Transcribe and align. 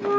Hello, 0.00 0.10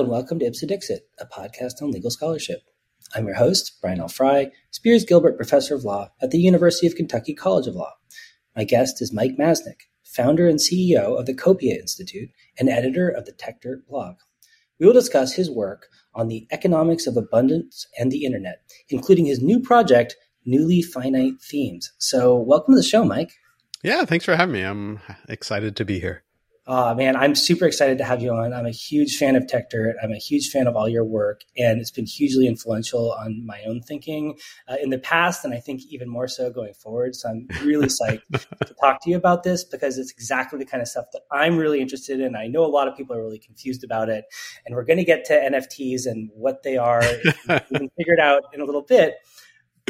and 0.00 0.08
welcome 0.08 0.40
to 0.40 0.46
Ipse 0.46 0.66
Dixit, 0.66 1.08
a 1.20 1.26
podcast 1.26 1.80
on 1.80 1.92
legal 1.92 2.10
scholarship. 2.10 2.62
I'm 3.14 3.26
your 3.26 3.36
host, 3.36 3.78
Brian 3.80 4.00
L. 4.00 4.08
Frye, 4.08 4.50
Spears 4.72 5.04
Gilbert 5.04 5.36
Professor 5.36 5.76
of 5.76 5.84
Law 5.84 6.08
at 6.20 6.32
the 6.32 6.38
University 6.38 6.88
of 6.88 6.96
Kentucky 6.96 7.32
College 7.32 7.68
of 7.68 7.76
Law. 7.76 7.92
My 8.56 8.64
guest 8.64 9.00
is 9.00 9.12
Mike 9.12 9.36
Masnick, 9.38 9.82
founder 10.02 10.48
and 10.48 10.58
CEO 10.58 11.16
of 11.16 11.26
the 11.26 11.34
Copia 11.34 11.78
Institute 11.78 12.30
and 12.58 12.68
editor 12.68 13.08
of 13.08 13.24
the 13.24 13.32
Techdirt 13.32 13.86
blog. 13.88 14.16
We 14.80 14.86
will 14.86 14.94
discuss 14.94 15.34
his 15.34 15.50
work 15.50 15.88
on 16.14 16.28
the 16.28 16.46
economics 16.50 17.06
of 17.06 17.16
abundance 17.18 17.86
and 17.98 18.10
the 18.10 18.24
internet, 18.24 18.62
including 18.88 19.26
his 19.26 19.42
new 19.42 19.60
project, 19.60 20.16
Newly 20.46 20.80
Finite 20.80 21.34
Themes. 21.42 21.92
So, 21.98 22.34
welcome 22.36 22.74
to 22.74 22.78
the 22.78 22.82
show, 22.82 23.04
Mike. 23.04 23.32
Yeah, 23.82 24.06
thanks 24.06 24.24
for 24.24 24.34
having 24.34 24.54
me. 24.54 24.62
I'm 24.62 25.00
excited 25.28 25.76
to 25.76 25.84
be 25.84 26.00
here. 26.00 26.24
Uh, 26.66 26.94
man, 26.94 27.16
I'm 27.16 27.34
super 27.34 27.66
excited 27.66 27.98
to 27.98 28.04
have 28.04 28.22
you 28.22 28.32
on. 28.32 28.52
I'm 28.52 28.66
a 28.66 28.70
huge 28.70 29.16
fan 29.16 29.34
of 29.34 29.44
Techdirt. 29.44 29.94
I'm 30.02 30.12
a 30.12 30.18
huge 30.18 30.50
fan 30.50 30.66
of 30.66 30.76
all 30.76 30.88
your 30.88 31.04
work, 31.04 31.40
and 31.56 31.80
it's 31.80 31.90
been 31.90 32.06
hugely 32.06 32.46
influential 32.46 33.12
on 33.12 33.44
my 33.44 33.62
own 33.66 33.80
thinking 33.80 34.38
uh, 34.68 34.76
in 34.80 34.90
the 34.90 34.98
past, 34.98 35.44
and 35.44 35.54
I 35.54 35.58
think 35.58 35.82
even 35.88 36.08
more 36.08 36.28
so 36.28 36.50
going 36.50 36.74
forward. 36.74 37.16
So 37.16 37.30
I'm 37.30 37.48
really 37.64 37.86
psyched 37.88 38.20
to 38.30 38.74
talk 38.74 39.02
to 39.02 39.10
you 39.10 39.16
about 39.16 39.42
this 39.42 39.64
because 39.64 39.98
it's 39.98 40.12
exactly 40.12 40.58
the 40.58 40.66
kind 40.66 40.82
of 40.82 40.88
stuff 40.88 41.06
that 41.12 41.22
I'm 41.32 41.56
really 41.56 41.80
interested 41.80 42.20
in. 42.20 42.36
I 42.36 42.46
know 42.46 42.64
a 42.64 42.66
lot 42.66 42.88
of 42.88 42.96
people 42.96 43.16
are 43.16 43.22
really 43.22 43.38
confused 43.38 43.82
about 43.82 44.08
it, 44.08 44.26
and 44.66 44.76
we're 44.76 44.84
going 44.84 44.98
to 44.98 45.04
get 45.04 45.24
to 45.26 45.32
NFTs 45.32 46.06
and 46.06 46.30
what 46.34 46.62
they 46.62 46.76
are. 46.76 47.00
we 47.00 47.78
can 47.78 47.90
figure 47.96 48.14
it 48.14 48.20
out 48.20 48.42
in 48.52 48.60
a 48.60 48.64
little 48.64 48.82
bit. 48.82 49.14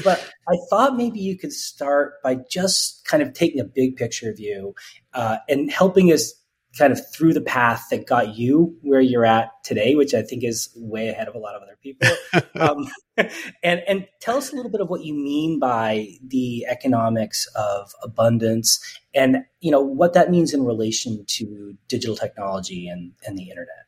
But 0.02 0.32
I 0.48 0.56
thought 0.70 0.96
maybe 0.96 1.20
you 1.20 1.36
could 1.36 1.52
start 1.52 2.22
by 2.22 2.36
just 2.48 3.04
kind 3.04 3.22
of 3.22 3.34
taking 3.34 3.60
a 3.60 3.64
big 3.64 3.96
picture 3.96 4.32
view 4.32 4.74
uh, 5.12 5.38
and 5.48 5.70
helping 5.70 6.12
us 6.12 6.32
kind 6.78 6.92
of 6.92 7.00
through 7.12 7.34
the 7.34 7.40
path 7.40 7.86
that 7.90 8.06
got 8.06 8.36
you 8.36 8.76
where 8.82 9.00
you're 9.00 9.24
at 9.24 9.50
today, 9.64 9.94
which 9.94 10.14
I 10.14 10.22
think 10.22 10.44
is 10.44 10.70
way 10.76 11.08
ahead 11.08 11.28
of 11.28 11.34
a 11.34 11.38
lot 11.38 11.56
of 11.56 11.62
other 11.62 11.76
people. 11.82 12.08
um, 12.60 12.86
and 13.62 13.82
and 13.86 14.06
tell 14.20 14.36
us 14.36 14.52
a 14.52 14.56
little 14.56 14.70
bit 14.70 14.80
of 14.80 14.88
what 14.88 15.04
you 15.04 15.14
mean 15.14 15.58
by 15.58 16.08
the 16.26 16.66
economics 16.66 17.46
of 17.56 17.92
abundance, 18.02 18.80
and 19.14 19.38
you 19.60 19.70
know 19.70 19.80
what 19.80 20.14
that 20.14 20.30
means 20.30 20.54
in 20.54 20.64
relation 20.64 21.24
to 21.26 21.76
digital 21.88 22.16
technology 22.16 22.88
and 22.88 23.12
and 23.26 23.36
the 23.36 23.50
internet. 23.50 23.86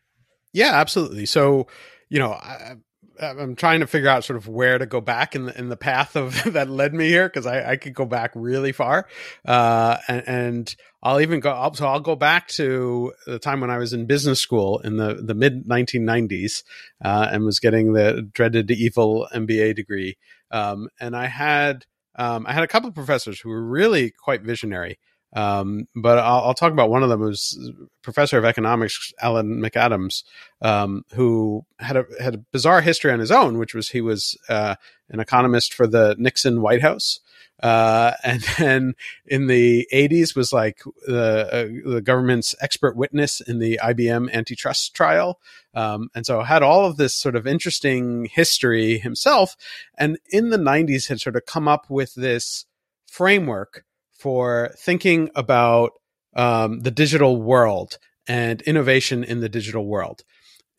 Yeah, 0.53 0.73
absolutely. 0.73 1.27
So 1.27 1.67
you 2.09 2.19
know. 2.19 2.33
I, 2.33 2.77
I'm 3.23 3.57
trying 3.57 3.81
to 3.81 3.87
figure 3.87 4.09
out 4.09 4.25
sort 4.25 4.37
of 4.37 4.49
where 4.49 4.79
to 4.79 4.87
go 4.87 5.01
back 5.01 5.35
in 5.35 5.47
the 5.47 5.59
in 5.59 5.69
the 5.69 5.77
path 5.77 6.17
of 6.17 6.43
that 6.53 6.69
led 6.69 6.95
me 6.95 7.09
here 7.09 7.29
because 7.29 7.47
I, 7.47 7.73
I 7.73 7.77
could 7.77 7.95
go 7.95 8.05
back 8.05 8.33
really 8.35 8.73
far, 8.73 9.07
uh, 9.47 9.99
and, 10.09 10.29
and 10.29 10.77
I'll 11.03 11.21
even 11.21 11.41
go. 11.41 11.71
So 11.75 11.87
I'll 11.87 12.01
go 12.01 12.17
back 12.17 12.49
to 12.49 13.13
the 13.27 13.39
time 13.39 13.61
when 13.61 13.71
I 13.71 13.79
was 13.79 13.93
in 13.93 14.07
business 14.07 14.41
school 14.41 14.81
in 14.81 14.97
the 14.97 15.15
the 15.15 15.35
mid 15.35 15.67
1990s, 15.67 16.63
uh, 17.05 17.29
and 17.31 17.45
was 17.45 17.61
getting 17.61 17.93
the 17.93 18.23
dreaded 18.33 18.71
evil 18.71 19.29
MBA 19.35 19.77
degree. 19.77 20.17
Um, 20.51 20.89
and 21.01 21.17
I 21.17 21.27
had 21.27 21.87
um, 22.17 22.47
I 22.47 22.53
had 22.53 22.63
a 22.63 22.69
couple 22.69 22.89
of 22.89 22.95
professors 22.95 23.41
who 23.41 23.49
were 23.49 23.63
really 23.63 24.11
quite 24.11 24.43
visionary. 24.43 24.99
Um, 25.35 25.89
but 25.95 26.19
I'll, 26.19 26.43
I'll, 26.45 26.55
talk 26.55 26.73
about 26.73 26.91
one 26.91 27.03
of 27.03 27.09
them 27.09 27.21
was 27.21 27.73
professor 28.03 28.37
of 28.37 28.45
economics, 28.45 29.15
Alan 29.21 29.63
McAdams, 29.63 30.25
um, 30.61 31.05
who 31.15 31.65
had 31.79 31.97
a 31.97 32.05
had 32.21 32.35
a 32.35 32.39
bizarre 32.39 32.83
history 32.83 33.11
on 33.13 33.19
his 33.19 33.31
own, 33.31 33.57
which 33.57 33.75
was 33.75 33.89
he 33.89 34.03
was 34.03 34.37
uh, 34.51 34.75
an 35.09 35.21
economist 35.21 35.73
for 35.73 35.87
the 35.87 36.15
Nixon 36.19 36.61
White 36.61 36.83
House. 36.83 37.21
Uh, 37.63 38.13
and 38.25 38.43
then 38.59 38.95
in 39.25 39.47
the 39.47 39.87
80s 39.93 40.35
was 40.35 40.53
like 40.53 40.83
the, 41.07 41.49
uh, 41.87 41.91
the 41.91 42.03
government's 42.03 42.55
expert 42.61 42.97
witness 42.97 43.41
in 43.41 43.59
the 43.59 43.79
IBM 43.83 44.33
antitrust 44.33 44.95
trial. 44.95 45.41
Um, 45.75 46.11
and 46.15 46.27
so 46.27 46.43
had 46.43 46.63
all 46.63 46.85
of 46.85 46.97
this 46.97 47.15
sort 47.15 47.37
of 47.37 47.47
interesting 47.47 48.27
history 48.27 48.99
himself. 48.99 49.57
And 49.97 50.19
in 50.31 50.51
the 50.51 50.59
90s 50.59 51.09
had 51.09 51.21
sort 51.21 51.37
of 51.37 51.47
come 51.47 51.69
up 51.69 51.89
with 51.89 52.15
this 52.15 52.67
framework 53.07 53.85
for 54.23 54.71
thinking 54.79 55.31
about 55.35 55.95
um, 56.37 56.79
the 56.79 56.93
digital 56.93 57.43
world 57.43 57.99
and 58.29 58.63
innovation 58.63 59.25
in 59.25 59.41
the 59.41 59.49
digital 59.49 59.85
world. 59.85 60.23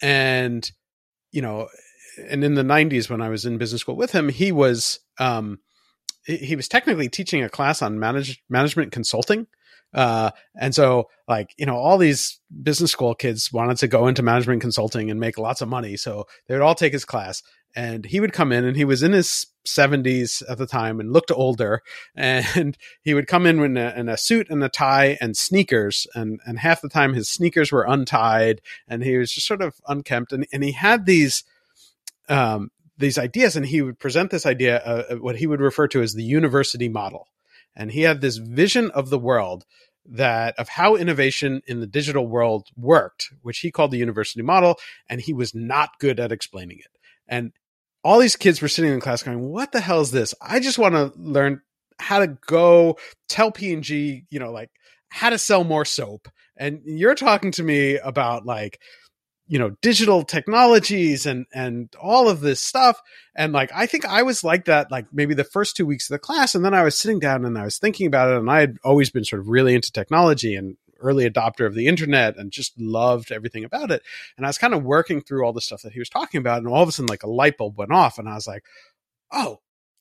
And, 0.02 0.70
you 1.34 1.42
know, 1.42 1.68
and 2.30 2.42
in 2.42 2.54
the 2.54 2.64
90s 2.64 3.10
when 3.10 3.22
I 3.22 3.28
was 3.28 3.46
in 3.46 3.58
business 3.58 3.82
school 3.82 3.98
with 3.98 4.14
him, 4.14 4.30
he 4.30 4.54
was, 4.54 5.02
um, 5.20 5.60
he 6.26 6.56
was 6.56 6.70
technically 6.70 7.10
teaching 7.10 7.44
a 7.44 7.50
class 7.50 7.82
on 7.82 8.00
manage, 8.00 8.42
management 8.50 8.94
consulting. 8.94 9.48
Uh, 9.94 10.32
and 10.58 10.74
so 10.74 11.10
like, 11.28 11.54
you 11.58 11.66
know, 11.66 11.76
all 11.76 11.98
these 11.98 12.40
business 12.64 12.92
school 12.92 13.14
kids 13.14 13.52
wanted 13.52 13.76
to 13.80 13.90
go 13.90 14.08
into 14.08 14.24
management 14.24 14.62
consulting 14.62 15.12
and 15.12 15.20
make 15.20 15.38
lots 15.38 15.60
of 15.60 15.68
money. 15.68 15.98
So 15.98 16.28
they 16.48 16.56
would 16.56 16.64
all 16.64 16.76
take 16.76 16.94
his 16.94 17.04
class 17.04 17.44
and 17.76 18.06
he 18.06 18.20
would 18.20 18.34
come 18.34 18.52
in 18.52 18.66
and 18.66 18.78
he 18.78 18.86
was 18.86 19.04
in 19.04 19.14
his 19.14 19.48
70s 19.68 20.44
at 20.50 20.58
the 20.58 20.68
time 20.68 21.00
and 21.00 21.14
looked 21.14 21.32
older 21.32 21.82
and 22.16 22.78
he 23.02 23.14
would 23.14 23.28
come 23.28 23.46
in 23.46 23.60
in 23.60 23.78
a, 23.78 23.94
in 23.96 24.10
a, 24.10 24.18
suit 24.18 24.50
and 24.50 24.64
a 24.64 24.70
tie 24.70 25.18
and 25.22 25.38
sneakers 25.38 26.08
and, 26.14 26.40
and 26.46 26.60
half 26.60 26.82
the 26.82 26.90
time 26.90 27.14
his 27.14 27.30
sneakers 27.30 27.72
were 27.72 27.86
untied 27.88 28.62
and 28.88 29.04
he 29.04 29.18
was 29.18 29.32
just 29.32 29.48
sort 29.48 29.62
of 29.62 29.76
unkempt 29.88 30.32
and, 30.32 30.46
and 30.52 30.64
he 30.64 30.72
had 30.72 31.06
these 31.06 31.44
um, 32.30 32.72
these 32.98 33.18
ideas 33.18 33.56
and 33.56 33.66
he 33.66 33.82
would 33.82 34.00
present 34.00 34.32
this 34.32 34.46
idea 34.46 34.78
uh, 34.80 35.16
what 35.16 35.38
he 35.38 35.48
would 35.48 35.60
refer 35.60 35.88
to 35.88 36.02
as 36.02 36.14
the 36.14 36.24
university 36.24 36.88
model 36.88 37.28
and 37.76 37.92
he 37.92 38.02
had 38.02 38.22
this 38.22 38.38
vision 38.38 38.92
of 38.92 39.10
the 39.10 39.20
world 39.20 39.66
that 40.06 40.54
of 40.60 40.70
how 40.70 40.96
innovation 40.96 41.62
in 41.66 41.80
the 41.80 41.88
digital 41.88 42.28
world 42.28 42.68
worked 42.78 43.30
which 43.42 43.60
he 43.60 43.72
called 43.72 43.92
the 43.92 43.98
university 43.98 44.42
model 44.42 44.78
and 45.10 45.22
he 45.22 45.34
was 45.34 45.56
not 45.56 46.00
good 46.00 46.20
at 46.20 46.32
explaining 46.32 46.78
it 46.78 46.92
and 47.28 47.52
all 48.04 48.20
these 48.20 48.36
kids 48.36 48.62
were 48.62 48.68
sitting 48.68 48.92
in 48.92 49.00
class 49.00 49.24
going, 49.24 49.50
what 49.50 49.72
the 49.72 49.80
hell 49.80 50.02
is 50.02 50.12
this? 50.12 50.34
I 50.42 50.60
just 50.60 50.78
want 50.78 50.96
to 50.96 51.14
learn 51.18 51.62
how 52.00 52.20
to 52.20 52.28
go 52.48 52.98
tell 53.30 53.52
P&G, 53.52 54.26
you 54.30 54.40
know, 54.40 54.52
like 54.52 54.70
how 55.10 55.30
to 55.30 55.38
sell 55.38 55.64
more 55.64 55.86
soap. 55.86 56.28
And 56.58 56.82
you're 56.86 57.16
talking 57.16 57.52
to 57.54 57.64
me 57.64 57.98
about 57.98 58.46
like, 58.46 58.80
you 59.48 59.60
know, 59.60 59.72
digital 59.82 60.24
technologies 60.24 61.26
and, 61.26 61.46
and 61.54 61.94
all 62.02 62.30
of 62.30 62.42
this 62.42 62.62
stuff. 62.62 63.00
And 63.36 63.54
like, 63.54 63.72
I 63.74 63.86
think 63.86 64.06
I 64.06 64.24
was 64.24 64.44
like 64.44 64.66
that, 64.66 64.92
like 64.92 65.08
maybe 65.12 65.34
the 65.34 65.44
first 65.44 65.76
two 65.76 65.86
weeks 65.86 66.10
of 66.10 66.16
the 66.16 66.20
class. 66.20 66.56
And 66.56 66.64
then 66.64 66.74
I 66.74 66.84
was 66.84 66.98
sitting 66.98 67.20
down 67.20 67.46
and 67.46 67.58
I 67.58 67.64
was 67.64 67.78
thinking 67.78 68.08
about 68.08 68.32
it. 68.32 68.38
And 68.38 68.50
I 68.50 68.60
had 68.62 68.78
always 68.84 69.10
been 69.10 69.24
sort 69.24 69.42
of 69.42 69.48
really 69.48 69.76
into 69.76 69.92
technology 69.92 70.56
and 70.56 70.78
early 71.04 71.30
adopter 71.30 71.66
of 71.66 71.76
the 71.76 71.88
internet 71.88 72.38
and 72.38 72.52
just 72.52 72.74
loved 72.80 73.32
everything 73.32 73.64
about 73.64 73.92
it. 73.92 74.02
And 74.38 74.46
I 74.46 74.50
was 74.50 74.58
kind 74.58 74.74
of 74.74 74.84
working 74.84 75.22
through 75.22 75.46
all 75.46 75.54
the 75.54 75.62
stuff 75.62 75.82
that 75.84 75.94
he 75.94 76.00
was 76.00 76.10
talking 76.10 76.40
about, 76.40 76.60
and 76.60 76.68
all 76.68 76.82
of 76.82 76.90
a 76.90 76.92
sudden, 76.92 77.08
like 77.08 77.24
a 77.24 77.30
light 77.30 77.58
bulb 77.58 77.78
went 77.78 77.92
off, 77.92 78.18
and 78.18 78.30
I 78.30 78.36
was 78.36 78.48
like, 78.48 78.64
oh, 79.32 79.60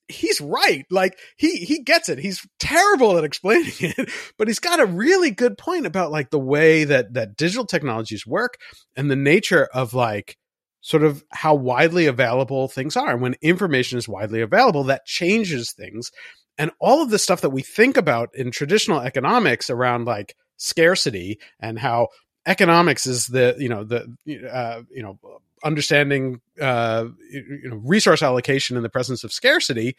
he's 0.08 0.40
right. 0.40 0.84
Like 0.90 1.18
he 1.36 1.56
he 1.56 1.82
gets 1.82 2.08
it. 2.08 2.18
He's 2.18 2.46
terrible 2.58 3.18
at 3.18 3.24
explaining 3.32 3.72
it, 3.80 4.10
but 4.38 4.48
he's 4.48 4.58
got 4.58 4.80
a 4.80 4.86
really 4.86 5.30
good 5.30 5.58
point 5.58 5.86
about 5.86 6.12
like 6.12 6.30
the 6.30 6.38
way 6.38 6.84
that 6.84 7.14
that 7.14 7.36
digital 7.36 7.66
technologies 7.66 8.26
work 8.26 8.58
and 8.96 9.10
the 9.10 9.16
nature 9.16 9.68
of 9.72 9.94
like 9.94 10.36
sort 10.80 11.04
of 11.04 11.24
how 11.30 11.54
widely 11.54 12.06
available 12.06 12.68
things 12.68 12.96
are. 12.96 13.12
And 13.12 13.22
when 13.22 13.36
information 13.40 13.98
is 13.98 14.08
widely 14.08 14.40
available, 14.40 14.84
that 14.84 15.06
changes 15.06 15.72
things. 15.72 16.10
And 16.58 16.70
all 16.80 17.02
of 17.02 17.10
the 17.10 17.18
stuff 17.18 17.40
that 17.40 17.50
we 17.50 17.62
think 17.62 17.96
about 17.96 18.30
in 18.34 18.50
traditional 18.50 19.00
economics 19.00 19.70
around 19.70 20.04
like 20.04 20.34
scarcity 20.62 21.38
and 21.60 21.78
how 21.78 22.08
economics 22.46 23.06
is 23.06 23.26
the 23.26 23.54
you 23.58 23.68
know 23.68 23.84
the 23.84 24.06
uh, 24.50 24.82
you 24.90 25.02
know 25.02 25.18
understanding 25.64 26.40
uh, 26.60 27.06
you 27.30 27.68
know 27.68 27.80
resource 27.84 28.22
allocation 28.22 28.76
in 28.76 28.82
the 28.82 28.88
presence 28.88 29.24
of 29.24 29.32
scarcity 29.32 29.96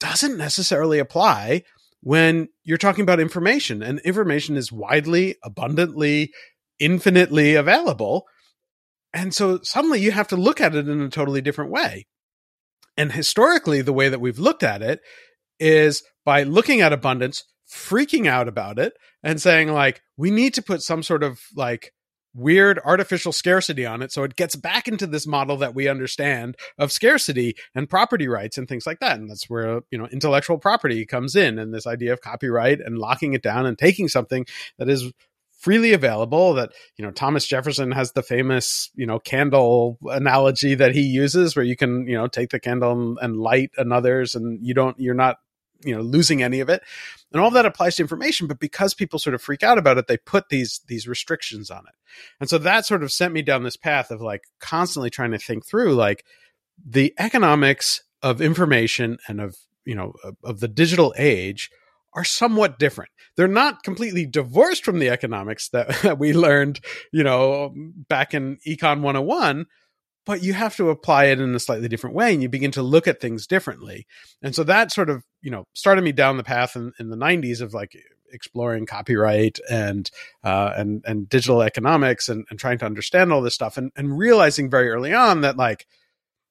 doesn't 0.00 0.36
necessarily 0.36 0.98
apply 0.98 1.62
when 2.00 2.48
you're 2.64 2.78
talking 2.78 3.02
about 3.02 3.20
information 3.20 3.82
and 3.82 3.98
information 4.00 4.56
is 4.56 4.70
widely 4.70 5.36
abundantly 5.42 6.30
infinitely 6.78 7.54
available. 7.54 8.26
And 9.12 9.32
so 9.32 9.60
suddenly 9.62 10.00
you 10.00 10.10
have 10.10 10.28
to 10.28 10.36
look 10.36 10.60
at 10.60 10.74
it 10.74 10.88
in 10.88 11.00
a 11.00 11.08
totally 11.08 11.40
different 11.40 11.70
way. 11.70 12.06
And 12.96 13.12
historically 13.12 13.82
the 13.82 13.92
way 13.92 14.08
that 14.08 14.20
we've 14.20 14.38
looked 14.38 14.62
at 14.62 14.82
it 14.82 15.00
is 15.60 16.02
by 16.24 16.42
looking 16.42 16.80
at 16.80 16.92
abundance 16.92 17.44
freaking 17.70 18.26
out 18.26 18.48
about 18.48 18.78
it 18.78 18.94
and 19.22 19.40
saying 19.40 19.72
like 19.72 20.02
we 20.16 20.30
need 20.30 20.54
to 20.54 20.62
put 20.62 20.82
some 20.82 21.02
sort 21.02 21.22
of 21.22 21.40
like 21.56 21.92
weird 22.34 22.80
artificial 22.84 23.32
scarcity 23.32 23.86
on 23.86 24.02
it 24.02 24.10
so 24.10 24.24
it 24.24 24.34
gets 24.34 24.56
back 24.56 24.88
into 24.88 25.06
this 25.06 25.26
model 25.26 25.56
that 25.56 25.74
we 25.74 25.88
understand 25.88 26.56
of 26.78 26.90
scarcity 26.90 27.54
and 27.74 27.88
property 27.88 28.26
rights 28.26 28.58
and 28.58 28.68
things 28.68 28.86
like 28.86 28.98
that. 28.98 29.18
And 29.18 29.30
that's 29.30 29.48
where 29.48 29.80
you 29.90 29.98
know 29.98 30.06
intellectual 30.06 30.58
property 30.58 31.06
comes 31.06 31.36
in 31.36 31.58
and 31.58 31.72
this 31.72 31.86
idea 31.86 32.12
of 32.12 32.20
copyright 32.20 32.80
and 32.80 32.98
locking 32.98 33.34
it 33.34 33.42
down 33.42 33.66
and 33.66 33.78
taking 33.78 34.08
something 34.08 34.46
that 34.78 34.88
is 34.88 35.12
freely 35.64 35.94
available 35.94 36.52
that 36.52 36.72
you 36.98 37.04
know 37.04 37.10
thomas 37.10 37.46
jefferson 37.46 37.90
has 37.90 38.12
the 38.12 38.22
famous 38.22 38.90
you 38.96 39.06
know 39.06 39.18
candle 39.18 39.96
analogy 40.10 40.74
that 40.74 40.94
he 40.94 41.00
uses 41.00 41.56
where 41.56 41.64
you 41.64 41.74
can 41.74 42.06
you 42.06 42.14
know 42.14 42.26
take 42.26 42.50
the 42.50 42.60
candle 42.60 43.16
and, 43.18 43.36
light 43.38 43.70
another's 43.78 44.34
and 44.34 44.58
you 44.60 44.74
don't 44.74 45.00
you're 45.00 45.14
not 45.14 45.38
you 45.82 45.94
know 45.94 46.02
losing 46.02 46.42
any 46.42 46.60
of 46.60 46.68
it 46.68 46.82
and 47.34 47.42
all 47.42 47.50
that 47.50 47.66
applies 47.66 47.96
to 47.96 48.02
information 48.02 48.46
but 48.46 48.58
because 48.58 48.94
people 48.94 49.18
sort 49.18 49.34
of 49.34 49.42
freak 49.42 49.62
out 49.62 49.76
about 49.76 49.98
it 49.98 50.06
they 50.06 50.16
put 50.16 50.48
these 50.48 50.80
these 50.86 51.06
restrictions 51.06 51.70
on 51.70 51.80
it 51.80 51.94
and 52.40 52.48
so 52.48 52.56
that 52.56 52.86
sort 52.86 53.02
of 53.02 53.12
sent 53.12 53.34
me 53.34 53.42
down 53.42 53.62
this 53.62 53.76
path 53.76 54.10
of 54.10 54.22
like 54.22 54.44
constantly 54.60 55.10
trying 55.10 55.32
to 55.32 55.38
think 55.38 55.66
through 55.66 55.92
like 55.94 56.24
the 56.82 57.12
economics 57.18 58.02
of 58.22 58.40
information 58.40 59.18
and 59.28 59.40
of 59.40 59.56
you 59.84 59.94
know 59.94 60.14
of, 60.24 60.36
of 60.42 60.60
the 60.60 60.68
digital 60.68 61.12
age 61.18 61.70
are 62.14 62.24
somewhat 62.24 62.78
different. 62.78 63.10
They're 63.36 63.48
not 63.48 63.82
completely 63.82 64.24
divorced 64.24 64.84
from 64.84 64.98
the 64.98 65.10
economics 65.10 65.68
that, 65.70 65.88
that 66.02 66.18
we 66.18 66.32
learned, 66.32 66.80
you 67.12 67.24
know, 67.24 67.74
back 68.08 68.34
in 68.34 68.58
Econ 68.66 69.00
101, 69.00 69.66
but 70.26 70.42
you 70.42 70.52
have 70.52 70.76
to 70.76 70.90
apply 70.90 71.26
it 71.26 71.40
in 71.40 71.54
a 71.54 71.60
slightly 71.60 71.88
different 71.88 72.16
way 72.16 72.32
and 72.32 72.42
you 72.42 72.48
begin 72.48 72.70
to 72.72 72.82
look 72.82 73.06
at 73.06 73.20
things 73.20 73.46
differently. 73.46 74.06
And 74.42 74.54
so 74.54 74.64
that 74.64 74.92
sort 74.92 75.10
of, 75.10 75.24
you 75.42 75.50
know, 75.50 75.66
started 75.74 76.02
me 76.02 76.12
down 76.12 76.36
the 76.36 76.44
path 76.44 76.76
in, 76.76 76.92
in 76.98 77.10
the 77.10 77.16
90s 77.16 77.60
of 77.60 77.74
like 77.74 77.96
exploring 78.32 78.84
copyright 78.84 79.58
and 79.70 80.10
uh, 80.42 80.72
and 80.76 81.04
and 81.06 81.28
digital 81.28 81.62
economics 81.62 82.28
and, 82.28 82.44
and 82.50 82.58
trying 82.58 82.78
to 82.78 82.86
understand 82.86 83.32
all 83.32 83.42
this 83.42 83.54
stuff 83.54 83.76
and, 83.76 83.92
and 83.96 84.18
realizing 84.18 84.68
very 84.68 84.90
early 84.90 85.14
on 85.14 85.42
that 85.42 85.56
like 85.56 85.86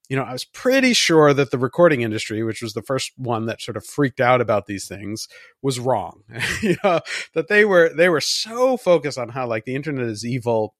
you 0.09 0.17
know, 0.17 0.23
I 0.23 0.33
was 0.33 0.45
pretty 0.45 0.93
sure 0.93 1.33
that 1.33 1.51
the 1.51 1.57
recording 1.57 2.01
industry, 2.01 2.43
which 2.43 2.61
was 2.61 2.73
the 2.73 2.81
first 2.81 3.13
one 3.15 3.45
that 3.45 3.61
sort 3.61 3.77
of 3.77 3.85
freaked 3.85 4.19
out 4.19 4.41
about 4.41 4.65
these 4.65 4.85
things, 4.85 5.27
was 5.61 5.79
wrong. 5.79 6.23
you 6.61 6.75
know, 6.83 6.99
that 7.33 7.47
they 7.47 7.65
were 7.65 7.89
they 7.95 8.09
were 8.09 8.21
so 8.21 8.77
focused 8.77 9.17
on 9.17 9.29
how 9.29 9.47
like 9.47 9.65
the 9.65 9.75
internet 9.75 10.05
is 10.05 10.25
evil 10.25 10.75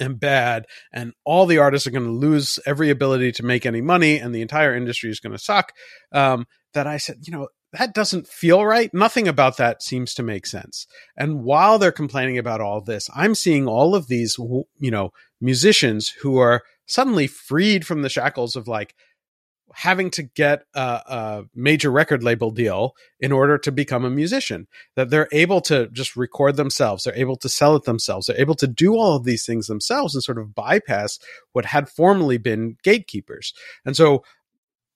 and 0.00 0.20
bad 0.20 0.64
and 0.92 1.12
all 1.24 1.46
the 1.46 1.58
artists 1.58 1.86
are 1.86 1.92
going 1.92 2.04
to 2.04 2.10
lose 2.10 2.58
every 2.66 2.90
ability 2.90 3.32
to 3.32 3.44
make 3.44 3.66
any 3.66 3.80
money 3.80 4.18
and 4.18 4.34
the 4.34 4.42
entire 4.42 4.74
industry 4.74 5.10
is 5.10 5.20
going 5.20 5.32
to 5.32 5.38
suck 5.38 5.72
um, 6.12 6.46
that 6.74 6.86
i 6.86 6.96
said 6.96 7.16
you 7.22 7.32
know 7.32 7.48
that 7.72 7.94
doesn't 7.94 8.28
feel 8.28 8.64
right. 8.66 8.92
Nothing 8.92 9.26
about 9.26 9.56
that 9.56 9.82
seems 9.82 10.12
to 10.14 10.22
make 10.22 10.46
sense. 10.46 10.86
And 11.16 11.42
while 11.42 11.78
they're 11.78 11.90
complaining 11.90 12.38
about 12.38 12.60
all 12.60 12.80
this 12.80 13.08
i'm 13.14 13.34
seeing 13.34 13.66
all 13.66 13.94
of 13.94 14.08
these 14.08 14.36
you 14.38 14.90
know 14.90 15.10
musicians 15.40 16.10
who 16.22 16.38
are 16.38 16.62
suddenly 16.86 17.26
freed 17.26 17.86
from 17.86 18.02
the 18.02 18.08
shackles 18.08 18.56
of 18.56 18.68
like 18.68 18.94
having 19.74 20.10
to 20.10 20.22
get 20.22 20.64
a, 20.74 20.80
a, 20.80 21.44
major 21.54 21.90
record 21.90 22.22
label 22.22 22.50
deal 22.50 22.94
in 23.20 23.32
order 23.32 23.58
to 23.58 23.72
become 23.72 24.04
a 24.04 24.10
musician 24.10 24.66
that 24.96 25.10
they're 25.10 25.28
able 25.32 25.60
to 25.60 25.88
just 25.88 26.16
record 26.16 26.56
themselves 26.56 27.04
they're 27.04 27.14
able 27.14 27.36
to 27.36 27.48
sell 27.48 27.76
it 27.76 27.84
themselves 27.84 28.26
they're 28.26 28.40
able 28.40 28.54
to 28.54 28.66
do 28.66 28.94
all 28.94 29.16
of 29.16 29.24
these 29.24 29.44
things 29.46 29.66
themselves 29.66 30.14
and 30.14 30.22
sort 30.22 30.38
of 30.38 30.54
bypass 30.54 31.18
what 31.52 31.64
had 31.64 31.88
formerly 31.88 32.38
been 32.38 32.76
gatekeepers. 32.82 33.52
And 33.84 33.96
so 33.96 34.24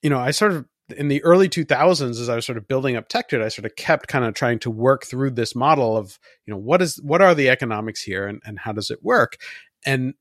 you 0.03 0.11
know 0.11 0.19
i 0.19 0.31
sort 0.31 0.53
of 0.53 0.65
in 0.97 1.09
the 1.09 1.23
early 1.25 1.49
2000s 1.49 2.11
as 2.11 2.29
i 2.29 2.37
was 2.37 2.47
sort 2.47 2.59
of 2.59 2.69
building 2.69 2.97
up 2.97 3.09
TechDirt 3.09 3.43
i 3.43 3.49
sort 3.49 3.67
of 3.67 3.75
kept 3.77 4.07
kind 4.07 4.25
of 4.25 4.35
trying 4.35 4.59
to 4.61 4.71
work 4.71 5.05
through 5.05 5.31
this 5.31 5.55
model 5.55 5.97
of 5.97 6.19
you 6.47 6.53
know 6.53 6.59
what 6.59 6.81
is 6.81 7.01
what 7.03 7.21
are 7.23 7.35
the 7.35 7.49
economics 7.49 8.03
here 8.03 8.27
and, 8.27 8.41
and 8.45 8.59
how 8.59 8.73
does 8.73 8.91
it 8.91 9.03
work? 9.03 9.37
And 9.85 10.15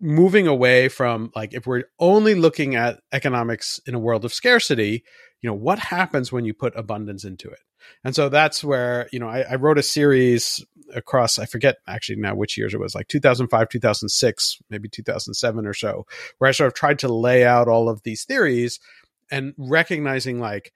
moving 0.00 0.46
away 0.46 0.88
from 0.88 1.30
like 1.36 1.52
if 1.52 1.66
we're 1.66 1.84
only 1.98 2.34
looking 2.34 2.74
at 2.74 3.00
economics 3.12 3.80
in 3.86 3.94
a 3.94 3.98
world 3.98 4.24
of 4.24 4.32
scarcity 4.32 5.04
you 5.40 5.48
know 5.48 5.54
what 5.54 5.78
happens 5.78 6.30
when 6.30 6.44
you 6.44 6.54
put 6.54 6.76
abundance 6.76 7.24
into 7.24 7.48
it? 7.48 7.60
And 8.04 8.14
so 8.14 8.28
that's 8.28 8.62
where 8.62 9.08
you 9.12 9.18
know 9.18 9.28
I, 9.28 9.40
I, 9.40 9.54
wrote 9.56 9.78
a 9.78 9.82
series 9.82 10.64
across 10.94 11.38
i 11.38 11.46
forget 11.46 11.76
actually 11.86 12.16
now 12.16 12.34
which 12.34 12.58
years 12.58 12.74
it 12.74 12.80
was 12.80 12.96
like 12.96 13.06
2005 13.06 13.68
2006 13.68 14.58
maybe 14.70 14.88
2007 14.88 15.64
or 15.64 15.72
so 15.72 16.04
where 16.38 16.48
i 16.48 16.52
sort 16.52 16.66
of 16.66 16.74
tried 16.74 16.98
to 16.98 17.06
lay 17.06 17.44
out 17.44 17.68
all 17.68 17.88
of 17.88 18.02
these 18.02 18.24
theories 18.24 18.80
and 19.30 19.54
recognizing 19.56 20.40
like 20.40 20.72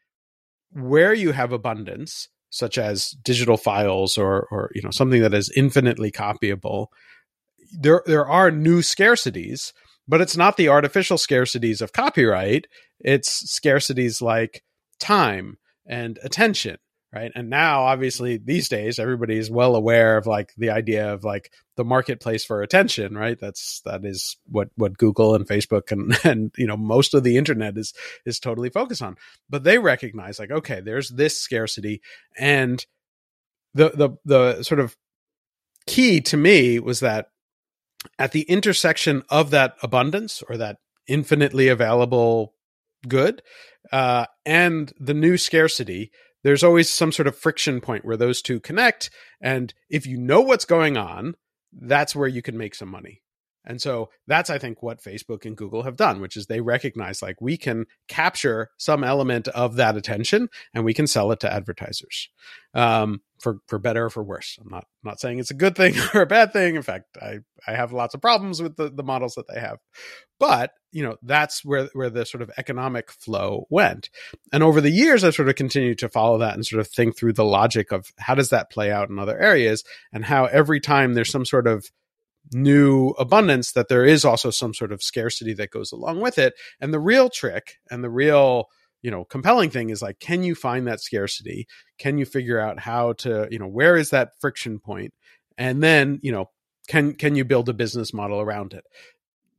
where 0.71 1.13
you 1.13 1.33
have 1.33 1.51
abundance 1.51 2.29
such 2.51 2.79
as 2.79 3.11
digital 3.25 3.57
files 3.57 4.17
or 4.17 4.47
or 4.53 4.71
you 4.73 4.83
know 4.83 4.93
something 4.93 5.21
that 5.21 5.35
is 5.35 5.51
infinitely 5.57 6.13
copyable 6.13 6.87
there 7.73 8.03
there 8.07 8.27
are 8.27 8.51
new 8.51 8.81
scarcities, 8.81 9.73
but 10.07 10.21
it's 10.21 10.37
not 10.37 10.57
the 10.57 10.69
artificial 10.69 11.17
scarcities 11.17 11.81
of 11.81 11.93
copyright. 11.93 12.67
It's 13.01 13.59
scarcities 13.59 14.23
like 14.23 14.63
time 15.01 15.59
and 15.87 16.19
attention, 16.23 16.79
right? 17.13 17.33
And 17.35 17.51
now, 17.51 17.83
obviously, 17.85 18.39
these 18.39 18.69
days, 18.69 18.99
everybody 18.99 19.37
is 19.37 19.51
well 19.51 19.77
aware 19.77 20.17
of 20.17 20.27
like 20.27 20.53
the 20.57 20.71
idea 20.71 21.13
of 21.13 21.25
like 21.25 21.51
the 21.77 21.85
marketplace 21.85 22.45
for 22.45 22.63
attention, 22.63 23.17
right? 23.17 23.39
That's 23.39 23.81
that 23.85 24.05
is 24.05 24.37
what 24.47 24.69
what 24.77 24.99
Google 24.99 25.35
and 25.35 25.47
Facebook 25.47 25.91
and 25.93 26.17
and 26.25 26.53
you 26.57 26.67
know 26.67 26.77
most 26.77 27.15
of 27.15 27.23
the 27.23 27.37
internet 27.37 27.77
is 27.77 27.93
is 28.27 28.39
totally 28.39 28.71
focused 28.71 29.03
on. 29.03 29.17
But 29.49 29.65
they 29.65 29.79
recognize 29.79 30.39
like, 30.39 30.51
okay, 30.51 30.81
there's 30.81 31.11
this 31.11 31.39
scarcity, 31.39 32.03
and 32.39 32.85
the 33.75 33.91
the 33.91 34.11
the 34.25 34.63
sort 34.63 34.81
of 34.81 34.97
key 35.87 36.21
to 36.21 36.37
me 36.37 36.79
was 36.79 37.01
that 37.01 37.29
at 38.19 38.33
the 38.33 38.43
intersection 38.43 39.23
of 39.29 39.51
that 39.51 39.75
abundance 39.83 40.43
or 40.49 40.57
that 40.57 40.79
infinitely 41.07 41.69
available 41.69 42.55
good 43.07 43.43
uh, 43.93 44.27
and 44.47 44.93
the 44.99 45.15
new 45.15 45.37
scarcity, 45.37 46.11
there's 46.43 46.65
always 46.65 46.89
some 46.89 47.13
sort 47.13 47.27
of 47.27 47.37
friction 47.37 47.81
point 47.81 48.05
where 48.05 48.17
those 48.17 48.43
two 48.43 48.61
connect. 48.61 49.11
And 49.41 49.75
if 49.91 50.07
you 50.07 50.19
know 50.19 50.41
what's 50.41 50.65
going 50.65 50.97
on, 50.97 51.35
that's 51.73 52.15
where 52.15 52.29
you 52.29 52.43
can 52.43 52.57
make 52.57 52.75
some 52.75 52.89
money. 52.89 53.23
And 53.65 53.81
so 53.81 54.11
that's, 54.27 54.51
I 54.51 54.59
think, 54.59 54.83
what 54.83 55.03
Facebook 55.03 55.45
and 55.45 55.57
Google 55.57 55.83
have 55.83 55.97
done, 55.97 56.21
which 56.21 56.37
is 56.37 56.47
they 56.47 56.61
recognize 56.61 57.23
like 57.23 57.41
we 57.41 57.57
can 57.57 57.87
capture 58.09 58.71
some 58.77 59.03
element 59.05 59.49
of 59.49 59.77
that 59.77 59.97
attention 59.97 60.49
and 60.75 60.85
we 60.85 60.95
can 60.95 61.07
sell 61.07 61.33
it 61.33 61.41
to 61.41 61.53
advertisers. 61.53 62.29
Um, 62.75 63.21
for 63.45 63.59
for 63.69 63.79
better 63.79 64.07
or 64.07 64.11
for 64.11 64.25
worse. 64.25 64.59
I'm 64.61 64.71
not 64.71 64.87
not 65.05 65.21
saying 65.21 65.39
it's 65.39 65.51
a 65.51 65.55
good 65.55 65.77
thing 65.77 65.95
or 66.15 66.23
a 66.23 66.27
bad 66.27 66.53
thing. 66.53 66.77
In 66.77 66.83
fact, 66.83 67.17
I 67.21 67.41
I 67.69 67.73
have 67.73 67.93
lots 67.93 68.15
of 68.15 68.21
problems 68.21 68.61
with 68.61 68.77
the, 68.77 68.91
the 68.91 69.03
models 69.03 69.35
that 69.35 69.47
they 69.53 69.61
have. 69.61 69.79
But, 70.41 70.73
you 70.91 71.03
know, 71.03 71.17
that's 71.23 71.65
where 71.65 71.89
where 71.93 72.11
the 72.11 72.27
sort 72.27 72.43
of 72.43 72.51
economic 72.57 73.11
flow 73.11 73.67
went. 73.71 74.09
And 74.53 74.63
over 74.63 74.81
the 74.81 74.91
years 74.91 75.23
I've 75.23 75.35
sort 75.35 75.49
of 75.49 75.55
continued 75.55 75.99
to 75.99 76.09
follow 76.09 76.39
that 76.39 76.55
and 76.55 76.67
sort 76.67 76.81
of 76.81 76.89
think 76.89 77.17
through 77.17 77.35
the 77.35 77.45
logic 77.45 77.93
of 77.93 78.07
how 78.19 78.35
does 78.35 78.49
that 78.49 78.71
play 78.71 78.91
out 78.91 79.11
in 79.11 79.19
other 79.19 79.39
areas 79.39 79.85
and 80.13 80.25
how 80.25 80.47
every 80.47 80.81
time 80.81 81.15
there's 81.15 81.31
some 81.31 81.45
sort 81.45 81.67
of 81.67 81.87
new 82.53 83.11
abundance 83.19 83.73
that 83.73 83.89
there 83.89 84.05
is 84.05 84.25
also 84.25 84.51
some 84.51 84.75
sort 84.75 84.93
of 84.93 85.03
scarcity 85.03 85.55
that 85.55 85.71
goes 85.71 85.93
along 85.93 86.21
with 86.21 86.39
it. 86.39 86.55
And 86.81 86.93
the 86.93 87.01
real 87.01 87.29
trick 87.29 87.79
and 87.91 88.03
the 88.05 88.11
real 88.11 88.67
you 89.03 89.11
know 89.11 89.25
compelling 89.25 89.71
thing 89.71 89.91
is 89.91 90.01
like 90.01 90.19
can 90.19 90.43
you 90.43 90.55
find 90.55 90.87
that 90.87 91.01
scarcity? 91.01 91.67
Can 91.99 92.19
you 92.19 92.25
figure 92.25 92.59
out 92.59 92.81
how 92.81 93.13
to 93.15 93.49
you 93.51 93.59
know 93.59 93.69
where 93.69 93.97
is 93.97 94.11
that 94.11 94.33
friction 94.41 94.79
point? 94.79 95.15
And 95.59 95.83
then 95.83 96.21
you 96.23 96.33
know 96.33 96.51
can 96.89 97.15
can 97.15 97.35
you 97.35 97.45
build 97.45 97.69
a 97.69 97.75
business 97.75 98.13
model 98.13 98.41
around 98.41 98.73
it? 98.75 98.85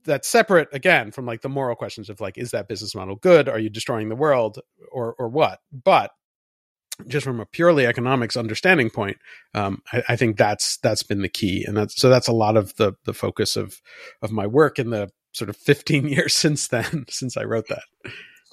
That's 0.03 0.27
separate 0.27 0.69
again 0.71 1.12
from 1.12 1.25
like 1.25 1.41
the 1.41 1.50
moral 1.50 1.75
questions 1.75 2.10
of 2.10 2.21
like 2.21 2.38
is 2.38 2.51
that 2.51 2.67
business 2.67 2.95
model 2.95 3.15
good? 3.15 3.50
Are 3.50 3.60
you 3.60 3.69
destroying 3.69 4.10
the 4.10 4.15
world? 4.15 4.60
Or 4.91 5.15
or 5.17 5.29
what? 5.29 5.60
But 5.71 6.12
just 7.07 7.25
from 7.25 7.39
a 7.39 7.45
purely 7.45 7.85
economics 7.85 8.37
understanding 8.37 8.89
point 8.89 9.17
um, 9.53 9.81
I, 9.91 10.03
I, 10.09 10.15
think 10.15 10.37
that's 10.37 10.77
that's 10.77 11.03
been 11.03 11.21
the 11.21 11.29
key 11.29 11.63
and 11.65 11.75
that's 11.75 11.99
so 11.99 12.09
that's 12.09 12.27
a 12.27 12.33
lot 12.33 12.57
of 12.57 12.75
the 12.75 12.93
the 13.05 13.13
focus 13.13 13.55
of 13.55 13.81
of 14.21 14.31
my 14.31 14.47
work 14.47 14.79
in 14.79 14.89
the 14.89 15.09
sort 15.33 15.49
of 15.49 15.57
15 15.57 16.07
years 16.07 16.33
since 16.33 16.67
then 16.67 17.05
since 17.09 17.37
i 17.37 17.43
wrote 17.43 17.67
that 17.67 17.83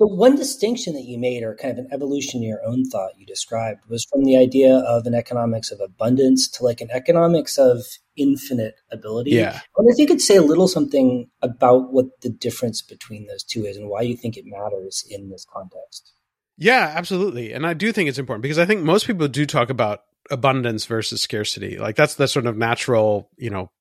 so 0.03 0.07
one 0.07 0.37
distinction 0.37 0.95
that 0.95 1.05
you 1.05 1.19
made, 1.19 1.43
or 1.43 1.55
kind 1.55 1.79
of 1.79 1.85
an 1.85 1.91
evolution 1.93 2.43
in 2.43 2.49
your 2.49 2.65
own 2.65 2.87
thought 2.87 3.13
you 3.19 3.27
described, 3.27 3.81
was 3.89 4.07
from 4.11 4.25
the 4.25 4.39
idea 4.39 4.79
of 4.79 5.07
an 5.07 5.15
economics 5.15 5.71
of 5.71 5.81
abundance 5.81 6.49
to 6.53 6.65
like 6.65 6.81
an 6.81 6.91
economics 6.91 7.59
of 7.59 7.85
infinite 8.17 8.77
ability. 8.91 9.33
Yeah. 9.33 9.61
And 9.77 9.89
I 9.89 9.95
think 9.95 9.99
you 9.99 10.07
could 10.07 10.23
say 10.23 10.37
a 10.37 10.43
little 10.43 10.67
something 10.67 11.29
about 11.43 11.93
what 11.93 12.07
the 12.23 12.31
difference 12.31 12.81
between 12.81 13.27
those 13.27 13.45
two 13.45 13.67
is 13.67 13.77
and 13.77 13.91
why 13.91 14.01
you 14.01 14.17
think 14.17 14.37
it 14.39 14.45
matters 14.47 15.05
in 15.11 15.29
this 15.29 15.45
context. 15.45 16.15
Yeah, 16.63 16.93
absolutely. 16.95 17.53
And 17.53 17.67
I 17.67 17.75
do 17.75 17.91
think 17.91 18.09
it's 18.09 18.21
important 18.21 18.43
because 18.43 18.59
I 18.59 18.67
think 18.67 18.83
most 18.83 19.05
people 19.05 19.27
do 19.27 19.47
talk 19.47 19.69
about 19.69 20.03
abundance 20.31 20.87
versus 20.87 21.21
scarcity. 21.21 21.77
Like 21.77 21.97
that's 21.97 22.15
the 22.15 22.29
sort 22.29 22.47
of 22.47 22.57
natural, 22.57 23.29
you 23.37 23.51
know, 23.51 23.73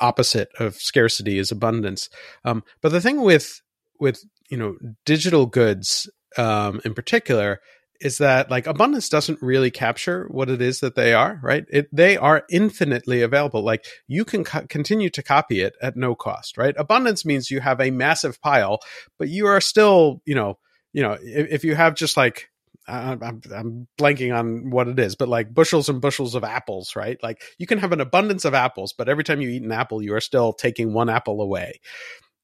opposite 0.00 0.50
of 0.58 0.74
scarcity 0.74 1.38
is 1.38 1.50
abundance. 1.50 2.10
Um, 2.44 2.62
but 2.82 2.92
the 2.92 3.00
thing 3.00 3.22
with 3.22 3.62
with 3.98 4.22
you 4.50 4.58
know 4.58 4.76
digital 5.06 5.46
goods 5.46 6.10
um, 6.36 6.82
in 6.84 6.92
particular 6.92 7.60
is 8.02 8.18
that 8.18 8.50
like 8.50 8.66
abundance 8.66 9.08
doesn't 9.08 9.40
really 9.40 9.70
capture 9.70 10.26
what 10.30 10.50
it 10.50 10.60
is 10.60 10.80
that 10.80 10.96
they 10.96 11.14
are 11.14 11.40
right 11.42 11.64
it, 11.70 11.88
they 11.92 12.16
are 12.16 12.44
infinitely 12.50 13.22
available 13.22 13.62
like 13.62 13.84
you 14.08 14.24
can 14.24 14.42
co- 14.44 14.66
continue 14.68 15.10
to 15.10 15.22
copy 15.22 15.60
it 15.60 15.74
at 15.82 15.96
no 15.96 16.14
cost 16.14 16.56
right 16.56 16.74
abundance 16.78 17.24
means 17.24 17.50
you 17.50 17.60
have 17.60 17.80
a 17.80 17.90
massive 17.90 18.40
pile 18.40 18.78
but 19.18 19.28
you 19.28 19.46
are 19.46 19.60
still 19.60 20.22
you 20.24 20.34
know 20.34 20.58
you 20.92 21.02
know 21.02 21.16
if, 21.20 21.48
if 21.50 21.64
you 21.64 21.74
have 21.74 21.94
just 21.94 22.16
like 22.16 22.50
I'm, 22.90 23.42
I'm 23.54 23.88
blanking 23.98 24.36
on 24.36 24.70
what 24.70 24.88
it 24.88 24.98
is, 24.98 25.14
but 25.14 25.28
like 25.28 25.54
bushels 25.54 25.88
and 25.88 26.00
bushels 26.00 26.34
of 26.34 26.44
apples, 26.44 26.96
right? 26.96 27.22
Like 27.22 27.42
you 27.58 27.66
can 27.66 27.78
have 27.78 27.92
an 27.92 28.00
abundance 28.00 28.44
of 28.44 28.54
apples, 28.54 28.92
but 28.96 29.08
every 29.08 29.24
time 29.24 29.40
you 29.40 29.48
eat 29.48 29.62
an 29.62 29.72
apple, 29.72 30.02
you 30.02 30.14
are 30.14 30.20
still 30.20 30.52
taking 30.52 30.92
one 30.92 31.08
apple 31.08 31.40
away. 31.40 31.80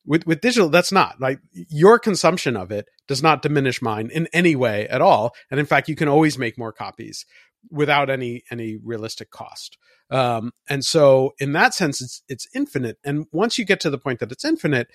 With 0.04 0.24
with 0.24 0.40
digital, 0.40 0.68
that's 0.68 0.92
not 0.92 1.20
like 1.20 1.40
your 1.52 1.98
consumption 1.98 2.56
of 2.56 2.70
it 2.70 2.88
does 3.08 3.22
not 3.22 3.42
diminish 3.42 3.82
mine 3.82 4.08
in 4.12 4.28
any 4.32 4.54
way 4.54 4.86
at 4.88 5.00
all, 5.00 5.34
and 5.50 5.58
in 5.58 5.66
fact, 5.66 5.88
you 5.88 5.96
can 5.96 6.06
always 6.06 6.38
make 6.38 6.56
more 6.56 6.72
copies 6.72 7.26
without 7.70 8.08
any 8.08 8.44
any 8.50 8.76
realistic 8.76 9.30
cost. 9.30 9.78
Um, 10.10 10.52
and 10.68 10.84
so, 10.84 11.34
in 11.40 11.52
that 11.52 11.74
sense, 11.74 12.00
it's 12.00 12.22
it's 12.28 12.46
infinite. 12.54 12.98
And 13.04 13.26
once 13.32 13.58
you 13.58 13.64
get 13.64 13.80
to 13.80 13.90
the 13.90 13.98
point 13.98 14.20
that 14.20 14.30
it's 14.30 14.44
infinite, 14.44 14.86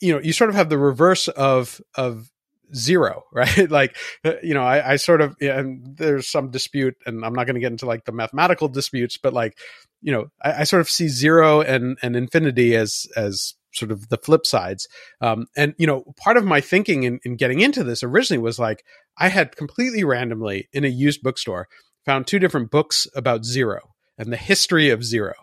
you 0.00 0.12
know, 0.12 0.20
you 0.20 0.32
sort 0.32 0.50
of 0.50 0.56
have 0.56 0.68
the 0.68 0.78
reverse 0.78 1.26
of 1.26 1.80
of 1.96 2.30
zero, 2.74 3.24
right? 3.32 3.70
like, 3.70 3.96
uh, 4.24 4.34
you 4.42 4.54
know, 4.54 4.62
I, 4.62 4.92
I 4.92 4.96
sort 4.96 5.20
of, 5.20 5.36
and 5.40 5.96
there's 5.96 6.30
some 6.30 6.50
dispute, 6.50 6.94
and 7.06 7.24
I'm 7.24 7.34
not 7.34 7.46
going 7.46 7.54
to 7.54 7.60
get 7.60 7.72
into 7.72 7.86
like 7.86 8.04
the 8.04 8.12
mathematical 8.12 8.68
disputes, 8.68 9.18
but 9.22 9.32
like, 9.32 9.56
you 10.00 10.12
know, 10.12 10.26
I, 10.42 10.60
I, 10.60 10.64
sort 10.64 10.80
of 10.80 10.90
see 10.90 11.08
zero 11.08 11.60
and 11.60 11.96
and 12.02 12.16
infinity 12.16 12.74
as 12.74 13.06
as 13.16 13.54
sort 13.72 13.92
of 13.92 14.08
the 14.08 14.18
flip 14.18 14.46
sides. 14.46 14.86
Um, 15.20 15.46
and 15.56 15.74
you 15.78 15.86
know, 15.86 16.04
part 16.16 16.36
of 16.36 16.44
my 16.44 16.60
thinking 16.60 17.04
in, 17.04 17.20
in 17.24 17.36
getting 17.36 17.60
into 17.60 17.84
this 17.84 18.02
originally 18.02 18.42
was 18.42 18.58
like 18.58 18.82
I 19.18 19.28
had 19.28 19.56
completely 19.56 20.04
randomly 20.04 20.68
in 20.72 20.84
a 20.84 20.88
used 20.88 21.22
bookstore 21.22 21.68
found 22.04 22.26
two 22.26 22.38
different 22.38 22.70
books 22.70 23.06
about 23.14 23.44
zero 23.44 23.80
and 24.18 24.32
the 24.32 24.36
history 24.36 24.90
of 24.90 25.04
zero. 25.04 25.34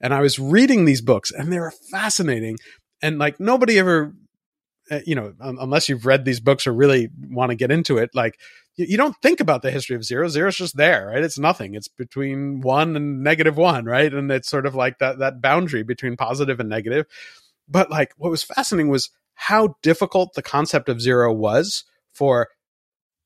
And 0.00 0.14
I 0.14 0.20
was 0.20 0.38
reading 0.38 0.84
these 0.84 1.00
books 1.00 1.30
and 1.30 1.52
they 1.52 1.58
were 1.58 1.72
fascinating. 1.90 2.58
And 3.02 3.18
like 3.18 3.40
nobody 3.40 3.78
ever, 3.78 4.12
Uh, 4.90 5.00
you 5.04 5.14
know, 5.14 5.34
unless 5.40 5.88
you've 5.88 6.06
read 6.06 6.24
these 6.24 6.40
books 6.40 6.66
or 6.66 6.72
really 6.72 7.10
want 7.28 7.50
to 7.50 7.56
get 7.56 7.70
into 7.70 7.98
it, 7.98 8.10
like 8.14 8.38
you 8.76 8.96
don't 8.96 9.16
think 9.22 9.40
about 9.40 9.62
the 9.62 9.70
history 9.70 9.96
of 9.96 10.04
zero. 10.04 10.28
Zero 10.28 10.48
is 10.48 10.56
just 10.56 10.76
there, 10.76 11.08
right? 11.08 11.24
It's 11.24 11.38
nothing. 11.38 11.74
It's 11.74 11.88
between 11.88 12.60
one 12.60 12.94
and 12.96 13.22
negative 13.22 13.56
one, 13.56 13.84
right? 13.84 14.12
And 14.12 14.30
it's 14.30 14.48
sort 14.48 14.66
of 14.66 14.74
like 14.74 14.98
that 14.98 15.18
that 15.18 15.40
boundary 15.40 15.82
between 15.82 16.16
positive 16.16 16.60
and 16.60 16.68
negative. 16.68 17.06
But 17.68 17.90
like 17.90 18.12
what 18.16 18.30
was 18.30 18.42
fascinating 18.42 18.90
was 18.90 19.10
how 19.34 19.76
difficult 19.82 20.34
the 20.34 20.42
concept 20.42 20.88
of 20.88 21.00
zero 21.00 21.32
was 21.32 21.84
for 22.12 22.48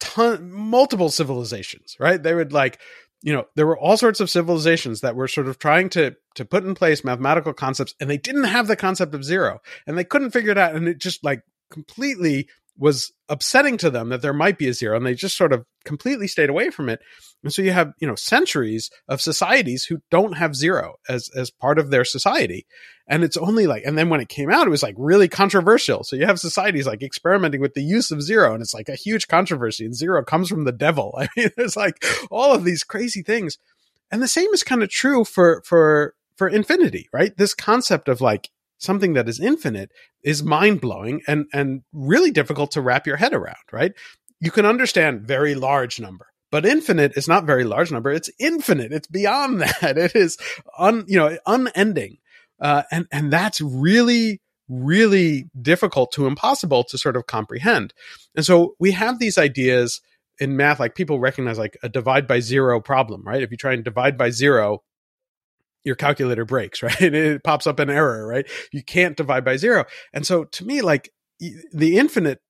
ton 0.01 0.51
multiple 0.51 1.11
civilizations, 1.11 1.97
right? 2.01 2.23
They 2.23 2.35
would 2.35 2.53
like 2.53 2.81
you 3.23 3.33
know 3.33 3.45
there 3.55 3.67
were 3.67 3.79
all 3.79 3.97
sorts 3.97 4.21
of 4.21 4.29
civilizations 4.29 5.01
that 5.01 5.17
were 5.17 5.29
sort 5.29 5.49
of 5.49 5.59
trying 5.59 5.89
to 5.91 6.15
to 6.35 6.45
put 6.45 6.65
in 6.65 6.75
place 6.75 7.05
mathematical 7.05 7.53
concepts 7.53 7.95
and 8.01 8.11
they 8.11 8.17
didn't 8.17 8.45
have 8.45 8.67
the 8.67 8.77
concept 8.77 9.15
of 9.15 9.25
zero 9.25 9.61
and 9.87 9.97
they 9.97 10.05
couldn't 10.05 10.33
figure 10.33 10.51
it 10.51 10.59
out 10.59 10.75
and 10.75 10.89
it 10.89 10.99
just 10.99 11.23
like 11.25 11.43
completely 11.73 12.47
was 12.79 13.13
upsetting 13.29 13.77
to 13.77 13.91
them 13.91 14.09
that 14.09 14.23
there 14.23 14.33
might 14.33 14.59
be 14.59 14.69
a 14.69 14.73
zero 14.73 14.97
and 14.97 15.05
they 15.05 15.15
just 15.15 15.37
sort 15.37 15.53
of 15.53 15.65
completely 15.85 16.27
stayed 16.27 16.49
away 16.49 16.71
from 16.71 16.89
it. 16.89 17.01
And 17.43 17.53
so 17.53 17.61
you 17.61 17.73
have 17.73 17.93
you 17.99 18.07
know 18.07 18.15
centuries 18.15 18.91
of 19.09 19.21
societies 19.21 19.85
who 19.85 19.99
don't 20.11 20.35
have 20.35 20.55
zero 20.55 20.95
as 21.09 21.29
as 21.37 21.51
part 21.51 21.79
of 21.79 21.91
their 21.91 22.05
society. 22.05 22.67
And 23.07 23.25
it's 23.25 23.37
only 23.37 23.67
like 23.67 23.83
and 23.85 23.99
then 23.99 24.09
when 24.09 24.21
it 24.21 24.29
came 24.29 24.51
out 24.51 24.67
it 24.67 24.71
was 24.71 24.83
like 24.83 24.95
really 24.97 25.29
controversial. 25.29 26.05
So 26.05 26.17
you 26.17 26.27
have 26.27 26.41
societies 26.41 26.87
like 26.87 27.03
experimenting 27.03 27.61
with 27.61 27.75
the 27.75 27.83
use 27.83 28.11
of 28.11 28.23
zero 28.23 28.55
and 28.55 28.63
it's 28.63 28.75
like 28.75 28.89
a 28.89 28.97
huge 28.97 29.29
controversy 29.29 29.85
and 29.85 29.95
zero 29.95 30.25
comes 30.25 30.49
from 30.49 30.65
the 30.65 30.73
devil. 30.73 31.15
I 31.19 31.29
mean 31.37 31.51
there's 31.57 31.77
like 31.77 32.05
all 32.31 32.55
of 32.55 32.65
these 32.65 32.85
crazy 32.85 33.23
things. 33.23 33.59
And 34.11 34.23
the 34.23 34.29
same 34.29 34.53
is 34.53 34.63
kind 34.63 34.83
of 34.83 34.89
true 34.89 35.25
for 35.25 35.63
for 35.67 36.15
for 36.37 36.49
infinity 36.49 37.09
right? 37.13 37.37
This 37.37 37.55
concept 37.55 38.09
of 38.09 38.21
like 38.21 38.51
something 38.83 39.15
that 39.15 39.29
is 39.29 39.41
infinite 39.41 39.91
is 40.23 40.43
mind 40.43 40.81
blowing 40.81 41.23
and 41.27 41.47
and 41.53 41.83
really 41.93 42.31
difficult 42.31 42.71
to 42.73 42.81
wrap 42.81 43.07
your 43.07 43.17
head 43.17 43.33
around, 43.33 43.57
right? 43.73 43.93
You 44.41 44.51
can 44.51 44.67
understand 44.67 45.27
very 45.27 45.55
large 45.55 46.01
number, 46.01 46.27
but 46.51 46.67
infinite 46.67 47.17
is 47.17 47.29
not 47.29 47.47
very 47.47 47.65
large 47.65 47.91
number. 47.91 48.11
It's 48.11 48.31
infinite. 48.39 48.93
It's 48.93 49.09
beyond 49.09 49.61
that. 49.81 49.97
It 49.97 50.15
is 50.15 50.37
un, 50.79 51.05
you 51.07 51.19
know, 51.19 51.39
unending. 51.47 52.19
Uh, 52.61 52.83
and, 52.93 53.07
and 53.11 53.33
that's 53.33 53.61
really, 53.61 54.41
really 54.69 55.47
difficult 55.61 56.13
to 56.13 56.27
impossible 56.27 56.85
to 56.85 56.99
sort 56.99 57.17
of 57.17 57.27
comprehend. 57.27 57.93
And 58.37 58.45
so 58.45 58.77
we 58.79 58.93
have 58.93 59.19
these 59.19 59.39
ideas 59.39 60.01
in 60.39 60.57
math, 60.57 60.79
like 60.79 60.95
people 60.95 61.19
recognize 61.19 61.59
like 61.59 61.77
a 61.83 61.89
divide 61.89 62.27
by 62.27 62.41
zero 62.41 62.81
problem, 62.81 63.23
right? 63.25 63.43
If 63.43 63.51
you 63.51 63.57
try 63.57 63.73
and 63.73 63.83
divide 63.83 64.17
by 64.17 64.31
zero, 64.31 64.83
your 65.85 65.97
calculator 65.97 66.45
breaks, 66.45 66.83
right? 66.83 67.01
It 67.01 67.45
pops 67.45 67.67
up 67.67 67.79
an 67.79 67.91
error, 67.91 68.27
right? 68.27 68.47
You 68.73 68.83
can't 68.83 69.17
divide 69.17 69.45
by 69.45 69.57
zero. 69.57 69.85
And 70.13 70.27
so 70.27 70.45
to 70.45 70.65
me, 70.65 70.83
like 70.83 71.11
the 71.73 71.99
infinite 71.99 72.41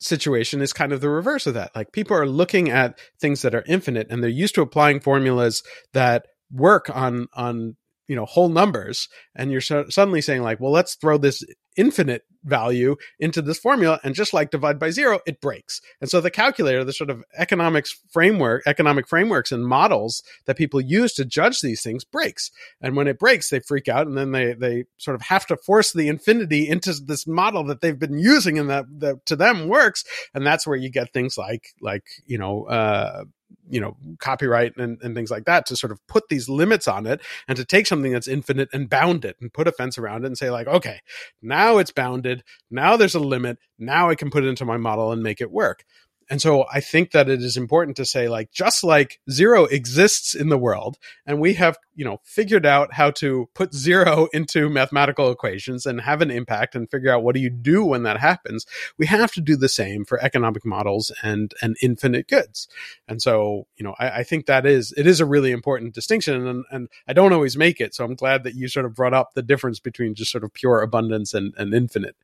situation 0.00 0.60
is 0.60 0.72
kind 0.72 0.92
of 0.92 1.00
the 1.00 1.08
reverse 1.08 1.46
of 1.46 1.54
that. 1.54 1.70
Like 1.76 1.92
people 1.92 2.16
are 2.16 2.26
looking 2.26 2.70
at 2.70 2.98
things 3.20 3.42
that 3.42 3.54
are 3.54 3.64
infinite 3.66 4.08
and 4.10 4.22
they're 4.22 4.30
used 4.30 4.54
to 4.56 4.62
applying 4.62 5.00
formulas 5.00 5.62
that 5.92 6.26
work 6.50 6.90
on, 6.94 7.28
on, 7.34 7.76
you 8.08 8.16
know, 8.16 8.24
whole 8.24 8.48
numbers. 8.48 9.08
And 9.36 9.52
you're 9.52 9.60
so- 9.60 9.88
suddenly 9.88 10.20
saying 10.20 10.42
like, 10.42 10.60
well, 10.60 10.72
let's 10.72 10.96
throw 10.96 11.18
this 11.18 11.44
infinite 11.76 12.22
value 12.44 12.96
into 13.18 13.42
this 13.42 13.58
formula 13.58 14.00
and 14.02 14.14
just 14.14 14.32
like 14.32 14.50
divide 14.50 14.78
by 14.78 14.90
zero 14.90 15.20
it 15.26 15.40
breaks. 15.40 15.80
And 16.00 16.10
so 16.10 16.20
the 16.20 16.30
calculator 16.30 16.84
the 16.84 16.92
sort 16.92 17.10
of 17.10 17.22
economics 17.36 17.98
framework 18.10 18.62
economic 18.66 19.08
frameworks 19.08 19.52
and 19.52 19.66
models 19.66 20.22
that 20.46 20.56
people 20.56 20.80
use 20.80 21.14
to 21.14 21.24
judge 21.24 21.60
these 21.60 21.82
things 21.82 22.04
breaks. 22.04 22.50
And 22.80 22.96
when 22.96 23.08
it 23.08 23.18
breaks 23.18 23.50
they 23.50 23.60
freak 23.60 23.88
out 23.88 24.06
and 24.06 24.16
then 24.16 24.32
they 24.32 24.54
they 24.54 24.84
sort 24.98 25.14
of 25.14 25.22
have 25.22 25.46
to 25.46 25.56
force 25.56 25.92
the 25.92 26.08
infinity 26.08 26.68
into 26.68 26.92
this 26.92 27.26
model 27.26 27.64
that 27.64 27.80
they've 27.80 27.98
been 27.98 28.18
using 28.18 28.58
and 28.58 28.68
that, 28.70 28.86
that 29.00 29.24
to 29.26 29.36
them 29.36 29.68
works. 29.68 30.04
And 30.34 30.46
that's 30.46 30.66
where 30.66 30.76
you 30.76 30.90
get 30.90 31.12
things 31.12 31.38
like 31.38 31.68
like 31.80 32.04
you 32.26 32.38
know 32.38 32.64
uh 32.64 33.24
you 33.68 33.80
know 33.80 33.96
copyright 34.18 34.76
and, 34.76 34.98
and 35.02 35.14
things 35.14 35.30
like 35.30 35.44
that 35.44 35.66
to 35.66 35.76
sort 35.76 35.92
of 35.92 36.04
put 36.06 36.28
these 36.28 36.48
limits 36.48 36.88
on 36.88 37.06
it 37.06 37.20
and 37.48 37.56
to 37.56 37.64
take 37.64 37.86
something 37.86 38.12
that's 38.12 38.28
infinite 38.28 38.68
and 38.72 38.90
bound 38.90 39.24
it 39.24 39.36
and 39.40 39.52
put 39.52 39.68
a 39.68 39.72
fence 39.72 39.98
around 39.98 40.24
it 40.24 40.28
and 40.28 40.38
say 40.38 40.50
like 40.50 40.66
okay 40.66 41.00
now 41.40 41.78
it's 41.78 41.90
bounded 41.90 42.31
now 42.70 42.96
there's 42.96 43.14
a 43.14 43.20
limit. 43.20 43.58
Now 43.78 44.10
i 44.10 44.14
can 44.14 44.30
put 44.30 44.44
it 44.44 44.48
into 44.48 44.64
my 44.64 44.76
model 44.76 45.12
and 45.12 45.22
make 45.22 45.40
it 45.40 45.50
work 45.50 45.84
and 46.30 46.40
so 46.40 46.66
I 46.72 46.80
think 46.80 47.12
that 47.12 47.28
it 47.28 47.42
is 47.42 47.56
important 47.56 47.96
to 47.96 48.04
say, 48.04 48.28
like, 48.28 48.50
just 48.52 48.84
like 48.84 49.20
zero 49.30 49.64
exists 49.64 50.34
in 50.34 50.48
the 50.48 50.58
world, 50.58 50.98
and 51.26 51.40
we 51.40 51.54
have, 51.54 51.76
you 51.94 52.04
know, 52.04 52.18
figured 52.24 52.66
out 52.66 52.94
how 52.94 53.10
to 53.12 53.48
put 53.54 53.74
zero 53.74 54.28
into 54.32 54.68
mathematical 54.68 55.30
equations 55.30 55.86
and 55.86 56.00
have 56.00 56.22
an 56.22 56.30
impact 56.30 56.74
and 56.74 56.90
figure 56.90 57.12
out 57.12 57.22
what 57.22 57.34
do 57.34 57.40
you 57.40 57.50
do 57.50 57.84
when 57.84 58.02
that 58.04 58.18
happens, 58.18 58.66
we 58.98 59.06
have 59.06 59.32
to 59.32 59.40
do 59.40 59.56
the 59.56 59.68
same 59.68 60.04
for 60.04 60.22
economic 60.22 60.64
models 60.64 61.12
and 61.22 61.52
and 61.60 61.76
infinite 61.82 62.28
goods. 62.28 62.68
And 63.08 63.20
so, 63.20 63.66
you 63.76 63.84
know, 63.84 63.94
I, 63.98 64.20
I 64.20 64.22
think 64.22 64.46
that 64.46 64.66
is 64.66 64.92
it 64.96 65.06
is 65.06 65.20
a 65.20 65.26
really 65.26 65.50
important 65.50 65.94
distinction, 65.94 66.46
and 66.46 66.64
and 66.70 66.88
I 67.06 67.12
don't 67.12 67.32
always 67.32 67.56
make 67.56 67.80
it. 67.80 67.94
So 67.94 68.04
I'm 68.04 68.14
glad 68.14 68.44
that 68.44 68.54
you 68.54 68.68
sort 68.68 68.86
of 68.86 68.94
brought 68.94 69.14
up 69.14 69.34
the 69.34 69.42
difference 69.42 69.80
between 69.80 70.14
just 70.14 70.32
sort 70.32 70.44
of 70.44 70.52
pure 70.52 70.80
abundance 70.80 71.34
and, 71.34 71.54
and 71.56 71.74
infinite. 71.74 72.16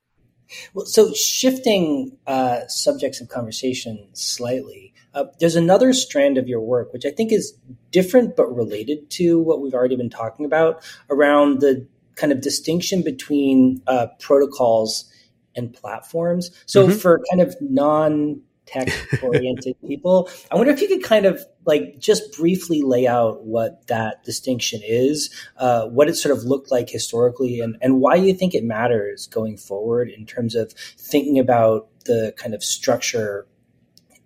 Well, 0.74 0.86
so 0.86 1.12
shifting 1.12 2.16
uh, 2.26 2.66
subjects 2.68 3.20
of 3.20 3.28
conversation 3.28 4.08
slightly, 4.12 4.94
uh, 5.14 5.24
there's 5.40 5.56
another 5.56 5.92
strand 5.92 6.38
of 6.38 6.48
your 6.48 6.60
work 6.60 6.92
which 6.92 7.06
I 7.06 7.10
think 7.10 7.32
is 7.32 7.54
different 7.90 8.36
but 8.36 8.54
related 8.54 9.10
to 9.10 9.40
what 9.40 9.60
we've 9.60 9.74
already 9.74 9.96
been 9.96 10.10
talking 10.10 10.44
about 10.44 10.82
around 11.10 11.60
the 11.60 11.86
kind 12.16 12.32
of 12.32 12.40
distinction 12.40 13.02
between 13.02 13.82
uh, 13.86 14.08
protocols 14.18 15.10
and 15.54 15.72
platforms. 15.72 16.50
So 16.66 16.86
mm-hmm. 16.86 16.98
for 16.98 17.20
kind 17.30 17.40
of 17.42 17.56
non 17.60 18.40
tech 18.68 18.88
oriented 19.22 19.76
people. 19.86 20.28
I 20.50 20.56
wonder 20.56 20.72
if 20.72 20.80
you 20.80 20.88
could 20.88 21.02
kind 21.02 21.26
of 21.26 21.44
like 21.64 21.98
just 21.98 22.36
briefly 22.36 22.82
lay 22.82 23.06
out 23.06 23.44
what 23.44 23.86
that 23.88 24.24
distinction 24.24 24.80
is, 24.84 25.30
uh, 25.56 25.86
what 25.86 26.08
it 26.08 26.14
sort 26.14 26.36
of 26.36 26.44
looked 26.44 26.70
like 26.70 26.88
historically, 26.88 27.60
and, 27.60 27.76
and 27.80 28.00
why 28.00 28.14
you 28.14 28.34
think 28.34 28.54
it 28.54 28.64
matters 28.64 29.26
going 29.26 29.56
forward 29.56 30.10
in 30.10 30.26
terms 30.26 30.54
of 30.54 30.72
thinking 30.72 31.38
about 31.38 31.88
the 32.04 32.34
kind 32.36 32.54
of 32.54 32.62
structure 32.62 33.46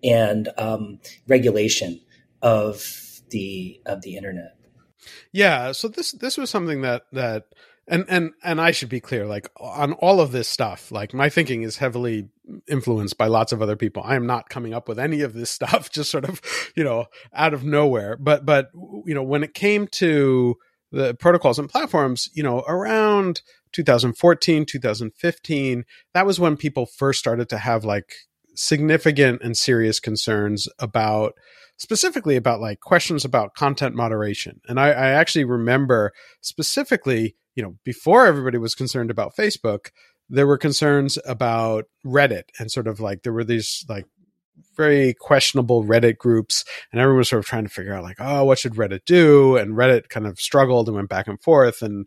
and 0.05 0.49
um, 0.59 0.99
regulation 1.27 2.01
of 2.43 3.21
the 3.31 3.81
of 3.87 4.03
the 4.03 4.17
internet. 4.17 4.57
Yeah, 5.33 5.73
so 5.73 5.89
this 5.89 6.13
this 6.13 6.37
was 6.37 6.51
something 6.51 6.83
that 6.83 7.07
that 7.13 7.47
and 7.89 8.05
and 8.09 8.33
and 8.45 8.61
I 8.61 8.71
should 8.71 8.89
be 8.89 9.01
clear, 9.01 9.27
like 9.27 9.51
on 9.59 9.93
all 9.95 10.21
of 10.21 10.33
this 10.33 10.49
stuff, 10.49 10.93
like 10.93 11.13
my 11.13 11.29
thinking 11.29 11.63
is 11.63 11.79
heavily 11.79 12.29
influenced 12.69 13.19
by 13.19 13.27
lots 13.27 13.53
of 13.53 13.61
other 13.61 13.77
people. 13.77 14.03
I 14.05 14.15
am 14.15 14.27
not 14.27 14.49
coming 14.49 14.73
up 14.73 14.89
with 14.89 14.99
any 14.99 15.23
of 15.23 15.35
this 15.35 15.51
stuff 15.59 15.91
just 15.91 16.11
sort 16.11 16.25
of, 16.25 16.41
you 16.77 16.85
know, 16.85 17.07
out 17.35 17.55
of 17.55 17.65
nowhere. 17.65 18.17
But 18.17 18.47
but 18.47 18.71
you 18.75 19.15
know, 19.15 19.23
when 19.23 19.43
it 19.43 19.55
came 19.55 19.89
to 19.89 20.57
the 20.93 21.15
protocols 21.15 21.59
and 21.59 21.69
platforms, 21.69 22.29
you 22.35 22.43
know, 22.43 22.61
around 22.69 23.43
2014, 23.73 24.67
2015, 24.67 25.85
that 26.13 26.27
was 26.27 26.39
when 26.39 26.57
people 26.57 26.87
first 26.87 27.19
started 27.19 27.49
to 27.49 27.59
have 27.59 27.85
like 27.85 28.13
significant 28.55 29.41
and 29.43 29.57
serious 29.57 29.99
concerns 29.99 30.69
about 30.79 31.33
specifically 31.79 32.37
about 32.37 32.61
like 32.61 32.81
questions 32.81 33.25
about 33.25 33.55
content 33.55 33.95
moderation. 33.95 34.61
And 34.69 34.79
I, 34.79 34.89
I 34.89 35.09
actually 35.09 35.45
remember 35.45 36.13
specifically 36.41 37.35
you 37.55 37.63
know, 37.63 37.77
before 37.85 38.27
everybody 38.27 38.59
was 38.59 38.75
concerned 38.75 39.11
about 39.11 39.37
Facebook, 39.37 39.91
there 40.29 40.47
were 40.47 40.59
concerns 40.59 41.19
about 41.27 41.85
Reddit 42.05 42.45
and 42.59 42.71
sort 42.71 42.89
of 42.89 43.01
like 43.01 43.23
there 43.23 43.33
were 43.33 43.45
these 43.45 43.85
like 43.89 44.07
very 44.77 45.15
questionable 45.15 45.85
Reddit 45.85 46.19
groups, 46.19 46.65
and 46.91 47.01
everyone 47.01 47.19
was 47.19 47.29
sort 47.29 47.41
of 47.41 47.47
trying 47.47 47.65
to 47.65 47.71
figure 47.71 47.95
out 47.95 48.03
like, 48.03 48.17
oh, 48.19 48.45
what 48.45 48.59
should 48.59 48.75
Reddit 48.75 49.05
do? 49.05 49.57
And 49.57 49.75
Reddit 49.75 50.09
kind 50.09 50.27
of 50.27 50.41
struggled 50.41 50.89
and 50.89 50.97
went 50.97 51.09
back 51.09 51.27
and 51.27 51.41
forth 51.43 51.83
and 51.83 52.07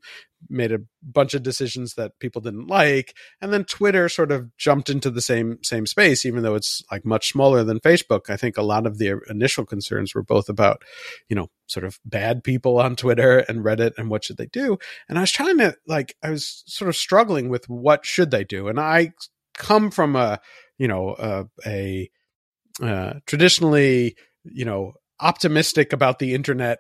made 0.50 0.72
a 0.72 0.80
bunch 1.02 1.34
of 1.34 1.44
decisions 1.44 1.96
that 1.96 2.20
people 2.20 2.42
didn't 2.42 2.68
like 2.68 3.16
and 3.42 3.52
then 3.52 3.64
twitter 3.64 4.08
sort 4.10 4.32
of 4.32 4.56
jumped 4.58 4.90
into 4.90 5.10
the 5.10 5.22
same 5.22 5.58
same 5.64 5.86
space 5.86 6.26
even 6.26 6.44
though 6.44 6.56
it's 6.56 6.84
like 6.92 7.06
much 7.06 7.32
smaller 7.32 7.64
than 7.64 7.80
facebook. 7.80 8.30
I 8.30 8.38
think 8.38 8.58
a 8.58 8.64
lot 8.64 8.86
of 8.86 8.98
the 8.98 9.20
initial 9.30 9.66
concerns 9.66 10.14
were 10.14 10.24
both 10.24 10.50
about 10.50 10.84
you 11.30 11.36
know 11.36 11.50
sort 11.68 11.86
of 11.86 12.00
bad 12.06 12.44
people 12.44 12.80
on 12.80 12.96
twitter 12.96 13.40
and 13.40 13.64
reddit 13.64 13.94
and 13.98 14.10
what 14.10 14.24
should 14.24 14.38
they 14.38 14.48
do? 14.48 14.78
And 15.10 15.18
i 15.18 15.22
was 15.22 15.32
trying 15.32 15.58
to 15.60 15.76
like 15.88 16.16
i 16.24 16.30
was 16.30 16.64
sort 16.68 16.90
of 16.90 16.96
struggling 16.96 17.50
with 17.50 17.70
what 17.70 18.06
should 18.06 18.32
they 18.32 18.44
do? 18.44 18.68
And 18.68 18.80
i 18.80 19.12
come 19.58 19.92
from 19.92 20.16
a 20.16 20.40
you 20.78 20.88
know 20.88 21.16
a, 21.18 21.46
a 21.66 22.10
uh, 22.82 23.14
traditionally 23.26 24.16
you 24.44 24.66
know 24.66 24.94
optimistic 25.22 25.94
about 25.94 26.20
the 26.20 26.34
internet 26.34 26.80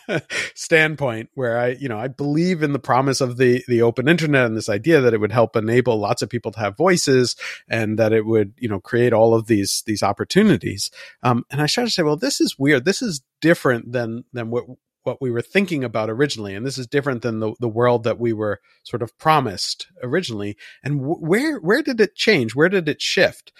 standpoint 0.54 1.30
where 1.32 1.58
i 1.58 1.68
you 1.68 1.88
know 1.88 1.98
i 1.98 2.08
believe 2.08 2.62
in 2.62 2.74
the 2.74 2.78
promise 2.78 3.22
of 3.22 3.38
the 3.38 3.64
the 3.68 3.80
open 3.80 4.06
internet 4.06 4.44
and 4.44 4.54
this 4.54 4.68
idea 4.68 5.00
that 5.00 5.14
it 5.14 5.18
would 5.18 5.32
help 5.32 5.56
enable 5.56 5.96
lots 5.96 6.20
of 6.20 6.28
people 6.28 6.52
to 6.52 6.60
have 6.60 6.76
voices 6.76 7.36
and 7.68 7.98
that 7.98 8.12
it 8.12 8.26
would 8.26 8.52
you 8.58 8.68
know 8.68 8.80
create 8.80 9.14
all 9.14 9.34
of 9.34 9.46
these 9.46 9.82
these 9.86 10.02
opportunities. 10.02 10.90
Um, 11.22 11.44
and 11.50 11.62
i 11.62 11.66
started 11.66 11.88
to 11.88 11.94
say 11.94 12.02
well 12.02 12.16
this 12.16 12.40
is 12.40 12.58
weird. 12.58 12.84
This 12.84 13.00
is 13.00 13.22
different 13.40 13.92
than 13.92 14.24
than 14.34 14.50
what 14.50 14.66
what 15.02 15.20
we 15.20 15.30
were 15.30 15.42
thinking 15.42 15.82
about 15.82 16.10
originally. 16.10 16.54
And 16.54 16.66
this 16.66 16.78
is 16.78 16.86
different 16.86 17.22
than 17.22 17.40
the, 17.40 17.54
the 17.58 17.68
world 17.68 18.04
that 18.04 18.20
we 18.20 18.32
were 18.32 18.60
sort 18.82 19.02
of 19.02 19.16
promised 19.18 19.86
originally. 20.02 20.56
And 20.82 21.00
where 21.00 21.58
where 21.58 21.82
did 21.82 22.00
it 22.00 22.14
change? 22.14 22.54
Where 22.54 22.68
did 22.68 22.88
it 22.88 23.00
shift? 23.00 23.52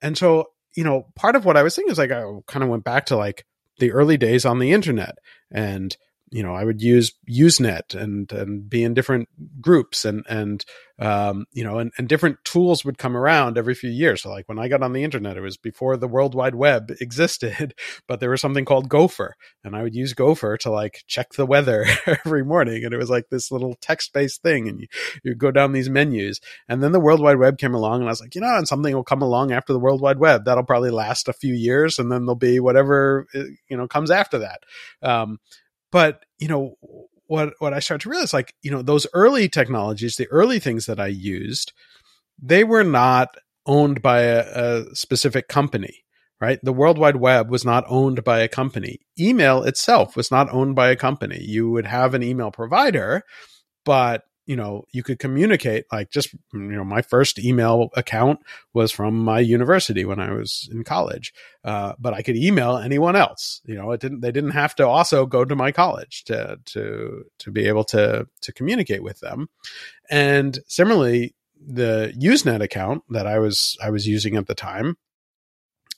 And 0.00 0.16
so 0.16 0.50
you 0.74 0.84
know 0.84 1.06
part 1.14 1.36
of 1.36 1.44
what 1.44 1.56
i 1.56 1.62
was 1.62 1.74
thinking 1.74 1.92
is 1.92 1.98
like 1.98 2.10
i 2.10 2.22
kind 2.46 2.62
of 2.62 2.68
went 2.68 2.84
back 2.84 3.06
to 3.06 3.16
like 3.16 3.44
the 3.78 3.92
early 3.92 4.16
days 4.16 4.44
on 4.44 4.58
the 4.58 4.72
internet 4.72 5.16
and 5.50 5.96
you 6.34 6.42
know 6.42 6.52
i 6.52 6.64
would 6.64 6.82
use 6.82 7.12
usenet 7.30 7.94
and 7.94 8.32
and 8.32 8.68
be 8.68 8.82
in 8.82 8.92
different 8.92 9.28
groups 9.60 10.04
and 10.04 10.24
and 10.28 10.64
um, 10.98 11.46
you 11.52 11.64
know 11.64 11.78
and, 11.78 11.92
and 11.98 12.08
different 12.08 12.38
tools 12.44 12.84
would 12.84 12.98
come 12.98 13.16
around 13.16 13.58
every 13.58 13.74
few 13.74 13.90
years. 13.90 14.22
So 14.22 14.30
like 14.30 14.48
when 14.48 14.58
i 14.58 14.68
got 14.68 14.82
on 14.82 14.92
the 14.92 15.04
internet 15.04 15.36
it 15.36 15.40
was 15.40 15.56
before 15.56 15.96
the 15.96 16.08
world 16.08 16.34
wide 16.34 16.54
web 16.54 16.92
existed 17.00 17.74
but 18.08 18.20
there 18.20 18.30
was 18.30 18.40
something 18.40 18.64
called 18.64 18.88
gopher 18.88 19.34
and 19.62 19.76
i 19.76 19.82
would 19.82 19.94
use 19.94 20.12
gopher 20.12 20.56
to 20.58 20.70
like 20.70 21.04
check 21.06 21.32
the 21.32 21.46
weather 21.46 21.86
every 22.24 22.44
morning 22.44 22.84
and 22.84 22.92
it 22.92 22.98
was 22.98 23.10
like 23.10 23.28
this 23.30 23.50
little 23.50 23.76
text 23.80 24.12
based 24.12 24.42
thing 24.42 24.68
and 24.68 24.80
you, 24.80 24.86
you 25.22 25.34
go 25.34 25.50
down 25.50 25.72
these 25.72 25.90
menus. 25.90 26.40
And 26.68 26.82
then 26.82 26.92
the 26.92 27.00
world 27.00 27.20
wide 27.20 27.38
web 27.38 27.58
came 27.58 27.74
along 27.74 28.00
and 28.00 28.08
i 28.08 28.12
was 28.12 28.20
like 28.20 28.34
you 28.34 28.40
know 28.40 28.56
and 28.56 28.66
something 28.66 28.94
will 28.94 29.04
come 29.04 29.22
along 29.22 29.52
after 29.52 29.72
the 29.72 29.80
world 29.80 30.00
wide 30.00 30.18
web. 30.18 30.44
That'll 30.44 30.64
probably 30.64 30.90
last 30.90 31.28
a 31.28 31.32
few 31.32 31.54
years 31.54 31.98
and 31.98 32.10
then 32.10 32.26
there'll 32.26 32.34
be 32.34 32.58
whatever 32.58 33.26
uh, 33.34 33.44
you 33.68 33.76
know 33.76 33.86
comes 33.86 34.10
after 34.10 34.38
that. 34.38 34.62
Um, 35.02 35.38
but 35.94 36.24
you 36.40 36.48
know 36.48 36.74
what 37.26 37.54
what 37.60 37.72
I 37.72 37.78
started 37.78 38.02
to 38.02 38.10
realize, 38.10 38.32
like 38.32 38.52
you 38.62 38.70
know, 38.72 38.82
those 38.82 39.06
early 39.14 39.48
technologies, 39.48 40.16
the 40.16 40.26
early 40.26 40.58
things 40.58 40.86
that 40.86 40.98
I 40.98 41.06
used, 41.06 41.72
they 42.42 42.64
were 42.64 42.82
not 42.82 43.28
owned 43.64 44.02
by 44.02 44.22
a, 44.22 44.40
a 44.40 44.94
specific 44.96 45.46
company 45.46 46.00
right? 46.40 46.58
The 46.62 46.74
World 46.74 46.98
Wide 46.98 47.16
Web 47.16 47.48
was 47.48 47.64
not 47.64 47.84
owned 47.88 48.22
by 48.22 48.40
a 48.40 48.48
company. 48.48 48.98
Email 49.18 49.62
itself 49.62 50.14
was 50.14 50.30
not 50.30 50.52
owned 50.52 50.74
by 50.74 50.90
a 50.90 50.96
company. 50.96 51.40
You 51.40 51.70
would 51.70 51.86
have 51.86 52.12
an 52.12 52.22
email 52.22 52.50
provider, 52.50 53.22
but 53.86 54.24
you 54.46 54.56
know 54.56 54.84
you 54.92 55.02
could 55.02 55.18
communicate 55.18 55.84
like 55.92 56.10
just 56.10 56.32
you 56.52 56.60
know 56.60 56.84
my 56.84 57.02
first 57.02 57.38
email 57.38 57.90
account 57.94 58.40
was 58.72 58.90
from 58.90 59.16
my 59.16 59.38
university 59.38 60.04
when 60.04 60.20
i 60.20 60.32
was 60.32 60.68
in 60.72 60.84
college 60.84 61.32
uh, 61.64 61.94
but 61.98 62.14
i 62.14 62.22
could 62.22 62.36
email 62.36 62.76
anyone 62.76 63.16
else 63.16 63.60
you 63.64 63.74
know 63.74 63.90
it 63.92 64.00
didn't 64.00 64.20
they 64.20 64.32
didn't 64.32 64.50
have 64.50 64.74
to 64.74 64.86
also 64.86 65.26
go 65.26 65.44
to 65.44 65.56
my 65.56 65.72
college 65.72 66.24
to 66.24 66.58
to 66.64 67.24
to 67.38 67.50
be 67.50 67.66
able 67.66 67.84
to 67.84 68.26
to 68.40 68.52
communicate 68.52 69.02
with 69.02 69.20
them. 69.20 69.48
And 70.10 70.58
similarly 70.66 71.34
the 71.66 72.12
usenet 72.20 72.62
account 72.62 73.02
that 73.08 73.26
i 73.26 73.38
was 73.38 73.76
i 73.82 73.88
was 73.88 74.06
using 74.06 74.36
at 74.36 74.46
the 74.46 74.54
time 74.54 74.96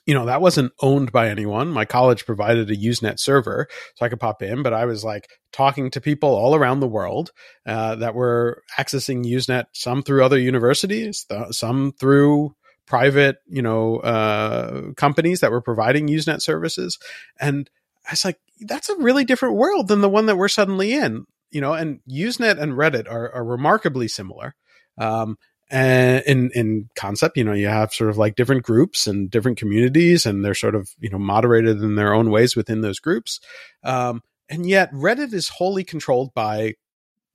you 0.07 0.15
know, 0.15 0.27
that 0.27 0.41
wasn't 0.41 0.73
owned 0.81 1.11
by 1.11 1.29
anyone. 1.29 1.69
My 1.69 1.85
college 1.85 2.25
provided 2.25 2.71
a 2.71 2.77
Usenet 2.77 3.19
server 3.19 3.67
so 3.97 4.07
I 4.07 4.09
could 4.09 4.21
pop 4.21 4.41
in, 4.41 4.63
but 4.63 4.73
I 4.73 4.85
was 4.85 5.05
like 5.05 5.29
talking 5.53 5.91
to 5.91 6.01
people 6.01 6.31
all 6.31 6.55
around 6.55 6.79
the 6.79 6.89
world 6.89 7.33
uh, 7.67 7.97
that 7.97 8.15
were 8.15 8.63
accessing 8.79 9.27
Usenet, 9.27 9.65
some 9.73 10.03
through 10.03 10.25
other 10.25 10.39
universities, 10.39 11.25
th- 11.25 11.53
some 11.53 11.93
through 11.99 12.55
private, 12.87 13.39
you 13.49 13.63
know, 13.63 13.97
uh, 13.97 14.93
companies 14.97 15.41
that 15.41 15.51
were 15.51 15.61
providing 15.61 16.07
Usenet 16.07 16.41
services. 16.41 16.99
And 17.41 17.69
I 18.07 18.13
was 18.13 18.25
like, 18.25 18.39
that's 18.61 18.89
a 18.89 18.97
really 18.97 19.25
different 19.25 19.57
world 19.57 19.89
than 19.89 20.03
the 20.03 20.09
one 20.09 20.27
that 20.27 20.37
we're 20.37 20.47
suddenly 20.47 20.93
in, 20.93 21.27
you 21.51 21.61
know, 21.61 21.73
and 21.73 21.99
Usenet 22.09 22.61
and 22.61 22.75
Reddit 22.75 23.11
are, 23.11 23.33
are 23.33 23.45
remarkably 23.45 24.07
similar. 24.07 24.55
Um, 24.99 25.37
and 25.71 26.23
in 26.27 26.51
in 26.55 26.89
concept 26.95 27.37
you 27.37 27.45
know 27.45 27.53
you 27.53 27.67
have 27.67 27.93
sort 27.93 28.11
of 28.11 28.17
like 28.17 28.37
different 28.37 28.63
groups 28.63 29.07
and 29.07 29.31
different 29.31 29.59
communities 29.59 30.25
and 30.25 30.45
they're 30.45 30.55
sort 30.55 30.75
of 30.75 30.91
you 31.01 31.11
know 31.11 31.19
moderated 31.19 31.83
in 31.83 31.97
their 31.97 32.15
own 32.15 32.31
ways 32.31 32.55
within 32.57 32.81
those 32.81 33.01
groups. 33.01 33.41
Um, 33.83 34.23
and 34.49 34.69
yet 34.69 34.93
reddit 34.93 35.33
is 35.33 35.49
wholly 35.49 35.83
controlled 35.83 36.33
by 36.35 36.75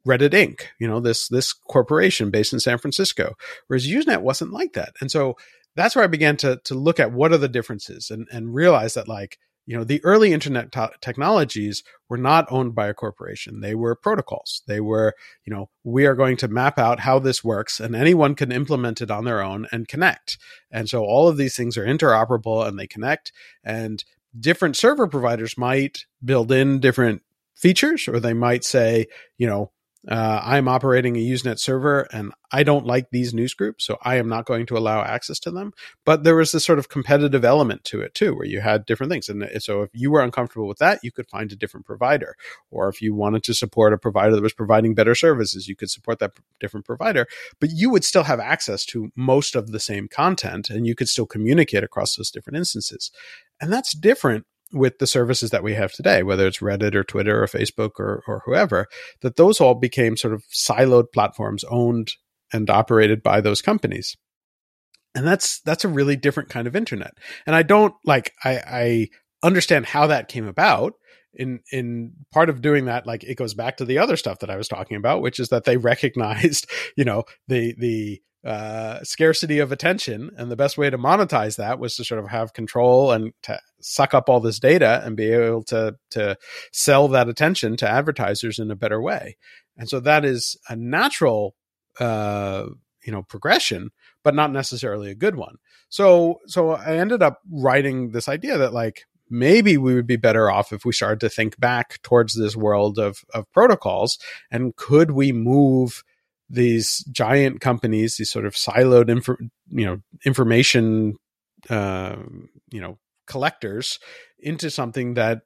reddit 0.07 0.31
inc 0.31 0.61
you 0.79 0.87
know 0.87 0.99
this 0.99 1.27
this 1.27 1.53
corporation 1.53 2.31
based 2.31 2.53
in 2.53 2.59
san 2.59 2.77
francisco 2.79 3.35
whereas 3.67 3.87
usenet 3.87 4.21
wasn't 4.21 4.51
like 4.51 4.73
that. 4.73 4.93
And 5.01 5.11
so 5.11 5.35
that's 5.75 5.95
where 5.95 6.03
i 6.03 6.07
began 6.07 6.37
to 6.37 6.59
to 6.63 6.73
look 6.73 6.99
at 6.99 7.11
what 7.11 7.31
are 7.33 7.37
the 7.37 7.49
differences 7.49 8.09
and 8.09 8.27
and 8.31 8.53
realize 8.53 8.93
that 8.93 9.07
like 9.07 9.37
you 9.71 9.77
know 9.77 9.85
the 9.85 10.03
early 10.03 10.33
internet 10.33 10.75
technologies 10.99 11.81
were 12.09 12.17
not 12.17 12.45
owned 12.51 12.75
by 12.75 12.89
a 12.89 12.93
corporation. 12.93 13.61
They 13.61 13.73
were 13.73 13.95
protocols. 13.95 14.63
They 14.67 14.81
were 14.81 15.15
you 15.45 15.53
know 15.53 15.69
we 15.85 16.05
are 16.05 16.13
going 16.13 16.35
to 16.37 16.49
map 16.49 16.77
out 16.77 16.99
how 16.99 17.19
this 17.19 17.41
works 17.41 17.79
and 17.79 17.95
anyone 17.95 18.35
can 18.35 18.51
implement 18.51 18.99
it 18.99 19.09
on 19.09 19.23
their 19.23 19.41
own 19.41 19.67
and 19.71 19.87
connect. 19.87 20.37
And 20.71 20.89
so 20.89 21.05
all 21.05 21.29
of 21.29 21.37
these 21.37 21.55
things 21.55 21.77
are 21.77 21.85
interoperable 21.85 22.67
and 22.67 22.77
they 22.77 22.85
connect. 22.85 23.31
And 23.63 24.03
different 24.37 24.75
server 24.75 25.07
providers 25.07 25.57
might 25.57 26.05
build 26.23 26.51
in 26.51 26.81
different 26.81 27.21
features 27.55 28.09
or 28.09 28.19
they 28.19 28.33
might 28.33 28.65
say 28.65 29.07
you 29.37 29.47
know 29.47 29.71
uh, 30.07 30.41
I'm 30.43 30.67
operating 30.67 31.15
a 31.15 31.19
Usenet 31.19 31.59
server 31.59 32.07
and 32.11 32.33
I 32.51 32.63
don't 32.63 32.87
like 32.87 33.11
these 33.11 33.33
news 33.33 33.53
groups, 33.53 33.85
so 33.85 33.97
I 34.01 34.15
am 34.15 34.27
not 34.27 34.45
going 34.45 34.65
to 34.67 34.77
allow 34.77 35.03
access 35.03 35.39
to 35.41 35.51
them. 35.51 35.73
But 36.05 36.23
there 36.23 36.35
was 36.35 36.51
this 36.51 36.65
sort 36.65 36.79
of 36.79 36.89
competitive 36.89 37.45
element 37.45 37.83
to 37.85 38.01
it 38.01 38.15
too, 38.15 38.35
where 38.35 38.47
you 38.47 38.61
had 38.61 38.85
different 38.85 39.11
things. 39.11 39.29
And 39.29 39.47
so 39.61 39.83
if 39.83 39.91
you 39.93 40.09
were 40.09 40.21
uncomfortable 40.21 40.67
with 40.67 40.79
that, 40.79 40.99
you 41.03 41.11
could 41.11 41.29
find 41.29 41.51
a 41.51 41.55
different 41.55 41.85
provider. 41.85 42.35
Or 42.71 42.89
if 42.89 43.01
you 43.01 43.13
wanted 43.13 43.43
to 43.43 43.53
support 43.53 43.93
a 43.93 43.97
provider 43.97 44.35
that 44.35 44.41
was 44.41 44.53
providing 44.53 44.95
better 44.95 45.13
services, 45.13 45.67
you 45.67 45.75
could 45.75 45.91
support 45.91 46.17
that 46.19 46.31
different 46.59 46.85
provider. 46.85 47.27
But 47.59 47.69
you 47.71 47.91
would 47.91 48.03
still 48.03 48.23
have 48.23 48.39
access 48.39 48.85
to 48.87 49.11
most 49.15 49.55
of 49.55 49.71
the 49.71 49.79
same 49.79 50.07
content 50.07 50.69
and 50.69 50.87
you 50.87 50.95
could 50.95 51.09
still 51.09 51.27
communicate 51.27 51.83
across 51.83 52.15
those 52.15 52.31
different 52.31 52.57
instances. 52.57 53.11
And 53.61 53.71
that's 53.71 53.93
different 53.93 54.45
with 54.73 54.99
the 54.99 55.07
services 55.07 55.51
that 55.51 55.63
we 55.63 55.73
have 55.73 55.91
today, 55.91 56.23
whether 56.23 56.47
it's 56.47 56.59
Reddit 56.59 56.95
or 56.95 57.03
Twitter 57.03 57.43
or 57.43 57.47
Facebook 57.47 57.91
or, 57.99 58.23
or 58.27 58.41
whoever, 58.45 58.87
that 59.21 59.35
those 59.35 59.59
all 59.59 59.75
became 59.75 60.17
sort 60.17 60.33
of 60.33 60.43
siloed 60.53 61.11
platforms 61.13 61.63
owned 61.65 62.13
and 62.53 62.69
operated 62.69 63.23
by 63.23 63.41
those 63.41 63.61
companies. 63.61 64.15
And 65.13 65.27
that's 65.27 65.59
that's 65.61 65.83
a 65.83 65.89
really 65.89 66.15
different 66.15 66.49
kind 66.49 66.67
of 66.67 66.75
internet. 66.75 67.13
And 67.45 67.55
I 67.55 67.63
don't 67.63 67.93
like 68.05 68.33
I, 68.43 68.61
I 68.65 69.07
understand 69.43 69.85
how 69.87 70.07
that 70.07 70.29
came 70.29 70.47
about. 70.47 70.93
In 71.33 71.61
in 71.71 72.11
part 72.33 72.49
of 72.49 72.61
doing 72.61 72.85
that, 72.85 73.07
like 73.07 73.23
it 73.23 73.35
goes 73.35 73.53
back 73.53 73.77
to 73.77 73.85
the 73.85 73.99
other 73.99 74.17
stuff 74.17 74.39
that 74.39 74.49
I 74.49 74.57
was 74.57 74.67
talking 74.67 74.97
about, 74.97 75.21
which 75.21 75.39
is 75.39 75.47
that 75.49 75.63
they 75.63 75.77
recognized, 75.93 76.69
you 76.97 77.05
know, 77.05 77.23
the 77.47 77.73
the 77.77 78.21
uh, 78.43 79.03
scarcity 79.03 79.59
of 79.59 79.71
attention. 79.71 80.31
And 80.37 80.49
the 80.49 80.55
best 80.55 80.77
way 80.77 80.89
to 80.89 80.97
monetize 80.97 81.57
that 81.57 81.79
was 81.79 81.95
to 81.95 82.03
sort 82.03 82.23
of 82.23 82.29
have 82.29 82.53
control 82.53 83.11
and 83.11 83.33
to 83.43 83.59
suck 83.81 84.13
up 84.13 84.29
all 84.29 84.39
this 84.39 84.59
data 84.59 85.01
and 85.03 85.15
be 85.15 85.31
able 85.31 85.63
to, 85.65 85.95
to 86.11 86.37
sell 86.71 87.07
that 87.09 87.29
attention 87.29 87.77
to 87.77 87.89
advertisers 87.89 88.59
in 88.59 88.71
a 88.71 88.75
better 88.75 89.01
way. 89.01 89.37
And 89.77 89.87
so 89.87 89.99
that 90.01 90.25
is 90.25 90.57
a 90.69 90.75
natural, 90.75 91.55
uh, 91.99 92.65
you 93.03 93.11
know, 93.11 93.23
progression, 93.23 93.91
but 94.23 94.35
not 94.35 94.51
necessarily 94.51 95.11
a 95.11 95.15
good 95.15 95.35
one. 95.35 95.57
So, 95.89 96.39
so 96.47 96.71
I 96.71 96.97
ended 96.97 97.21
up 97.21 97.39
writing 97.51 98.11
this 98.11 98.27
idea 98.29 98.57
that 98.57 98.73
like, 98.73 99.05
maybe 99.29 99.77
we 99.77 99.95
would 99.95 100.07
be 100.07 100.17
better 100.17 100.51
off 100.51 100.73
if 100.73 100.83
we 100.83 100.91
started 100.91 101.21
to 101.21 101.29
think 101.29 101.57
back 101.57 102.01
towards 102.03 102.33
this 102.33 102.55
world 102.55 102.99
of, 102.99 103.23
of 103.33 103.49
protocols 103.53 104.19
and 104.51 104.75
could 104.75 105.11
we 105.11 105.31
move 105.31 106.03
these 106.51 107.03
giant 107.11 107.61
companies, 107.61 108.17
these 108.17 108.31
sort 108.31 108.45
of 108.45 108.53
siloed, 108.53 109.09
info, 109.09 109.37
you 109.69 109.85
know, 109.85 109.99
information, 110.25 111.15
uh, 111.69 112.17
you 112.71 112.81
know, 112.81 112.97
collectors 113.27 113.99
into 114.39 114.69
something 114.69 115.13
that 115.13 115.41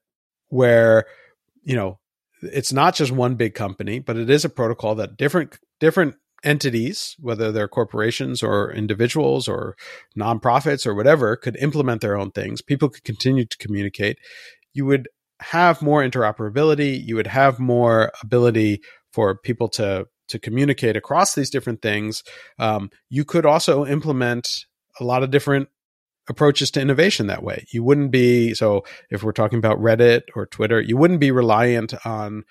where, 0.49 1.05
you 1.63 1.75
know, 1.75 1.99
it's 2.41 2.73
not 2.73 2.95
just 2.95 3.11
one 3.11 3.35
big 3.35 3.53
company, 3.53 3.99
but 3.99 4.17
it 4.17 4.29
is 4.29 4.45
a 4.45 4.49
protocol 4.49 4.95
that 4.95 5.17
different 5.17 5.57
different 5.79 6.15
entities, 6.43 7.15
whether 7.19 7.51
they're 7.51 7.67
corporations 7.67 8.43
or 8.43 8.71
individuals 8.71 9.47
or 9.47 9.75
nonprofits 10.17 10.85
or 10.85 10.93
whatever, 10.93 11.35
could 11.35 11.55
implement 11.57 12.01
their 12.01 12.17
own 12.17 12.31
things. 12.31 12.61
People 12.61 12.89
could 12.89 13.03
continue 13.03 13.45
to 13.45 13.57
communicate. 13.57 14.19
You 14.73 14.85
would 14.85 15.07
have 15.39 15.81
more 15.81 16.01
interoperability. 16.01 17.03
You 17.03 17.15
would 17.15 17.27
have 17.27 17.59
more 17.59 18.11
ability 18.21 18.81
for 19.15 19.33
people 19.33 19.69
to 19.69 20.05
to 20.27 20.39
communicate 20.39 20.97
across 20.97 21.35
these 21.35 21.49
different 21.49 21.81
things. 21.81 22.21
Um, 22.59 22.89
you 23.09 23.23
could 23.23 23.45
also 23.45 23.85
implement 23.85 24.49
a 24.99 25.03
lot 25.03 25.23
of 25.23 25.31
different 25.31 25.69
approaches 26.27 26.71
to 26.71 26.81
innovation 26.81 27.27
that 27.27 27.43
way. 27.43 27.65
You 27.71 27.83
wouldn't 27.83 28.11
be 28.11 28.53
so 28.53 28.83
if 29.09 29.23
we're 29.23 29.31
talking 29.31 29.57
about 29.57 29.79
Reddit 29.79 30.23
or 30.35 30.45
Twitter, 30.45 30.81
you 30.81 30.97
wouldn't 30.97 31.21
be 31.21 31.31
reliant 31.31 31.93
on 32.05 32.43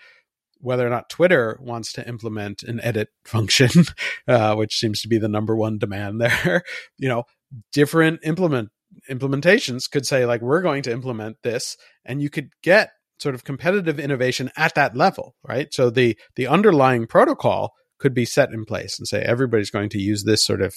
whether 0.59 0.87
or 0.87 0.91
not 0.91 1.11
Twitter 1.11 1.59
wants 1.61 1.93
to 1.93 2.09
implement 2.09 2.63
an 2.63 2.81
edit 2.81 3.09
function, 3.27 3.85
uh, 4.27 4.55
which 4.55 4.79
seems 4.79 5.03
to 5.03 5.09
be 5.09 5.19
the 5.19 5.29
number 5.29 5.55
one 5.55 5.77
demand 5.79 6.21
there. 6.21 6.63
you 6.97 7.09
know, 7.09 7.25
different 7.73 8.21
implement 8.25 8.71
implementations 9.11 9.91
could 9.91 10.07
say 10.07 10.25
like 10.25 10.41
we're 10.41 10.63
going 10.63 10.83
to 10.85 10.93
implement 10.93 11.37
this, 11.43 11.77
and 12.07 12.23
you 12.23 12.31
could 12.31 12.49
get 12.63 12.91
sort 13.19 13.35
of 13.35 13.45
competitive 13.45 13.99
innovation 13.99 14.51
at 14.57 14.75
that 14.75 14.97
level, 14.97 15.35
right? 15.47 15.73
So 15.73 15.91
the 15.91 16.19
the 16.37 16.47
underlying 16.47 17.07
protocol 17.07 17.73
could 17.99 18.15
be 18.15 18.25
set 18.25 18.53
in 18.53 18.65
place 18.65 18.99
and 18.99 19.07
say 19.07 19.23
everybody's 19.23 19.71
going 19.71 19.89
to 19.91 20.01
use 20.01 20.25
this 20.25 20.45
sort 20.45 20.61
of, 20.61 20.75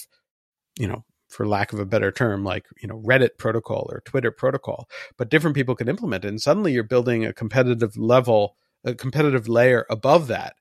you 0.78 0.86
know, 0.86 1.04
for 1.28 1.46
lack 1.46 1.72
of 1.72 1.78
a 1.78 1.84
better 1.84 2.10
term, 2.10 2.44
like 2.44 2.64
you 2.80 2.88
know 2.88 3.02
Reddit 3.06 3.38
protocol 3.38 3.88
or 3.90 4.02
Twitter 4.04 4.30
protocol, 4.30 4.88
but 5.16 5.30
different 5.30 5.56
people 5.56 5.74
can 5.74 5.88
implement 5.88 6.24
it, 6.24 6.28
and 6.28 6.40
suddenly 6.40 6.72
you're 6.72 6.84
building 6.84 7.24
a 7.24 7.32
competitive 7.32 7.96
level 7.96 8.56
a 8.84 8.94
competitive 8.94 9.48
layer 9.48 9.84
above 9.90 10.28
that 10.28 10.54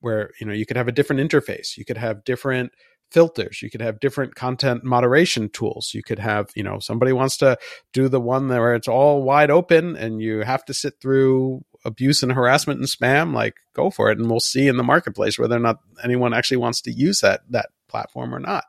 where 0.00 0.30
you 0.40 0.46
know 0.46 0.52
you 0.52 0.66
could 0.66 0.76
have 0.76 0.88
a 0.88 0.92
different 0.92 1.20
interface 1.20 1.76
you 1.76 1.84
could 1.84 1.96
have 1.96 2.24
different 2.24 2.72
filters. 3.10 3.62
You 3.62 3.70
could 3.70 3.82
have 3.82 4.00
different 4.00 4.34
content 4.34 4.84
moderation 4.84 5.48
tools. 5.48 5.92
You 5.94 6.02
could 6.02 6.18
have 6.18 6.50
you 6.54 6.62
know 6.62 6.78
somebody 6.78 7.12
wants 7.12 7.36
to 7.38 7.58
do 7.92 8.08
the 8.08 8.20
one 8.20 8.48
where 8.48 8.74
it's 8.74 8.88
all 8.88 9.22
wide 9.22 9.50
open 9.50 9.96
and 9.96 10.20
you 10.20 10.40
have 10.40 10.64
to 10.66 10.74
sit 10.74 10.94
through 11.00 11.62
abuse 11.84 12.22
and 12.22 12.32
harassment 12.32 12.80
and 12.80 12.88
spam 12.88 13.34
like 13.34 13.54
go 13.74 13.90
for 13.90 14.10
it. 14.10 14.18
And 14.18 14.30
we'll 14.30 14.40
see 14.40 14.68
in 14.68 14.76
the 14.76 14.82
marketplace 14.82 15.38
whether 15.38 15.56
or 15.56 15.60
not 15.60 15.78
anyone 16.02 16.34
actually 16.34 16.58
wants 16.58 16.80
to 16.82 16.92
use 16.92 17.20
that 17.20 17.42
that 17.50 17.70
platform 17.88 18.34
or 18.34 18.40
not. 18.40 18.64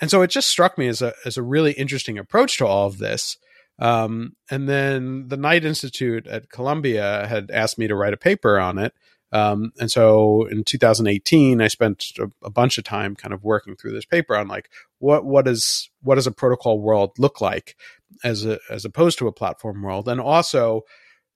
And 0.00 0.10
so 0.10 0.22
it 0.22 0.30
just 0.30 0.48
struck 0.48 0.78
me 0.78 0.88
as 0.88 1.02
a 1.02 1.12
as 1.24 1.36
a 1.36 1.42
really 1.42 1.72
interesting 1.72 2.18
approach 2.18 2.58
to 2.58 2.66
all 2.66 2.86
of 2.86 2.98
this. 2.98 3.36
Um, 3.78 4.36
and 4.50 4.68
then 4.68 5.28
the 5.28 5.38
Knight 5.38 5.64
Institute 5.64 6.26
at 6.26 6.50
Columbia 6.50 7.26
had 7.26 7.50
asked 7.50 7.78
me 7.78 7.88
to 7.88 7.94
write 7.94 8.12
a 8.12 8.18
paper 8.18 8.58
on 8.58 8.78
it. 8.78 8.92
Um, 9.32 9.72
and 9.78 9.90
so 9.90 10.46
in 10.46 10.64
2018, 10.64 11.60
I 11.60 11.68
spent 11.68 12.06
a, 12.18 12.30
a, 12.44 12.50
bunch 12.50 12.78
of 12.78 12.84
time 12.84 13.14
kind 13.14 13.32
of 13.32 13.44
working 13.44 13.76
through 13.76 13.92
this 13.92 14.04
paper 14.04 14.34
on 14.34 14.48
like 14.48 14.68
what 14.98 15.24
what 15.24 15.46
is 15.46 15.88
what 16.02 16.16
does 16.16 16.26
a 16.26 16.32
protocol 16.32 16.80
world 16.80 17.12
look 17.16 17.40
like 17.40 17.76
as 18.24 18.44
a, 18.44 18.58
as 18.68 18.84
opposed 18.84 19.18
to 19.18 19.28
a 19.28 19.32
platform 19.32 19.82
world, 19.82 20.08
and 20.08 20.20
also, 20.20 20.82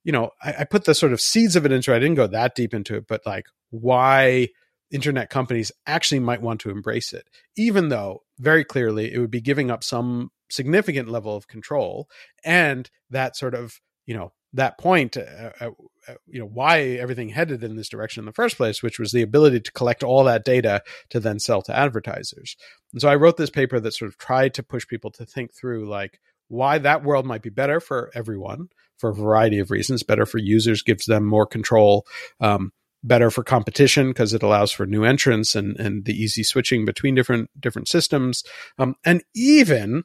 you 0.02 0.10
know, 0.10 0.30
I, 0.42 0.54
I 0.60 0.64
put 0.64 0.84
the 0.84 0.94
sort 0.94 1.12
of 1.12 1.20
seeds 1.20 1.54
of 1.54 1.64
it 1.64 1.72
into. 1.72 1.94
I 1.94 2.00
didn't 2.00 2.16
go 2.16 2.26
that 2.26 2.56
deep 2.56 2.74
into 2.74 2.96
it, 2.96 3.06
but 3.06 3.22
like 3.24 3.46
why 3.70 4.48
internet 4.90 5.30
companies 5.30 5.72
actually 5.86 6.20
might 6.20 6.42
want 6.42 6.60
to 6.60 6.70
embrace 6.70 7.12
it, 7.12 7.28
even 7.56 7.88
though 7.88 8.22
very 8.38 8.64
clearly 8.64 9.12
it 9.12 9.18
would 9.18 9.30
be 9.30 9.40
giving 9.40 9.70
up 9.70 9.84
some 9.84 10.30
significant 10.50 11.08
level 11.08 11.34
of 11.36 11.48
control 11.48 12.08
and 12.44 12.90
that 13.10 13.36
sort 13.36 13.54
of 13.54 13.80
you 14.06 14.14
know 14.14 14.32
that 14.52 14.78
point 14.78 15.16
uh, 15.16 15.50
uh, 15.60 15.70
uh, 16.08 16.14
you 16.26 16.38
know 16.38 16.46
why 16.46 16.80
everything 16.80 17.28
headed 17.28 17.64
in 17.64 17.76
this 17.76 17.88
direction 17.88 18.20
in 18.20 18.26
the 18.26 18.32
first 18.32 18.56
place 18.56 18.82
which 18.82 18.98
was 18.98 19.12
the 19.12 19.22
ability 19.22 19.60
to 19.60 19.72
collect 19.72 20.02
all 20.04 20.24
that 20.24 20.44
data 20.44 20.82
to 21.10 21.18
then 21.20 21.38
sell 21.38 21.62
to 21.62 21.76
advertisers. 21.76 22.56
And 22.92 23.00
so 23.00 23.08
i 23.08 23.14
wrote 23.16 23.36
this 23.36 23.50
paper 23.50 23.80
that 23.80 23.94
sort 23.94 24.10
of 24.10 24.18
tried 24.18 24.54
to 24.54 24.62
push 24.62 24.86
people 24.86 25.10
to 25.12 25.26
think 25.26 25.54
through 25.54 25.88
like 25.88 26.20
why 26.48 26.78
that 26.78 27.02
world 27.02 27.26
might 27.26 27.42
be 27.42 27.50
better 27.50 27.80
for 27.80 28.10
everyone 28.14 28.68
for 28.98 29.10
a 29.10 29.14
variety 29.14 29.58
of 29.58 29.70
reasons. 29.70 30.02
Better 30.02 30.26
for 30.26 30.38
users 30.38 30.82
gives 30.82 31.06
them 31.06 31.24
more 31.24 31.46
control 31.46 32.06
um, 32.40 32.72
better 33.02 33.30
for 33.30 33.42
competition 33.44 34.08
because 34.08 34.32
it 34.32 34.42
allows 34.42 34.72
for 34.72 34.86
new 34.86 35.04
entrants 35.04 35.54
and 35.54 35.78
and 35.78 36.04
the 36.04 36.14
easy 36.14 36.42
switching 36.42 36.84
between 36.84 37.14
different 37.14 37.50
different 37.60 37.88
systems. 37.88 38.44
Um, 38.78 38.94
and 39.04 39.22
even 39.34 40.04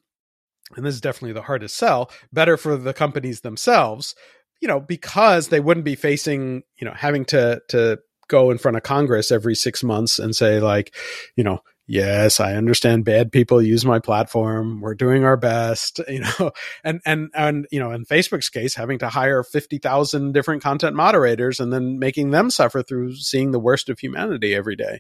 and 0.76 0.86
this 0.86 0.96
is 0.96 1.02
definitely 1.02 1.34
the 1.34 1.42
hardest 1.42 1.76
sell, 1.76 2.12
better 2.32 2.58
for 2.58 2.78
the 2.78 2.94
companies 2.94 3.42
themselves, 3.42 4.16
you 4.62 4.68
know, 4.68 4.80
because 4.80 5.48
they 5.48 5.60
wouldn't 5.60 5.86
be 5.86 5.96
facing, 5.96 6.64
you 6.80 6.86
know, 6.86 6.94
having 6.96 7.26
to 7.26 7.62
to 7.70 8.00
go 8.28 8.52
in 8.52 8.58
front 8.58 8.78
of 8.78 8.84
Congress 8.84 9.32
every 9.32 9.56
six 9.56 9.84
months 9.84 10.20
and 10.20 10.36
say 10.36 10.60
like, 10.60 10.96
you 11.36 11.44
know, 11.44 11.60
yes, 11.90 12.40
I 12.40 12.54
understand 12.54 13.04
bad 13.04 13.32
people 13.32 13.62
use 13.62 13.84
my 13.84 13.98
platform. 13.98 14.80
We're 14.80 14.94
doing 14.94 15.26
our 15.26 15.36
best, 15.36 16.00
you 16.08 16.20
know, 16.20 16.52
and, 16.84 17.02
and, 17.04 17.32
and, 17.34 17.68
you 17.72 17.80
know, 17.80 17.92
in 17.92 18.06
Facebook's 18.06 18.50
case, 18.50 18.76
having 18.76 19.00
to 19.00 19.10
hire 19.10 19.44
50,000 19.44 20.32
different 20.32 20.62
content 20.62 20.96
moderators 20.96 21.60
and 21.60 21.74
then 21.74 21.98
making 21.98 22.30
them 22.30 22.52
suffer 22.52 22.84
through 22.84 23.16
seeing 23.16 23.52
the 23.52 23.60
worst 23.60 23.90
of 23.90 24.00
humanity 24.00 24.54
every 24.54 24.76
day. 24.76 25.00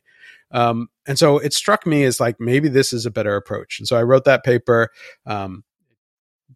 Um, 0.51 0.87
and 1.07 1.19
so 1.19 1.37
it 1.37 1.53
struck 1.53 1.85
me 1.85 2.03
as 2.03 2.19
like, 2.19 2.37
maybe 2.39 2.69
this 2.69 2.91
is 2.91 3.05
a 3.05 3.11
better 3.11 3.35
approach. 3.35 3.77
And 3.77 3.87
so 3.87 3.95
I 3.95 4.03
wrote 4.03 4.25
that 4.25 4.43
paper. 4.43 4.89
Um, 5.27 5.63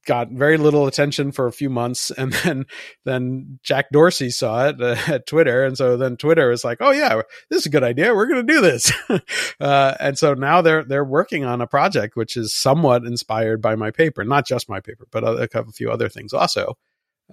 got 0.06 0.30
very 0.30 0.58
little 0.58 0.88
attention 0.88 1.32
for 1.32 1.48
a 1.48 1.52
few 1.52 1.70
months 1.70 2.12
and 2.12 2.34
then 2.44 2.66
then 3.06 3.60
Jack 3.63 3.88
Dorsey 3.92 4.30
saw 4.30 4.68
it 4.68 4.82
uh, 4.82 4.98
at 5.08 5.28
Twitter 5.28 5.63
and 5.63 5.78
so 5.78 5.98
then 5.98 6.18
Twitter 6.18 6.50
was 6.50 6.63
like 6.63 6.78
oh 6.82 6.92
yeah 6.92 7.22
this 7.50 7.62
is 7.62 7.66
a 7.66 7.70
good 7.70 7.84
idea. 7.84 8.13
We're 8.13 8.28
going 8.28 8.46
to 8.46 8.54
do 8.54 8.62
this. 8.62 8.92
Uh, 9.60 9.96
and 10.00 10.18
so 10.18 10.34
now 10.34 10.62
they're 10.62 10.84
they're 10.84 11.04
working 11.04 11.46
on 11.46 11.62
a 11.62 11.68
project 11.68 12.16
which 12.16 12.36
is 12.36 12.54
somewhat 12.54 13.06
inspired 13.06 13.62
by 13.62 13.76
my 13.76 13.92
paper 13.92 14.24
not 14.24 14.46
just 14.46 14.68
my 14.68 14.80
paper 14.80 15.08
but 15.12 15.24
a, 15.24 15.48
a 15.54 15.72
few 15.72 15.89
other 15.92 16.10
things 16.10 16.34
also. 16.34 16.78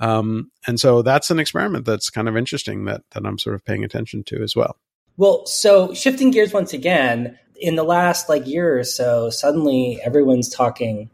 Um, 0.01 0.51
and 0.67 0.79
so 0.79 1.03
that's 1.03 1.31
an 1.31 1.39
experiment 1.39 1.85
that's 1.87 2.11
kind 2.11 2.29
of 2.29 2.37
interesting 2.37 2.85
that 2.85 3.03
that 3.13 3.27
I'm 3.27 3.39
sort 3.39 3.55
of 3.55 3.65
paying 3.65 3.85
attention 3.85 4.23
to 4.25 4.43
as 4.43 4.55
well. 4.55 4.77
Well 5.17 5.47
so 5.47 5.93
shifting 5.95 6.31
gears 6.31 6.53
once 6.53 6.73
again 6.73 7.39
in 7.61 7.77
the 7.77 7.85
last 7.85 8.29
like 8.29 8.47
year 8.47 8.79
or 8.79 8.85
so 8.85 9.31
suddenly 9.31 10.01
everyone's 10.03 10.49
talking 10.49 11.11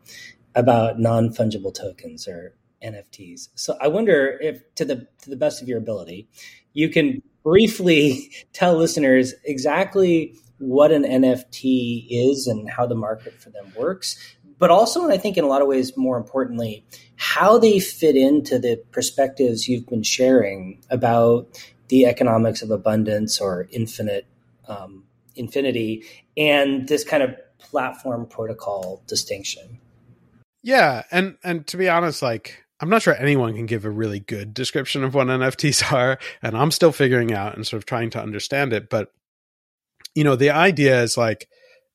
about 0.57 0.99
non 0.99 1.29
fungible 1.29 1.73
tokens 1.73 2.27
or 2.27 2.55
NFTs. 2.83 3.51
So 3.55 3.77
I 3.81 3.89
wonder 3.89 4.39
if, 4.41 4.63
to 4.77 4.85
the 4.85 5.07
to 5.23 5.31
the 5.31 5.37
best 5.37 5.63
of 5.63 5.69
your 5.69 5.79
ability, 5.79 6.29
you 6.73 6.89
can 6.89 7.23
briefly 7.45 8.33
tell 8.53 8.77
listeners 8.77 9.35
exactly 9.45 10.35
what 10.59 10.91
an 10.91 11.05
NFT 11.05 12.07
is 12.09 12.47
and 12.47 12.69
how 12.69 12.87
the 12.87 12.95
market 12.95 13.35
for 13.35 13.51
them 13.51 13.73
works, 13.77 14.17
but 14.59 14.71
also, 14.71 15.03
and 15.05 15.13
I 15.13 15.19
think 15.19 15.37
in 15.37 15.45
a 15.45 15.49
lot 15.49 15.61
of 15.61 15.69
ways, 15.69 15.97
more 15.97 16.17
importantly, 16.17 16.85
how 17.17 17.59
they 17.59 17.79
fit 17.79 18.17
into 18.17 18.59
the 18.59 18.83
perspectives 18.91 19.69
you've 19.69 19.87
been 19.87 20.03
sharing 20.03 20.81
about 20.89 21.63
the 21.89 22.07
economics 22.07 22.63
of 22.63 22.71
abundance 22.71 23.39
or 23.39 23.69
infinite 23.71 24.27
um, 24.67 25.05
infinity 25.37 26.05
and 26.37 26.89
this 26.89 27.05
kind 27.05 27.23
of 27.23 27.37
platform 27.59 28.27
protocol 28.27 29.03
distinction. 29.07 29.79
Yeah, 30.67 31.05
and 31.13 31.37
and 31.45 31.65
to 31.69 31.77
be 31.77 31.89
honest, 31.89 32.23
like 32.23 32.65
I'm 32.81 32.89
not 32.89 33.01
sure 33.01 33.15
anyone 33.15 33.55
can 33.55 33.67
give 33.67 33.85
a 33.85 33.91
really 33.91 34.19
good 34.19 34.53
description 34.53 35.05
of 35.05 35.15
what 35.15 35.29
NFTs 35.29 35.93
are, 35.93 36.19
and 36.43 36.57
I'm 36.57 36.73
still 36.73 36.91
figuring 36.91 37.33
out 37.33 37.55
and 37.55 37.65
sort 37.65 37.81
of 37.81 37.87
trying 37.87 38.11
to 38.11 38.21
understand 38.21 38.73
it. 38.73 38.91
But 38.91 39.13
you 40.17 40.25
know, 40.25 40.35
the 40.35 40.51
idea 40.51 41.01
is 41.05 41.17
like, 41.17 41.49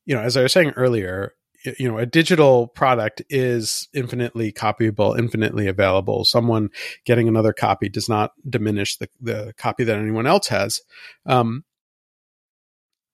you 0.05 0.15
know, 0.15 0.21
as 0.21 0.37
I 0.37 0.43
was 0.43 0.53
saying 0.53 0.69
earlier, 0.77 1.33
you 1.77 1.91
know, 1.91 1.97
a 1.97 2.05
digital 2.05 2.67
product 2.67 3.21
is 3.29 3.89
infinitely 3.93 4.53
copyable, 4.53 5.19
infinitely 5.19 5.67
available. 5.67 6.23
Someone 6.23 6.69
getting 7.03 7.27
another 7.27 7.51
copy 7.51 7.89
does 7.89 8.07
not 8.07 8.31
diminish 8.49 8.95
the 8.95 9.09
the 9.19 9.53
copy 9.57 9.83
that 9.83 9.99
anyone 9.99 10.27
else 10.27 10.47
has. 10.47 10.79
Um, 11.25 11.65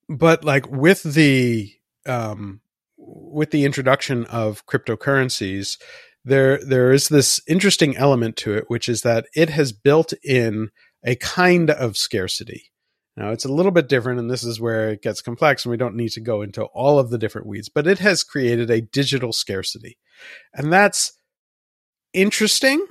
but 0.08 0.44
like 0.44 0.70
with 0.70 1.02
the 1.02 1.74
um 2.06 2.62
with 3.08 3.52
the 3.52 3.66
introduction 3.66 4.26
of 4.26 4.66
cryptocurrencies, 4.66 5.78
there 6.26 6.60
there 6.64 6.92
is 6.92 7.08
this 7.08 7.42
interesting 7.48 7.96
element 7.96 8.36
to 8.38 8.54
it, 8.54 8.66
which 8.68 8.90
is 8.90 9.02
that 9.02 9.28
it 9.34 9.50
has 9.50 9.72
built 9.72 10.14
in 10.24 10.70
a 11.06 11.16
kind 11.16 11.70
of 11.70 11.96
scarcity. 11.96 12.72
Now 13.16 13.32
it's 13.32 13.46
a 13.46 13.52
little 13.52 13.72
bit 13.72 13.90
different, 13.90 14.20
and 14.20 14.30
this 14.30 14.44
is 14.44 14.60
where 14.60 14.90
it 14.90 15.02
gets 15.02 15.22
complex, 15.22 15.64
and 15.66 15.72
we 15.72 15.78
don't 15.78 15.96
need 15.96 16.12
to 16.12 16.22
go 16.22 16.42
into 16.42 16.64
all 16.66 17.00
of 17.00 17.10
the 17.10 17.18
different 17.18 17.48
weeds, 17.48 17.70
but 17.70 17.88
it 17.88 18.00
has 18.00 18.24
created 18.24 18.70
a 18.70 18.82
digital 18.82 19.32
scarcity. 19.32 19.98
And 20.54 20.72
that's 20.72 21.14
interesting. 22.14 22.86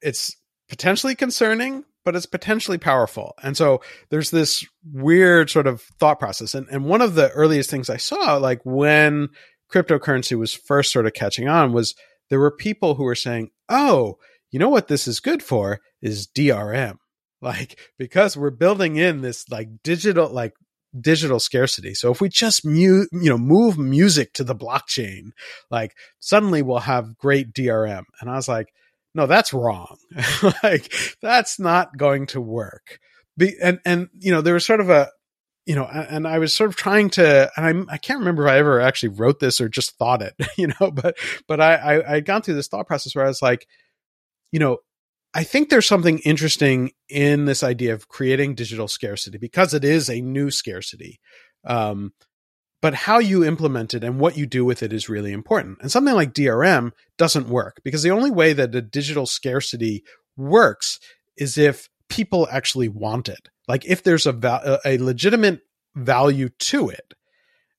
It's 0.00 0.36
potentially 0.68 1.14
concerning, 1.14 1.84
but 2.04 2.14
it's 2.14 2.26
potentially 2.26 2.78
powerful. 2.78 3.34
And 3.42 3.56
so 3.56 3.80
there's 4.10 4.30
this 4.30 4.66
weird 4.92 5.50
sort 5.50 5.66
of 5.66 5.82
thought 5.98 6.18
process. 6.18 6.54
And, 6.54 6.68
and 6.68 6.84
one 6.84 7.02
of 7.02 7.14
the 7.14 7.30
earliest 7.30 7.70
things 7.70 7.88
I 7.88 7.96
saw, 7.96 8.36
like 8.36 8.60
when 8.64 9.28
cryptocurrency 9.72 10.38
was 10.38 10.52
first 10.52 10.92
sort 10.92 11.06
of 11.06 11.14
catching 11.14 11.48
on, 11.48 11.72
was 11.72 11.94
there 12.30 12.40
were 12.40 12.50
people 12.50 12.94
who 12.94 13.04
were 13.04 13.14
saying, 13.14 13.50
oh, 13.68 14.18
you 14.50 14.58
know 14.58 14.68
what 14.68 14.88
this 14.88 15.08
is 15.08 15.20
good 15.20 15.42
for 15.42 15.80
is 16.02 16.26
DRM. 16.26 16.96
Like, 17.42 17.78
because 17.98 18.38
we're 18.38 18.48
building 18.48 18.96
in 18.96 19.20
this 19.20 19.50
like 19.50 19.68
digital, 19.82 20.30
like 20.30 20.54
digital 20.98 21.38
scarcity. 21.38 21.92
So 21.92 22.10
if 22.10 22.20
we 22.20 22.30
just 22.30 22.64
mu- 22.64 23.06
you 23.12 23.28
know 23.28 23.36
move 23.36 23.76
music 23.76 24.32
to 24.34 24.44
the 24.44 24.54
blockchain, 24.54 25.32
like 25.70 25.94
suddenly 26.20 26.62
we'll 26.62 26.78
have 26.78 27.18
great 27.18 27.52
DRM. 27.52 28.04
And 28.20 28.30
I 28.30 28.36
was 28.36 28.48
like, 28.48 28.72
no, 29.14 29.26
that's 29.26 29.52
wrong. 29.52 29.96
like 30.62 30.92
that's 31.22 31.58
not 31.58 31.96
going 31.96 32.26
to 32.28 32.40
work. 32.40 32.98
Be- 33.36 33.56
and 33.62 33.80
and 33.84 34.08
you 34.18 34.32
know 34.32 34.40
there 34.40 34.54
was 34.54 34.66
sort 34.66 34.80
of 34.80 34.90
a 34.90 35.10
you 35.66 35.74
know, 35.74 35.84
and 35.86 36.28
I 36.28 36.38
was 36.38 36.54
sort 36.54 36.68
of 36.68 36.76
trying 36.76 37.10
to, 37.10 37.50
and 37.56 37.88
I, 37.88 37.94
I 37.94 37.96
can't 37.96 38.18
remember 38.18 38.46
if 38.46 38.52
I 38.52 38.58
ever 38.58 38.80
actually 38.80 39.10
wrote 39.10 39.40
this 39.40 39.60
or 39.60 39.68
just 39.68 39.96
thought 39.96 40.20
it, 40.20 40.34
you 40.58 40.68
know, 40.68 40.90
but, 40.90 41.16
but 41.48 41.60
I, 41.60 41.74
I, 41.74 42.10
I 42.10 42.14
had 42.16 42.26
gone 42.26 42.42
through 42.42 42.54
this 42.54 42.68
thought 42.68 42.86
process 42.86 43.14
where 43.14 43.24
I 43.24 43.28
was 43.28 43.40
like, 43.40 43.66
you 44.52 44.58
know, 44.58 44.78
I 45.32 45.42
think 45.42 45.68
there's 45.68 45.86
something 45.86 46.18
interesting 46.20 46.92
in 47.08 47.46
this 47.46 47.62
idea 47.62 47.94
of 47.94 48.08
creating 48.08 48.54
digital 48.54 48.86
scarcity 48.86 49.38
because 49.38 49.74
it 49.74 49.84
is 49.84 50.08
a 50.08 50.20
new 50.20 50.50
scarcity. 50.50 51.18
Um, 51.64 52.12
but 52.84 52.92
how 52.92 53.18
you 53.18 53.42
implement 53.42 53.94
it 53.94 54.04
and 54.04 54.20
what 54.20 54.36
you 54.36 54.44
do 54.44 54.62
with 54.62 54.82
it 54.82 54.92
is 54.92 55.08
really 55.08 55.32
important. 55.32 55.78
And 55.80 55.90
something 55.90 56.12
like 56.12 56.34
DRM 56.34 56.90
doesn't 57.16 57.48
work 57.48 57.80
because 57.82 58.02
the 58.02 58.10
only 58.10 58.30
way 58.30 58.52
that 58.52 58.74
a 58.74 58.82
digital 58.82 59.24
scarcity 59.24 60.04
works 60.36 61.00
is 61.38 61.56
if 61.56 61.88
people 62.10 62.46
actually 62.52 62.88
want 62.90 63.30
it. 63.30 63.48
Like 63.66 63.86
if 63.86 64.02
there's 64.02 64.26
a 64.26 64.80
a 64.84 64.98
legitimate 64.98 65.62
value 65.94 66.50
to 66.50 66.90
it. 66.90 67.14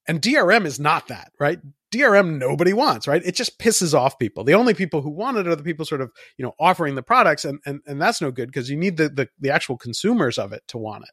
And 0.07 0.23
DRM 0.23 0.65
is 0.65 0.79
not 0.79 1.09
that, 1.09 1.31
right? 1.39 1.59
DRM 1.93 2.39
nobody 2.39 2.73
wants, 2.73 3.07
right? 3.07 3.21
It 3.23 3.35
just 3.35 3.59
pisses 3.59 3.93
off 3.93 4.17
people. 4.17 4.43
The 4.43 4.55
only 4.55 4.73
people 4.73 5.03
who 5.03 5.11
want 5.11 5.37
it 5.37 5.47
are 5.47 5.55
the 5.55 5.61
people 5.61 5.85
sort 5.85 6.01
of, 6.01 6.11
you 6.35 6.43
know, 6.43 6.53
offering 6.59 6.95
the 6.95 7.03
products 7.03 7.45
and 7.45 7.59
and, 7.67 7.81
and 7.85 8.01
that's 8.01 8.21
no 8.21 8.31
good 8.31 8.47
because 8.47 8.71
you 8.71 8.75
need 8.75 8.97
the, 8.97 9.09
the 9.09 9.29
the 9.39 9.51
actual 9.51 9.77
consumers 9.77 10.39
of 10.39 10.51
it 10.51 10.63
to 10.69 10.79
want 10.79 11.03
it. 11.03 11.11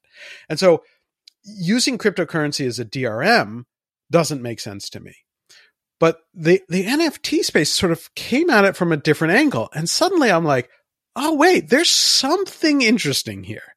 And 0.49 0.59
so 0.59 0.83
using 1.45 1.99
cryptocurrency 1.99 2.67
as 2.67 2.79
a 2.79 2.87
DRM 2.87 3.67
doesn't 4.13 4.43
make 4.43 4.61
sense 4.61 4.89
to 4.91 5.01
me. 5.01 5.15
But 5.99 6.19
the 6.35 6.63
the 6.69 6.85
NFT 6.85 7.43
space 7.43 7.71
sort 7.71 7.93
of 7.93 8.15
came 8.15 8.51
at 8.51 8.65
it 8.65 8.77
from 8.77 8.93
a 8.93 8.97
different 8.97 9.35
angle 9.35 9.69
and 9.75 9.91
suddenly 9.91 10.31
I'm 10.31 10.45
like, 10.45 10.71
"Oh 11.17 11.35
wait, 11.35 11.71
there's 11.71 11.91
something 11.91 12.83
interesting 12.83 13.43
here." 13.43 13.73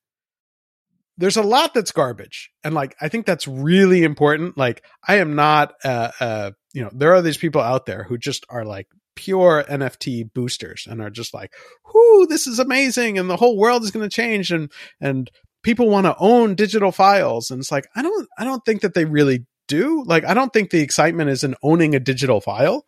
there's 1.17 1.37
a 1.37 1.43
lot 1.43 1.73
that's 1.73 1.91
garbage 1.91 2.51
and 2.63 2.73
like 2.75 2.95
i 3.01 3.07
think 3.07 3.25
that's 3.25 3.47
really 3.47 4.03
important 4.03 4.57
like 4.57 4.83
i 5.07 5.15
am 5.15 5.35
not 5.35 5.73
uh 5.83 6.11
uh 6.19 6.51
you 6.73 6.81
know 6.81 6.89
there 6.93 7.13
are 7.13 7.21
these 7.21 7.37
people 7.37 7.61
out 7.61 7.85
there 7.85 8.03
who 8.03 8.17
just 8.17 8.45
are 8.49 8.65
like 8.65 8.87
pure 9.15 9.63
nft 9.69 10.33
boosters 10.33 10.87
and 10.89 11.01
are 11.01 11.09
just 11.09 11.33
like 11.33 11.53
whoo 11.93 12.25
this 12.27 12.47
is 12.47 12.59
amazing 12.59 13.17
and 13.17 13.29
the 13.29 13.37
whole 13.37 13.57
world 13.57 13.83
is 13.83 13.91
going 13.91 14.07
to 14.07 14.13
change 14.13 14.51
and 14.51 14.71
and 14.99 15.31
people 15.63 15.89
want 15.89 16.05
to 16.05 16.15
own 16.19 16.53
digital 16.53 16.91
files 16.91 17.49
and 17.49 17.59
it's 17.59 17.71
like 17.71 17.87
i 17.95 18.01
don't 18.01 18.27
i 18.37 18.43
don't 18.43 18.65
think 18.65 18.81
that 18.81 18.93
they 18.93 19.05
really 19.05 19.45
do. 19.67 20.03
Like 20.05 20.25
i 20.25 20.33
don't 20.33 20.53
think 20.53 20.69
the 20.69 20.81
excitement 20.81 21.29
is 21.29 21.43
in 21.43 21.55
owning 21.63 21.95
a 21.95 21.99
digital 21.99 22.41
file. 22.41 22.85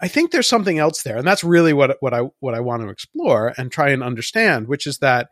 I 0.00 0.08
think 0.08 0.30
there's 0.30 0.48
something 0.48 0.78
else 0.78 1.02
there 1.02 1.18
and 1.18 1.26
that's 1.26 1.44
really 1.44 1.72
what 1.72 1.98
what 2.00 2.14
i 2.14 2.22
what 2.40 2.54
i 2.54 2.60
want 2.60 2.82
to 2.82 2.88
explore 2.88 3.52
and 3.58 3.70
try 3.70 3.90
and 3.90 4.02
understand 4.02 4.66
which 4.66 4.86
is 4.86 4.98
that 4.98 5.28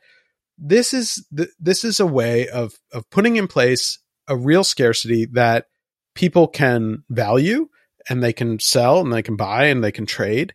this 0.59 0.93
is 0.93 1.27
th- 1.35 1.49
this 1.59 1.85
is 1.85 2.01
a 2.01 2.07
way 2.07 2.49
of 2.49 2.75
of 2.93 3.09
putting 3.09 3.37
in 3.37 3.49
place 3.49 3.99
a 4.29 4.37
real 4.37 4.63
scarcity 4.63 5.25
that 5.25 5.67
people 6.15 6.49
can 6.49 7.05
value 7.09 7.69
and 8.09 8.23
they 8.23 8.33
can 8.33 8.59
sell 8.59 9.01
and 9.01 9.13
they 9.13 9.23
can 9.23 9.37
buy 9.37 9.67
and 9.67 9.83
they 9.83 9.93
can 9.93 10.07
trade 10.07 10.53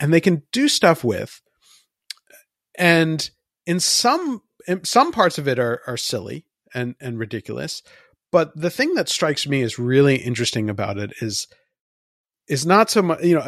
and 0.00 0.12
they 0.12 0.20
can 0.20 0.42
do 0.52 0.68
stuff 0.68 1.04
with. 1.04 1.40
And 2.76 3.30
in 3.66 3.80
some 3.80 4.42
in 4.66 4.84
some 4.84 5.12
parts 5.12 5.38
of 5.38 5.46
it 5.46 5.58
are 5.58 5.80
are 5.86 5.96
silly 5.96 6.46
and 6.74 6.94
and 7.00 7.18
ridiculous 7.18 7.82
but 8.32 8.50
the 8.56 8.70
thing 8.70 8.94
that 8.94 9.08
strikes 9.08 9.46
me 9.46 9.62
as 9.62 9.78
really 9.78 10.16
interesting 10.16 10.68
about 10.68 10.98
it 10.98 11.12
is 11.20 11.46
is 12.48 12.66
not 12.66 12.90
so 12.90 13.02
much 13.02 13.22
you 13.22 13.36
know 13.36 13.42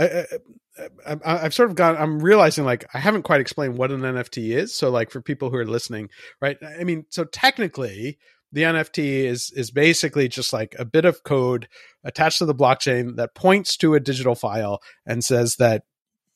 I, 1.07 1.17
I, 1.25 1.39
have 1.39 1.55
sort 1.55 1.71
of 1.71 1.77
gone 1.77 1.97
i'm 1.97 2.21
realizing 2.21 2.65
like 2.65 2.85
i 2.95 2.99
haven't 2.99 3.23
quite 3.23 3.41
explained 3.41 3.77
what 3.77 3.91
an 3.91 4.03
nft 4.03 4.55
is. 4.55 4.75
So 4.75 4.91
like 4.91 5.11
for 5.11 5.21
people 5.21 5.51
who 5.51 5.57
are 5.57 5.67
listening 5.67 6.11
right 6.41 6.57
i 6.79 6.85
mean 6.85 7.07
so 7.09 7.25
technically 7.25 8.19
the 8.53 8.63
nft 8.63 8.99
is 8.99 9.51
is 9.57 9.71
basically 9.71 10.29
just 10.29 10.53
like 10.53 10.77
a 10.79 10.85
bit 10.85 11.05
of 11.05 11.25
code 11.25 11.67
attached 12.05 12.39
to 12.39 12.47
the 12.47 12.55
blockchain 12.55 13.17
that 13.17 13.35
points 13.35 13.77
to 13.79 13.95
a 13.95 14.01
digital 14.01 14.35
file 14.35 14.81
and 15.07 15.25
says 15.25 15.57
that 15.57 15.83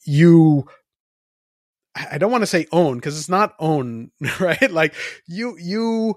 you 0.04 0.66
i 1.94 2.18
don't 2.18 2.32
want 2.32 2.42
to 2.42 2.46
say 2.46 2.66
own 2.72 2.96
because 2.96 3.18
it's 3.18 3.28
not 3.28 3.54
own 3.58 4.10
right? 4.40 4.70
Like 4.70 4.94
you 5.26 5.56
you 5.58 6.16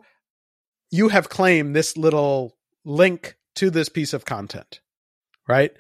you 0.91 1.09
have 1.09 1.29
claimed 1.29 1.75
this 1.75 1.97
little 1.97 2.55
link 2.85 3.37
to 3.55 3.69
this 3.69 3.89
piece 3.89 4.13
of 4.13 4.25
content 4.25 4.81
right 5.47 5.71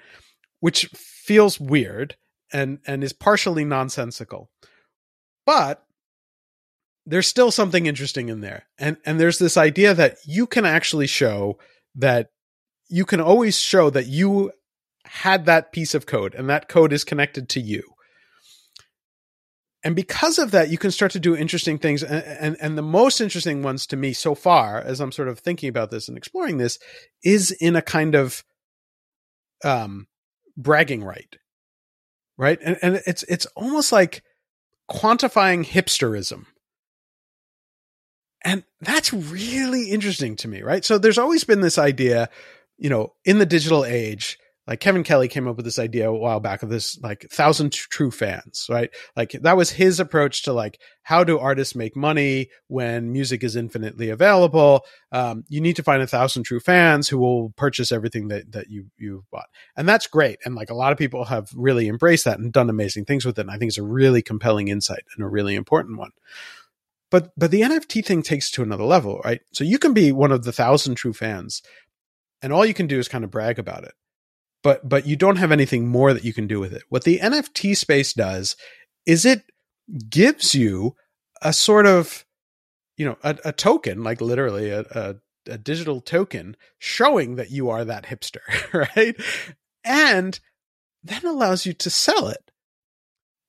which 0.59 0.85
feels 0.93 1.59
weird 1.59 2.15
and 2.53 2.79
and 2.87 3.03
is 3.03 3.13
partially 3.13 3.65
nonsensical. 3.65 4.49
But 5.45 5.83
there's 7.05 7.27
still 7.27 7.51
something 7.51 7.85
interesting 7.85 8.29
in 8.29 8.41
there. 8.41 8.67
And 8.77 8.97
and 9.05 9.19
there's 9.19 9.39
this 9.39 9.57
idea 9.57 9.93
that 9.93 10.17
you 10.25 10.47
can 10.47 10.65
actually 10.65 11.07
show 11.07 11.57
that 11.95 12.29
you 12.89 13.05
can 13.05 13.19
always 13.19 13.57
show 13.57 13.89
that 13.89 14.07
you 14.07 14.51
had 15.05 15.45
that 15.45 15.71
piece 15.71 15.95
of 15.95 16.05
code 16.05 16.35
and 16.35 16.49
that 16.49 16.69
code 16.69 16.93
is 16.93 17.03
connected 17.03 17.49
to 17.49 17.59
you. 17.59 17.83
And 19.83 19.95
because 19.95 20.37
of 20.37 20.51
that, 20.51 20.69
you 20.69 20.77
can 20.77 20.91
start 20.91 21.11
to 21.13 21.19
do 21.19 21.35
interesting 21.35 21.79
things. 21.79 22.03
And, 22.03 22.23
and, 22.23 22.57
and 22.61 22.77
the 22.77 22.83
most 22.83 23.19
interesting 23.19 23.63
ones 23.63 23.87
to 23.87 23.95
me 23.95 24.13
so 24.13 24.35
far, 24.35 24.79
as 24.79 24.99
I'm 24.99 25.11
sort 25.11 25.27
of 25.27 25.39
thinking 25.39 25.69
about 25.69 25.89
this 25.89 26.07
and 26.07 26.17
exploring 26.17 26.57
this, 26.57 26.77
is 27.23 27.51
in 27.51 27.75
a 27.75 27.81
kind 27.81 28.13
of 28.13 28.43
um, 29.63 30.07
bragging 30.55 31.03
right 31.03 31.35
right? 32.41 32.57
And, 32.63 32.77
and 32.81 33.01
it's 33.05 33.21
it's 33.23 33.45
almost 33.55 33.91
like 33.91 34.23
quantifying 34.89 35.63
hipsterism. 35.63 36.45
And 38.43 38.63
that's 38.81 39.13
really 39.13 39.91
interesting 39.91 40.35
to 40.37 40.47
me 40.47 40.63
right? 40.63 40.83
So 40.83 40.97
there's 40.97 41.19
always 41.19 41.43
been 41.43 41.61
this 41.61 41.77
idea 41.77 42.29
you 42.77 42.89
know 42.89 43.13
in 43.23 43.37
the 43.37 43.45
digital 43.45 43.85
age 43.85 44.39
like 44.67 44.79
Kevin 44.79 45.03
Kelly 45.03 45.27
came 45.27 45.47
up 45.47 45.55
with 45.55 45.65
this 45.65 45.79
idea 45.79 46.09
a 46.09 46.13
while 46.13 46.39
back 46.39 46.61
of 46.61 46.69
this 46.69 46.99
like 47.01 47.25
thousand 47.31 47.71
true 47.73 48.11
fans, 48.11 48.67
right? 48.69 48.91
Like 49.15 49.31
that 49.31 49.57
was 49.57 49.71
his 49.71 49.99
approach 49.99 50.43
to 50.43 50.53
like 50.53 50.79
how 51.03 51.23
do 51.23 51.39
artists 51.39 51.75
make 51.75 51.95
money 51.95 52.49
when 52.67 53.11
music 53.11 53.43
is 53.43 53.55
infinitely 53.55 54.09
available? 54.09 54.85
Um, 55.11 55.45
you 55.49 55.61
need 55.61 55.77
to 55.77 55.83
find 55.83 56.03
a 56.03 56.07
thousand 56.07 56.43
true 56.43 56.59
fans 56.59 57.09
who 57.09 57.17
will 57.17 57.49
purchase 57.57 57.91
everything 57.91 58.27
that 58.27 58.51
that 58.51 58.69
you 58.69 58.85
you 58.97 59.25
bought, 59.31 59.49
and 59.75 59.89
that's 59.89 60.05
great. 60.05 60.37
And 60.45 60.53
like 60.53 60.69
a 60.69 60.75
lot 60.75 60.91
of 60.91 60.97
people 60.97 61.25
have 61.25 61.49
really 61.55 61.87
embraced 61.87 62.25
that 62.25 62.39
and 62.39 62.53
done 62.53 62.69
amazing 62.69 63.05
things 63.05 63.25
with 63.25 63.39
it. 63.39 63.41
And 63.41 63.51
I 63.51 63.57
think 63.57 63.69
it's 63.69 63.79
a 63.79 63.83
really 63.83 64.21
compelling 64.21 64.67
insight 64.67 65.03
and 65.15 65.25
a 65.25 65.29
really 65.29 65.55
important 65.55 65.97
one. 65.97 66.11
But 67.09 67.31
but 67.35 67.49
the 67.49 67.61
NFT 67.61 68.05
thing 68.05 68.21
takes 68.21 68.51
to 68.51 68.61
another 68.61 68.85
level, 68.85 69.21
right? 69.25 69.41
So 69.53 69.63
you 69.63 69.79
can 69.79 69.93
be 69.93 70.11
one 70.11 70.31
of 70.31 70.43
the 70.43 70.53
thousand 70.53 70.95
true 70.95 71.13
fans, 71.13 71.63
and 72.43 72.53
all 72.53 72.65
you 72.65 72.75
can 72.75 72.85
do 72.85 72.99
is 72.99 73.07
kind 73.07 73.23
of 73.23 73.31
brag 73.31 73.57
about 73.57 73.85
it 73.85 73.93
but 74.63 74.87
but 74.87 75.05
you 75.05 75.15
don't 75.15 75.37
have 75.37 75.51
anything 75.51 75.87
more 75.87 76.13
that 76.13 76.23
you 76.23 76.33
can 76.33 76.47
do 76.47 76.59
with 76.59 76.73
it. 76.73 76.83
What 76.89 77.03
the 77.03 77.19
NFT 77.19 77.75
space 77.75 78.13
does 78.13 78.55
is 79.05 79.25
it 79.25 79.43
gives 80.09 80.53
you 80.55 80.95
a 81.41 81.53
sort 81.53 81.85
of 81.85 82.25
you 82.97 83.05
know 83.05 83.17
a, 83.23 83.37
a 83.45 83.51
token, 83.51 84.03
like 84.03 84.21
literally 84.21 84.69
a, 84.69 84.81
a, 84.81 85.15
a 85.47 85.57
digital 85.57 86.01
token, 86.01 86.55
showing 86.77 87.35
that 87.35 87.51
you 87.51 87.69
are 87.69 87.83
that 87.85 88.05
hipster, 88.05 88.41
right? 88.95 89.15
And 89.83 90.39
then 91.03 91.25
allows 91.25 91.65
you 91.65 91.73
to 91.73 91.89
sell 91.89 92.27
it, 92.27 92.51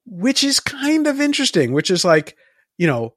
which 0.07 0.42
is 0.42 0.61
kind 0.61 1.07
of 1.07 1.20
interesting. 1.20 1.72
Which 1.72 1.90
is 1.90 2.05
like 2.05 2.37
you 2.79 2.87
know 2.87 3.14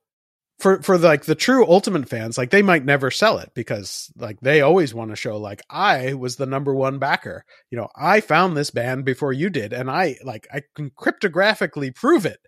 for 0.60 0.82
for 0.82 0.98
like 0.98 1.26
the 1.26 1.36
true 1.36 1.68
ultimate 1.68 2.08
fans 2.08 2.38
like 2.38 2.50
they 2.50 2.62
might 2.62 2.86
never 2.86 3.12
sell 3.12 3.38
it 3.40 3.52
because 3.54 4.12
like 4.18 4.40
they 4.40 4.62
always 4.62 4.94
want 4.94 5.12
to 5.12 5.16
show 5.16 5.38
like 5.38 5.62
i 5.70 6.14
was 6.14 6.38
the 6.38 6.46
number 6.46 6.74
one 6.74 6.98
backer. 7.00 7.44
You 7.70 7.78
know 7.78 7.90
i 7.96 8.22
found 8.22 8.56
this 8.56 8.72
band 8.72 9.06
before 9.06 9.34
you 9.34 9.50
did 9.50 9.74
and 9.74 9.90
i 9.90 10.16
like 10.24 10.48
i 10.54 10.62
can 10.76 10.92
cryptographically 10.92 11.94
prove 11.94 12.26
it. 12.26 12.40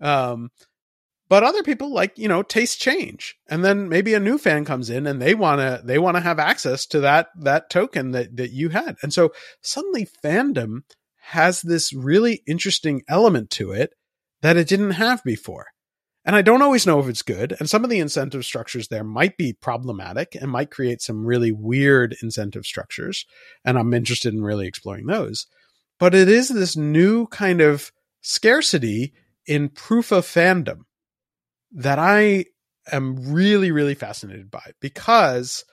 Um 0.00 0.50
but 1.28 1.44
other 1.44 1.62
people 1.62 1.92
like 1.92 2.18
you 2.18 2.28
know 2.28 2.42
taste 2.42 2.80
change. 2.80 3.36
And 3.48 3.64
then 3.64 3.88
maybe 3.88 4.14
a 4.14 4.20
new 4.20 4.38
fan 4.38 4.64
comes 4.64 4.90
in 4.90 5.06
and 5.06 5.20
they 5.20 5.34
want 5.34 5.60
to 5.60 5.82
they 5.84 5.98
want 5.98 6.16
to 6.16 6.22
have 6.22 6.38
access 6.38 6.86
to 6.86 7.00
that 7.00 7.28
that 7.40 7.70
token 7.70 8.12
that 8.12 8.36
that 8.36 8.50
you 8.50 8.70
had. 8.70 8.96
And 9.02 9.12
so 9.12 9.32
suddenly 9.60 10.08
fandom 10.24 10.82
has 11.20 11.62
this 11.62 11.92
really 11.92 12.42
interesting 12.46 13.02
element 13.08 13.50
to 13.50 13.72
it 13.72 13.94
that 14.40 14.56
it 14.56 14.68
didn't 14.68 14.92
have 14.92 15.22
before 15.22 15.71
and 16.24 16.36
I 16.36 16.42
don't 16.42 16.62
always 16.62 16.86
know 16.86 17.00
if 17.00 17.08
it's 17.08 17.22
good. 17.22 17.56
And 17.58 17.68
some 17.68 17.84
of 17.84 17.90
the 17.90 17.98
incentive 17.98 18.44
structures 18.44 18.88
there 18.88 19.04
might 19.04 19.36
be 19.36 19.52
problematic 19.52 20.34
and 20.34 20.50
might 20.50 20.70
create 20.70 21.02
some 21.02 21.24
really 21.24 21.52
weird 21.52 22.16
incentive 22.22 22.64
structures. 22.64 23.26
And 23.64 23.78
I'm 23.78 23.94
interested 23.94 24.32
in 24.32 24.42
really 24.42 24.66
exploring 24.66 25.06
those. 25.06 25.46
But 25.98 26.14
it 26.14 26.28
is 26.28 26.48
this 26.48 26.76
new 26.76 27.26
kind 27.28 27.60
of 27.60 27.92
scarcity 28.20 29.14
in 29.46 29.68
proof 29.68 30.12
of 30.12 30.24
fandom 30.24 30.82
that 31.72 31.98
I 31.98 32.46
am 32.90 33.32
really, 33.32 33.70
really 33.70 33.94
fascinated 33.94 34.50
by 34.50 34.72
because 34.80 35.64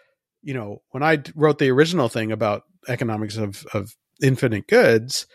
you 0.42 0.54
know, 0.54 0.82
when 0.92 1.04
I 1.04 1.22
wrote 1.36 1.60
the 1.60 1.70
original 1.70 2.10
thing 2.10 2.32
about 2.32 2.64
economics 2.88 3.38
of 3.38 3.66
of 3.74 3.96
infinite 4.22 4.68
goods, 4.68 5.28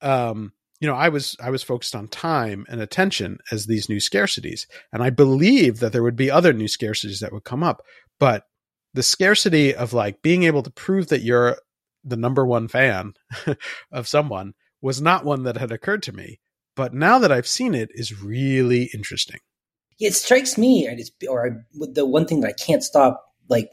um, 0.00 0.52
you 0.80 0.88
know, 0.88 0.94
I 0.94 1.08
was 1.08 1.36
I 1.40 1.50
was 1.50 1.62
focused 1.62 1.96
on 1.96 2.08
time 2.08 2.64
and 2.68 2.80
attention 2.80 3.38
as 3.50 3.66
these 3.66 3.88
new 3.88 3.96
scarcities, 3.96 4.66
and 4.92 5.02
I 5.02 5.10
believed 5.10 5.80
that 5.80 5.92
there 5.92 6.02
would 6.02 6.16
be 6.16 6.30
other 6.30 6.52
new 6.52 6.66
scarcities 6.66 7.20
that 7.20 7.32
would 7.32 7.44
come 7.44 7.62
up, 7.62 7.82
but 8.20 8.44
the 8.94 9.02
scarcity 9.02 9.74
of 9.74 9.92
like 9.92 10.22
being 10.22 10.44
able 10.44 10.62
to 10.62 10.70
prove 10.70 11.08
that 11.08 11.22
you're 11.22 11.56
the 12.04 12.16
number 12.16 12.46
one 12.46 12.68
fan 12.68 13.14
of 13.92 14.08
someone 14.08 14.54
was 14.80 15.00
not 15.00 15.24
one 15.24 15.42
that 15.42 15.56
had 15.56 15.72
occurred 15.72 16.02
to 16.04 16.12
me. 16.12 16.40
But 16.76 16.94
now 16.94 17.18
that 17.18 17.32
I've 17.32 17.46
seen 17.46 17.74
it, 17.74 17.90
is 17.92 18.22
really 18.22 18.88
interesting. 18.94 19.40
It 19.98 20.14
strikes 20.14 20.56
me, 20.56 20.88
or 21.28 21.46
I, 21.46 21.50
the 21.92 22.06
one 22.06 22.24
thing 22.24 22.40
that 22.40 22.48
I 22.48 22.52
can't 22.52 22.84
stop 22.84 23.24
like 23.48 23.70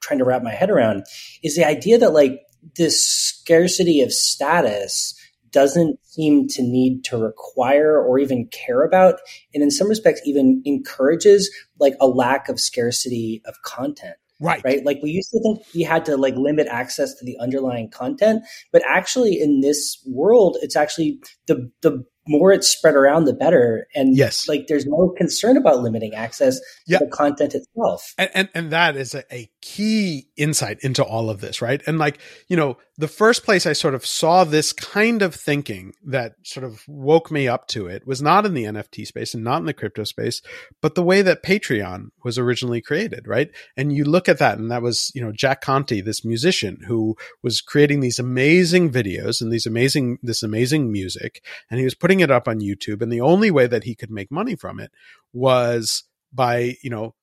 trying 0.00 0.18
to 0.18 0.24
wrap 0.24 0.42
my 0.42 0.50
head 0.50 0.70
around 0.70 1.04
is 1.42 1.56
the 1.56 1.66
idea 1.66 1.98
that 1.98 2.12
like 2.12 2.42
this 2.76 3.04
scarcity 3.06 4.02
of 4.02 4.12
status 4.12 5.14
doesn't 5.54 5.98
seem 6.04 6.46
to 6.48 6.62
need 6.62 7.04
to 7.04 7.16
require 7.16 7.98
or 7.98 8.18
even 8.18 8.46
care 8.48 8.82
about 8.82 9.14
and 9.54 9.62
in 9.62 9.70
some 9.70 9.88
respects 9.88 10.20
even 10.26 10.60
encourages 10.66 11.50
like 11.80 11.94
a 12.00 12.06
lack 12.06 12.48
of 12.48 12.60
scarcity 12.60 13.40
of 13.46 13.54
content 13.62 14.16
Right. 14.40 14.62
Right. 14.64 14.84
Like 14.84 14.98
we 15.02 15.10
used 15.10 15.30
to 15.30 15.40
think 15.40 15.60
we 15.74 15.82
had 15.82 16.04
to 16.06 16.16
like 16.16 16.34
limit 16.34 16.66
access 16.66 17.14
to 17.14 17.24
the 17.24 17.38
underlying 17.38 17.88
content, 17.88 18.42
but 18.72 18.82
actually 18.86 19.40
in 19.40 19.60
this 19.60 20.02
world, 20.06 20.58
it's 20.60 20.74
actually 20.74 21.20
the 21.46 21.70
the 21.82 22.04
more 22.26 22.52
it's 22.52 22.68
spread 22.68 22.94
around, 22.94 23.24
the 23.24 23.32
better. 23.32 23.86
And 23.94 24.16
yes, 24.16 24.48
like 24.48 24.66
there's 24.66 24.86
no 24.86 25.14
concern 25.16 25.56
about 25.56 25.80
limiting 25.80 26.14
access 26.14 26.58
to 26.88 26.98
the 26.98 27.06
content 27.06 27.54
itself. 27.54 28.14
And, 28.18 28.30
and, 28.34 28.48
and 28.54 28.70
that 28.72 28.96
is 28.96 29.14
a, 29.14 29.24
a, 29.34 29.50
key 29.64 30.28
insight 30.36 30.76
into 30.82 31.02
all 31.02 31.30
of 31.30 31.40
this, 31.40 31.62
right? 31.62 31.80
And 31.86 31.96
like, 31.98 32.18
you 32.48 32.56
know, 32.56 32.76
the 32.98 33.08
first 33.08 33.44
place 33.44 33.64
I 33.64 33.72
sort 33.72 33.94
of 33.94 34.04
saw 34.04 34.44
this 34.44 34.74
kind 34.74 35.22
of 35.22 35.34
thinking 35.34 35.94
that 36.04 36.34
sort 36.42 36.64
of 36.64 36.82
woke 36.86 37.30
me 37.30 37.48
up 37.48 37.66
to 37.68 37.86
it 37.86 38.06
was 38.06 38.20
not 38.20 38.44
in 38.44 38.52
the 38.52 38.64
NFT 38.64 39.06
space 39.06 39.32
and 39.32 39.42
not 39.42 39.60
in 39.60 39.64
the 39.64 39.72
crypto 39.72 40.04
space, 40.04 40.42
but 40.82 40.94
the 40.94 41.02
way 41.02 41.22
that 41.22 41.42
Patreon 41.42 42.08
was 42.22 42.36
originally 42.36 42.82
created, 42.82 43.26
right? 43.26 43.50
And 43.74 43.90
you 43.90 44.04
look 44.04 44.28
at 44.28 44.36
that, 44.38 44.58
and 44.58 44.70
that 44.70 44.82
was, 44.82 45.10
you 45.14 45.22
know, 45.22 45.32
Jack 45.32 45.62
Conte, 45.62 46.02
this 46.02 46.26
musician 46.26 46.80
who 46.86 47.16
was 47.42 47.62
creating 47.62 48.00
these 48.00 48.18
amazing 48.18 48.92
videos 48.92 49.40
and 49.40 49.50
these 49.50 49.64
amazing, 49.64 50.18
this 50.22 50.42
amazing 50.42 50.92
music, 50.92 51.42
and 51.70 51.78
he 51.78 51.84
was 51.84 51.94
putting 51.94 52.20
it 52.20 52.30
up 52.30 52.46
on 52.46 52.60
YouTube. 52.60 53.00
And 53.00 53.10
the 53.10 53.22
only 53.22 53.50
way 53.50 53.66
that 53.66 53.84
he 53.84 53.94
could 53.94 54.10
make 54.10 54.30
money 54.30 54.56
from 54.56 54.78
it 54.78 54.92
was 55.32 56.04
by, 56.34 56.76
you 56.82 56.90
know, 56.90 57.14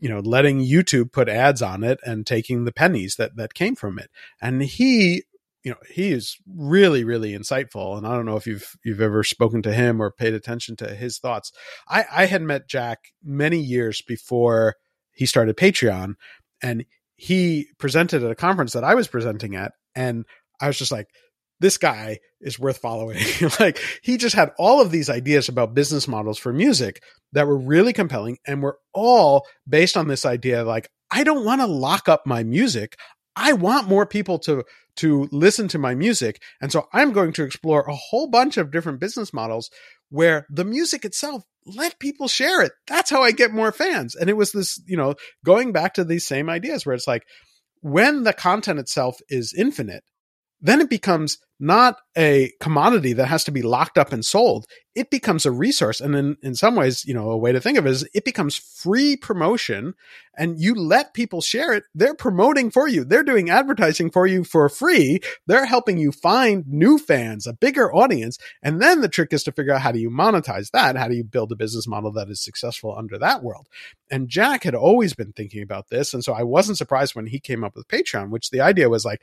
you 0.00 0.08
know, 0.08 0.20
letting 0.20 0.60
YouTube 0.60 1.12
put 1.12 1.28
ads 1.28 1.62
on 1.62 1.82
it 1.82 1.98
and 2.04 2.26
taking 2.26 2.64
the 2.64 2.72
pennies 2.72 3.16
that 3.16 3.36
that 3.36 3.54
came 3.54 3.74
from 3.74 3.98
it. 3.98 4.10
And 4.40 4.62
he, 4.62 5.24
you 5.62 5.72
know, 5.72 5.78
he 5.90 6.12
is 6.12 6.36
really, 6.46 7.04
really 7.04 7.32
insightful. 7.32 7.96
And 7.96 8.06
I 8.06 8.14
don't 8.14 8.26
know 8.26 8.36
if 8.36 8.46
you've 8.46 8.76
you've 8.84 9.00
ever 9.00 9.24
spoken 9.24 9.62
to 9.62 9.72
him 9.72 10.00
or 10.00 10.10
paid 10.10 10.34
attention 10.34 10.76
to 10.76 10.94
his 10.94 11.18
thoughts. 11.18 11.52
I, 11.88 12.04
I 12.10 12.26
had 12.26 12.42
met 12.42 12.68
Jack 12.68 12.98
many 13.22 13.58
years 13.58 14.02
before 14.02 14.76
he 15.12 15.26
started 15.26 15.56
Patreon, 15.56 16.14
and 16.62 16.84
he 17.16 17.66
presented 17.78 18.22
at 18.22 18.30
a 18.30 18.36
conference 18.36 18.72
that 18.74 18.84
I 18.84 18.94
was 18.94 19.08
presenting 19.08 19.56
at, 19.56 19.72
and 19.96 20.24
I 20.60 20.68
was 20.68 20.78
just 20.78 20.92
like, 20.92 21.08
this 21.60 21.78
guy 21.78 22.18
is 22.40 22.58
worth 22.58 22.78
following. 22.78 23.18
like 23.60 23.78
he 24.02 24.16
just 24.16 24.34
had 24.34 24.52
all 24.58 24.80
of 24.80 24.90
these 24.90 25.10
ideas 25.10 25.48
about 25.48 25.74
business 25.74 26.06
models 26.06 26.38
for 26.38 26.52
music 26.52 27.02
that 27.32 27.46
were 27.46 27.58
really 27.58 27.92
compelling 27.92 28.38
and 28.46 28.62
were 28.62 28.78
all 28.94 29.46
based 29.68 29.96
on 29.96 30.08
this 30.08 30.24
idea 30.24 30.64
like 30.64 30.88
I 31.10 31.24
don't 31.24 31.44
want 31.44 31.60
to 31.60 31.66
lock 31.66 32.08
up 32.08 32.26
my 32.26 32.42
music. 32.42 32.96
I 33.34 33.52
want 33.52 33.88
more 33.88 34.06
people 34.06 34.38
to 34.40 34.64
to 34.96 35.28
listen 35.30 35.68
to 35.68 35.78
my 35.78 35.94
music. 35.94 36.42
And 36.60 36.72
so 36.72 36.88
I'm 36.92 37.12
going 37.12 37.32
to 37.34 37.44
explore 37.44 37.82
a 37.82 37.94
whole 37.94 38.28
bunch 38.28 38.56
of 38.56 38.72
different 38.72 38.98
business 38.98 39.32
models 39.32 39.70
where 40.10 40.44
the 40.50 40.64
music 40.64 41.04
itself 41.04 41.44
let 41.64 42.00
people 42.00 42.26
share 42.26 42.62
it. 42.62 42.72
That's 42.88 43.10
how 43.10 43.22
I 43.22 43.30
get 43.30 43.52
more 43.52 43.70
fans. 43.70 44.16
And 44.16 44.28
it 44.28 44.36
was 44.36 44.50
this, 44.50 44.82
you 44.86 44.96
know, 44.96 45.14
going 45.44 45.72
back 45.72 45.94
to 45.94 46.04
these 46.04 46.26
same 46.26 46.50
ideas 46.50 46.84
where 46.84 46.96
it's 46.96 47.06
like 47.06 47.22
when 47.80 48.24
the 48.24 48.32
content 48.32 48.80
itself 48.80 49.18
is 49.28 49.54
infinite, 49.56 50.02
then 50.60 50.80
it 50.80 50.90
becomes 50.90 51.38
not 51.60 51.96
a 52.16 52.52
commodity 52.60 53.12
that 53.14 53.26
has 53.26 53.42
to 53.44 53.50
be 53.50 53.62
locked 53.62 53.98
up 53.98 54.12
and 54.12 54.24
sold. 54.24 54.66
It 54.94 55.10
becomes 55.10 55.44
a 55.44 55.50
resource. 55.50 56.00
And 56.00 56.14
in, 56.14 56.36
in 56.40 56.54
some 56.54 56.76
ways, 56.76 57.04
you 57.04 57.14
know, 57.14 57.30
a 57.30 57.36
way 57.36 57.50
to 57.50 57.60
think 57.60 57.78
of 57.78 57.86
it 57.86 57.90
is 57.90 58.08
it 58.14 58.24
becomes 58.24 58.56
free 58.56 59.16
promotion 59.16 59.94
and 60.36 60.60
you 60.60 60.74
let 60.74 61.14
people 61.14 61.40
share 61.40 61.72
it. 61.72 61.84
They're 61.94 62.14
promoting 62.14 62.70
for 62.70 62.86
you. 62.86 63.04
They're 63.04 63.24
doing 63.24 63.50
advertising 63.50 64.10
for 64.10 64.26
you 64.26 64.44
for 64.44 64.68
free. 64.68 65.20
They're 65.46 65.66
helping 65.66 65.98
you 65.98 66.12
find 66.12 66.64
new 66.68 66.96
fans, 66.96 67.46
a 67.46 67.52
bigger 67.52 67.92
audience. 67.92 68.38
And 68.62 68.80
then 68.80 69.00
the 69.00 69.08
trick 69.08 69.32
is 69.32 69.42
to 69.44 69.52
figure 69.52 69.74
out 69.74 69.82
how 69.82 69.92
do 69.92 69.98
you 69.98 70.10
monetize 70.10 70.70
that? 70.70 70.96
How 70.96 71.08
do 71.08 71.14
you 71.14 71.24
build 71.24 71.50
a 71.50 71.56
business 71.56 71.88
model 71.88 72.12
that 72.12 72.28
is 72.28 72.40
successful 72.40 72.96
under 72.96 73.18
that 73.18 73.42
world? 73.42 73.68
And 74.10 74.28
Jack 74.28 74.62
had 74.62 74.76
always 74.76 75.14
been 75.14 75.32
thinking 75.32 75.62
about 75.62 75.88
this. 75.88 76.14
And 76.14 76.22
so 76.22 76.32
I 76.32 76.44
wasn't 76.44 76.78
surprised 76.78 77.16
when 77.16 77.26
he 77.26 77.40
came 77.40 77.64
up 77.64 77.74
with 77.74 77.88
Patreon, 77.88 78.30
which 78.30 78.50
the 78.50 78.60
idea 78.60 78.88
was 78.88 79.04
like, 79.04 79.22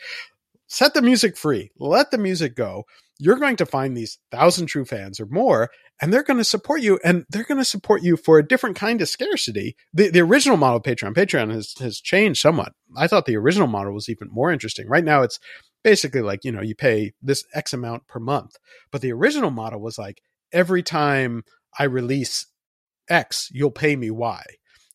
set 0.67 0.93
the 0.93 1.01
music 1.01 1.37
free, 1.37 1.71
let 1.77 2.11
the 2.11 2.17
music 2.17 2.55
go. 2.55 2.83
You're 3.17 3.37
going 3.37 3.55
to 3.57 3.65
find 3.65 3.95
these 3.95 4.17
thousand 4.31 4.65
true 4.67 4.83
fans 4.83 5.19
or 5.19 5.25
more, 5.27 5.69
and 6.01 6.11
they're 6.11 6.23
going 6.23 6.37
to 6.37 6.43
support 6.43 6.81
you, 6.81 6.99
and 7.03 7.25
they're 7.29 7.45
going 7.45 7.59
to 7.59 7.65
support 7.65 8.03
you 8.03 8.17
for 8.17 8.37
a 8.37 8.47
different 8.47 8.75
kind 8.75 9.01
of 9.01 9.07
scarcity. 9.07 9.75
The, 9.93 10.09
the 10.09 10.21
original 10.21 10.57
model 10.57 10.77
of 10.77 10.83
Patreon, 10.83 11.13
Patreon 11.13 11.53
has, 11.53 11.73
has 11.79 11.99
changed 12.01 12.41
somewhat. 12.41 12.73
I 12.97 13.07
thought 13.07 13.25
the 13.25 13.37
original 13.37 13.67
model 13.67 13.93
was 13.93 14.09
even 14.09 14.27
more 14.31 14.51
interesting. 14.51 14.87
Right 14.89 15.05
now, 15.05 15.21
it's 15.21 15.39
basically 15.83 16.21
like, 16.21 16.43
you 16.43 16.51
know, 16.51 16.61
you 16.61 16.75
pay 16.75 17.13
this 17.21 17.45
X 17.53 17.71
amount 17.71 18.07
per 18.07 18.19
month. 18.19 18.55
But 18.91 19.01
the 19.01 19.13
original 19.13 19.51
model 19.51 19.79
was 19.79 19.97
like, 19.97 20.19
every 20.51 20.83
time 20.83 21.43
I 21.77 21.83
release 21.83 22.47
X, 23.09 23.49
you'll 23.53 23.71
pay 23.71 23.95
me 23.95 24.09
Y. 24.09 24.43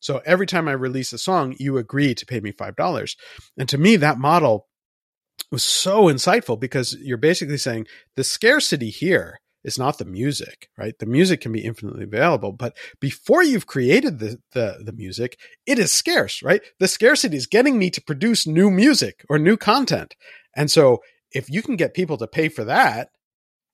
So 0.01 0.21
every 0.25 0.47
time 0.47 0.67
I 0.67 0.73
release 0.73 1.13
a 1.13 1.17
song, 1.17 1.55
you 1.59 1.77
agree 1.77 2.13
to 2.15 2.25
pay 2.25 2.39
me 2.39 2.51
$5. 2.51 3.15
And 3.57 3.69
to 3.69 3.77
me, 3.77 3.95
that 3.95 4.17
model 4.17 4.67
was 5.51 5.63
so 5.63 6.05
insightful 6.05 6.59
because 6.59 6.95
you're 7.01 7.17
basically 7.17 7.57
saying 7.57 7.87
the 8.15 8.23
scarcity 8.23 8.89
here 8.89 9.39
is 9.63 9.77
not 9.77 9.97
the 9.97 10.05
music, 10.05 10.69
right? 10.77 10.97
The 10.97 11.05
music 11.05 11.41
can 11.41 11.51
be 11.51 11.63
infinitely 11.63 12.03
available, 12.03 12.51
but 12.51 12.75
before 12.99 13.43
you've 13.43 13.67
created 13.67 14.19
the, 14.19 14.39
the, 14.53 14.79
the 14.83 14.93
music, 14.93 15.37
it 15.67 15.77
is 15.77 15.91
scarce, 15.91 16.41
right? 16.41 16.61
The 16.79 16.87
scarcity 16.87 17.37
is 17.37 17.45
getting 17.45 17.77
me 17.77 17.89
to 17.91 18.01
produce 18.01 18.47
new 18.47 18.71
music 18.71 19.23
or 19.29 19.37
new 19.37 19.57
content. 19.57 20.15
And 20.55 20.71
so 20.71 20.99
if 21.31 21.49
you 21.49 21.61
can 21.61 21.75
get 21.75 21.93
people 21.93 22.17
to 22.17 22.27
pay 22.27 22.49
for 22.49 22.63
that 22.63 23.09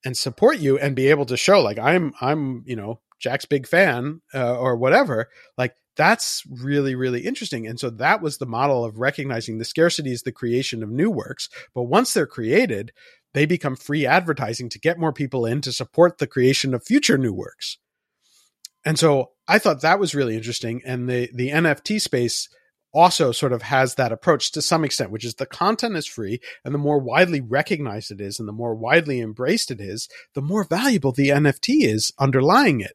and 0.03 0.17
support 0.17 0.59
you 0.59 0.77
and 0.77 0.95
be 0.95 1.07
able 1.07 1.25
to 1.25 1.37
show 1.37 1.61
like 1.61 1.79
I'm 1.79 2.13
I'm, 2.21 2.63
you 2.65 2.75
know, 2.75 2.99
Jack's 3.19 3.45
big 3.45 3.67
fan 3.67 4.21
uh, 4.33 4.57
or 4.57 4.75
whatever, 4.75 5.29
like 5.57 5.75
that's 5.95 6.43
really 6.49 6.95
really 6.95 7.21
interesting. 7.21 7.67
And 7.67 7.79
so 7.79 7.89
that 7.89 8.21
was 8.21 8.37
the 8.37 8.45
model 8.45 8.85
of 8.85 8.99
recognizing 8.99 9.57
the 9.57 9.65
scarcity 9.65 10.11
is 10.11 10.23
the 10.23 10.31
creation 10.31 10.83
of 10.83 10.89
new 10.89 11.09
works. 11.09 11.49
But 11.73 11.83
once 11.83 12.13
they're 12.13 12.27
created 12.27 12.91
they 13.33 13.45
become 13.45 13.75
free 13.75 14.05
advertising 14.05 14.69
to 14.69 14.79
get 14.79 14.97
more 14.97 15.13
people 15.13 15.45
in 15.45 15.61
to 15.61 15.71
support 15.71 16.17
the 16.17 16.25
creation 16.25 16.73
of 16.73 16.83
future 16.83 17.17
new 17.17 17.33
works. 17.33 17.77
And 18.85 18.97
so 18.97 19.31
i 19.47 19.59
thought 19.59 19.81
that 19.81 19.99
was 19.99 20.15
really 20.15 20.35
interesting. 20.35 20.81
And 20.85 21.09
the 21.09 21.29
the 21.33 21.49
nft 21.49 22.01
space 22.01 22.49
also 22.93 23.31
sort 23.31 23.53
of 23.53 23.61
has 23.61 23.95
that 23.95 24.11
approach 24.11 24.51
to 24.51 24.61
some 24.61 24.83
extent 24.83 25.11
which 25.11 25.25
is 25.25 25.35
the 25.35 25.45
content 25.45 25.95
is 25.95 26.07
free 26.07 26.39
and 26.63 26.73
the 26.73 26.79
more 26.79 26.99
widely 26.99 27.41
recognized 27.41 28.11
it 28.11 28.21
is 28.21 28.39
and 28.39 28.47
the 28.47 28.53
more 28.53 28.73
widely 28.73 29.19
embraced 29.19 29.69
it 29.71 29.81
is 29.81 30.07
the 30.33 30.41
more 30.41 30.63
valuable 30.63 31.11
the 31.11 31.29
nft 31.29 31.67
is 31.67 32.11
underlying 32.17 32.79
it 32.79 32.93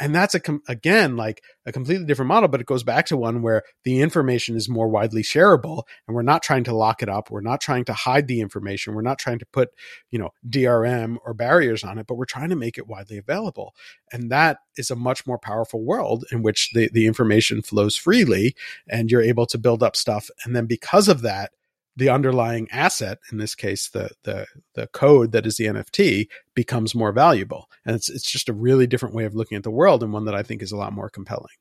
and 0.00 0.14
that's 0.14 0.34
a 0.34 0.40
com- 0.40 0.62
again 0.68 1.16
like 1.16 1.42
a 1.66 1.72
completely 1.72 2.06
different 2.06 2.28
model 2.28 2.48
but 2.48 2.60
it 2.60 2.66
goes 2.66 2.82
back 2.82 3.06
to 3.06 3.16
one 3.16 3.42
where 3.42 3.62
the 3.84 4.00
information 4.00 4.56
is 4.56 4.68
more 4.68 4.88
widely 4.88 5.22
shareable 5.22 5.82
and 6.06 6.14
we're 6.14 6.22
not 6.22 6.42
trying 6.42 6.64
to 6.64 6.74
lock 6.74 7.02
it 7.02 7.08
up. 7.08 7.30
We're 7.30 7.40
not 7.40 7.60
trying 7.60 7.84
to 7.86 7.92
hide 7.92 8.28
the 8.28 8.40
information. 8.40 8.94
We're 8.94 9.02
not 9.02 9.18
trying 9.18 9.38
to 9.40 9.46
put 9.46 9.70
you 10.10 10.18
know 10.18 10.30
drm 10.48 11.16
or 11.24 11.34
barriers 11.34 11.84
on 11.84 11.98
it 11.98 12.06
but 12.06 12.16
we're 12.16 12.24
trying 12.24 12.50
to 12.50 12.56
make 12.56 12.78
it 12.78 12.86
widely 12.86 13.18
available. 13.18 13.74
And 14.12 14.30
that 14.30 14.58
is 14.76 14.90
a 14.90 14.96
much 14.96 15.26
more 15.26 15.38
powerful 15.38 15.84
world 15.84 16.24
in 16.30 16.42
which 16.42 16.70
the, 16.72 16.88
the 16.92 17.06
information 17.06 17.62
flows 17.62 17.96
freely 17.96 18.54
and 18.88 19.10
you're 19.10 19.22
able 19.22 19.46
to 19.46 19.58
build 19.58 19.82
up 19.82 19.96
stuff. 19.96 20.30
And 20.44 20.54
then 20.54 20.66
because 20.66 21.08
of 21.08 21.22
that 21.22 21.52
the 21.98 22.08
underlying 22.08 22.68
asset, 22.70 23.18
in 23.32 23.38
this 23.38 23.54
case, 23.54 23.88
the 23.88 24.10
the 24.22 24.46
the 24.74 24.86
code 24.88 25.32
that 25.32 25.46
is 25.46 25.56
the 25.56 25.66
NFT, 25.66 26.28
becomes 26.54 26.94
more 26.94 27.12
valuable. 27.12 27.68
And 27.84 27.96
it's 27.96 28.08
it's 28.08 28.30
just 28.30 28.48
a 28.48 28.52
really 28.52 28.86
different 28.86 29.14
way 29.14 29.24
of 29.24 29.34
looking 29.34 29.56
at 29.56 29.64
the 29.64 29.70
world, 29.70 30.02
and 30.02 30.12
one 30.12 30.24
that 30.24 30.34
I 30.34 30.42
think 30.42 30.62
is 30.62 30.72
a 30.72 30.76
lot 30.76 30.92
more 30.92 31.10
compelling. 31.10 31.56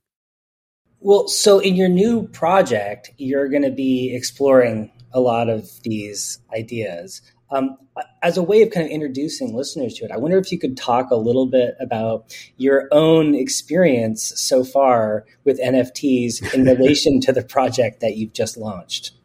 Well, 1.00 1.28
so 1.28 1.60
in 1.60 1.76
your 1.76 1.90
new 1.90 2.28
project, 2.28 3.12
you're 3.18 3.50
going 3.50 3.64
to 3.64 3.72
be 3.72 4.16
exploring 4.16 4.92
a 5.12 5.20
lot 5.20 5.50
of 5.50 5.70
these 5.84 6.40
ideas. 6.56 7.22
Um, 7.50 7.78
as 8.22 8.38
a 8.38 8.44
way 8.44 8.62
of 8.62 8.72
kind 8.72 8.86
of 8.86 8.92
introducing 8.92 9.56
listeners 9.56 9.94
to 9.96 10.06
it, 10.06 10.12
I 10.12 10.18
wonder 10.18 10.38
if 10.38 10.52
you 10.52 10.60
could 10.60 10.76
talk 10.76 11.10
a 11.12 11.16
little 11.16 11.46
bit 11.46 11.76
about 11.80 12.36
your 12.58 12.90
own 12.92 13.36
experience 13.36 14.34
so 14.36 14.64
far 14.64 15.26
with 15.46 15.62
NFTs 15.62 16.54
in 16.54 16.66
relation 16.78 17.22
to 17.22 17.32
the 17.32 17.44
project 17.44 18.02
that 18.02 18.18
you've 18.18 18.34
just 18.34 18.58
launched. 18.58 19.17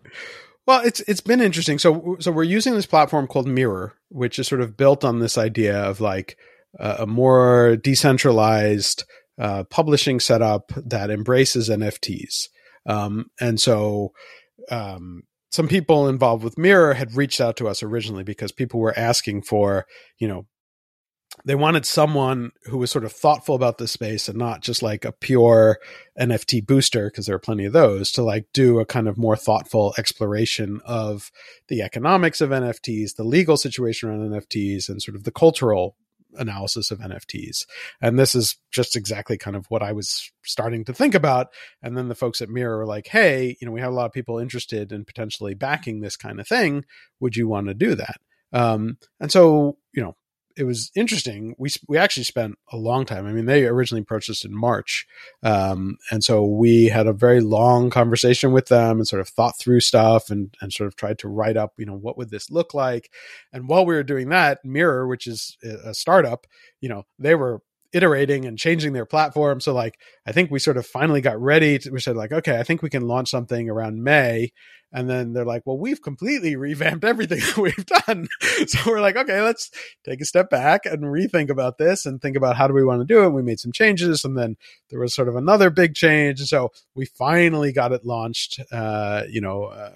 Well, 0.66 0.84
it's 0.84 1.00
it's 1.00 1.20
been 1.20 1.40
interesting. 1.40 1.78
So 1.78 2.16
so 2.20 2.30
we're 2.30 2.44
using 2.44 2.74
this 2.74 2.86
platform 2.86 3.26
called 3.26 3.48
Mirror, 3.48 3.94
which 4.10 4.38
is 4.38 4.46
sort 4.46 4.60
of 4.60 4.76
built 4.76 5.04
on 5.04 5.18
this 5.18 5.36
idea 5.36 5.76
of 5.76 6.00
like 6.00 6.36
uh, 6.78 6.96
a 7.00 7.06
more 7.06 7.76
decentralized 7.76 9.04
uh, 9.40 9.64
publishing 9.64 10.20
setup 10.20 10.70
that 10.76 11.10
embraces 11.10 11.68
NFTs. 11.68 12.48
Um, 12.86 13.26
and 13.40 13.60
so 13.60 14.12
um, 14.70 15.22
some 15.50 15.68
people 15.68 16.08
involved 16.08 16.44
with 16.44 16.58
Mirror 16.58 16.94
had 16.94 17.14
reached 17.14 17.40
out 17.40 17.56
to 17.56 17.68
us 17.68 17.82
originally 17.82 18.24
because 18.24 18.52
people 18.52 18.80
were 18.80 18.96
asking 18.98 19.42
for, 19.42 19.86
you 20.18 20.28
know, 20.28 20.46
they 21.44 21.54
wanted 21.54 21.86
someone 21.86 22.52
who 22.64 22.78
was 22.78 22.90
sort 22.90 23.04
of 23.04 23.12
thoughtful 23.12 23.54
about 23.54 23.78
the 23.78 23.88
space 23.88 24.28
and 24.28 24.38
not 24.38 24.60
just 24.60 24.82
like 24.82 25.04
a 25.04 25.12
pure 25.12 25.78
NFT 26.18 26.66
booster, 26.66 27.08
because 27.08 27.26
there 27.26 27.36
are 27.36 27.40
plenty 27.40 27.64
of 27.64 27.72
those, 27.72 28.12
to 28.12 28.22
like 28.22 28.46
do 28.52 28.80
a 28.80 28.86
kind 28.86 29.08
of 29.08 29.18
more 29.18 29.36
thoughtful 29.36 29.94
exploration 29.98 30.80
of 30.84 31.30
the 31.68 31.82
economics 31.82 32.40
of 32.40 32.50
NFTs, 32.50 33.16
the 33.16 33.24
legal 33.24 33.56
situation 33.56 34.08
around 34.08 34.30
NFTs, 34.30 34.88
and 34.88 35.02
sort 35.02 35.16
of 35.16 35.24
the 35.24 35.32
cultural 35.32 35.96
analysis 36.34 36.90
of 36.90 36.98
NFTs. 36.98 37.66
And 38.00 38.18
this 38.18 38.34
is 38.34 38.56
just 38.70 38.96
exactly 38.96 39.36
kind 39.36 39.56
of 39.56 39.66
what 39.66 39.82
I 39.82 39.92
was 39.92 40.30
starting 40.42 40.84
to 40.86 40.94
think 40.94 41.14
about. 41.14 41.48
And 41.82 41.96
then 41.96 42.08
the 42.08 42.14
folks 42.14 42.40
at 42.40 42.48
Mirror 42.48 42.78
were 42.78 42.86
like, 42.86 43.08
hey, 43.08 43.56
you 43.60 43.66
know, 43.66 43.72
we 43.72 43.80
have 43.80 43.92
a 43.92 43.94
lot 43.94 44.06
of 44.06 44.12
people 44.12 44.38
interested 44.38 44.92
in 44.92 45.04
potentially 45.04 45.54
backing 45.54 46.00
this 46.00 46.16
kind 46.16 46.40
of 46.40 46.48
thing. 46.48 46.84
Would 47.20 47.36
you 47.36 47.48
want 47.48 47.68
to 47.68 47.74
do 47.74 47.94
that? 47.94 48.16
Um, 48.52 48.98
and 49.20 49.32
so, 49.32 49.76
you 49.92 50.02
know, 50.02 50.16
it 50.56 50.64
was 50.64 50.90
interesting. 50.94 51.54
We 51.58 51.70
we 51.88 51.98
actually 51.98 52.24
spent 52.24 52.56
a 52.70 52.76
long 52.76 53.04
time. 53.04 53.26
I 53.26 53.32
mean, 53.32 53.46
they 53.46 53.66
originally 53.66 54.02
approached 54.02 54.30
us 54.30 54.44
in 54.44 54.54
March, 54.54 55.06
um, 55.42 55.98
and 56.10 56.22
so 56.22 56.44
we 56.44 56.86
had 56.86 57.06
a 57.06 57.12
very 57.12 57.40
long 57.40 57.90
conversation 57.90 58.52
with 58.52 58.66
them 58.66 58.98
and 58.98 59.08
sort 59.08 59.20
of 59.20 59.28
thought 59.28 59.58
through 59.58 59.80
stuff 59.80 60.30
and 60.30 60.54
and 60.60 60.72
sort 60.72 60.88
of 60.88 60.96
tried 60.96 61.18
to 61.20 61.28
write 61.28 61.56
up, 61.56 61.72
you 61.78 61.86
know, 61.86 61.96
what 61.96 62.16
would 62.16 62.30
this 62.30 62.50
look 62.50 62.74
like. 62.74 63.10
And 63.52 63.68
while 63.68 63.86
we 63.86 63.94
were 63.94 64.02
doing 64.02 64.28
that, 64.30 64.64
Mirror, 64.64 65.08
which 65.08 65.26
is 65.26 65.56
a 65.62 65.94
startup, 65.94 66.46
you 66.80 66.88
know, 66.88 67.04
they 67.18 67.34
were 67.34 67.62
iterating 67.92 68.44
and 68.44 68.58
changing 68.58 68.92
their 68.92 69.06
platform. 69.06 69.60
So 69.60 69.72
like 69.72 69.98
I 70.26 70.32
think 70.32 70.50
we 70.50 70.58
sort 70.58 70.76
of 70.76 70.86
finally 70.86 71.20
got 71.20 71.40
ready 71.40 71.78
to 71.78 71.90
we 71.90 72.00
said 72.00 72.16
like, 72.16 72.32
okay, 72.32 72.58
I 72.58 72.62
think 72.62 72.82
we 72.82 72.90
can 72.90 73.06
launch 73.06 73.30
something 73.30 73.68
around 73.68 74.02
May. 74.02 74.52
And 74.94 75.08
then 75.08 75.32
they're 75.32 75.46
like, 75.46 75.62
well, 75.64 75.78
we've 75.78 76.02
completely 76.02 76.54
revamped 76.54 77.04
everything 77.04 77.38
that 77.40 77.56
we've 77.56 77.86
done. 77.86 78.28
so 78.66 78.78
we're 78.86 79.00
like, 79.00 79.16
okay, 79.16 79.40
let's 79.40 79.70
take 80.04 80.20
a 80.20 80.26
step 80.26 80.50
back 80.50 80.84
and 80.84 81.02
rethink 81.04 81.48
about 81.48 81.78
this 81.78 82.04
and 82.04 82.20
think 82.20 82.36
about 82.36 82.56
how 82.56 82.68
do 82.68 82.74
we 82.74 82.84
want 82.84 83.00
to 83.00 83.06
do 83.06 83.24
it. 83.24 83.30
We 83.30 83.42
made 83.42 83.58
some 83.58 83.72
changes 83.72 84.24
and 84.24 84.36
then 84.36 84.56
there 84.90 85.00
was 85.00 85.14
sort 85.14 85.28
of 85.28 85.36
another 85.36 85.70
big 85.70 85.94
change. 85.94 86.40
And 86.40 86.48
so 86.48 86.72
we 86.94 87.06
finally 87.06 87.72
got 87.72 87.92
it 87.92 88.04
launched, 88.04 88.60
uh, 88.70 89.22
you 89.28 89.40
know, 89.40 89.64
uh, 89.64 89.92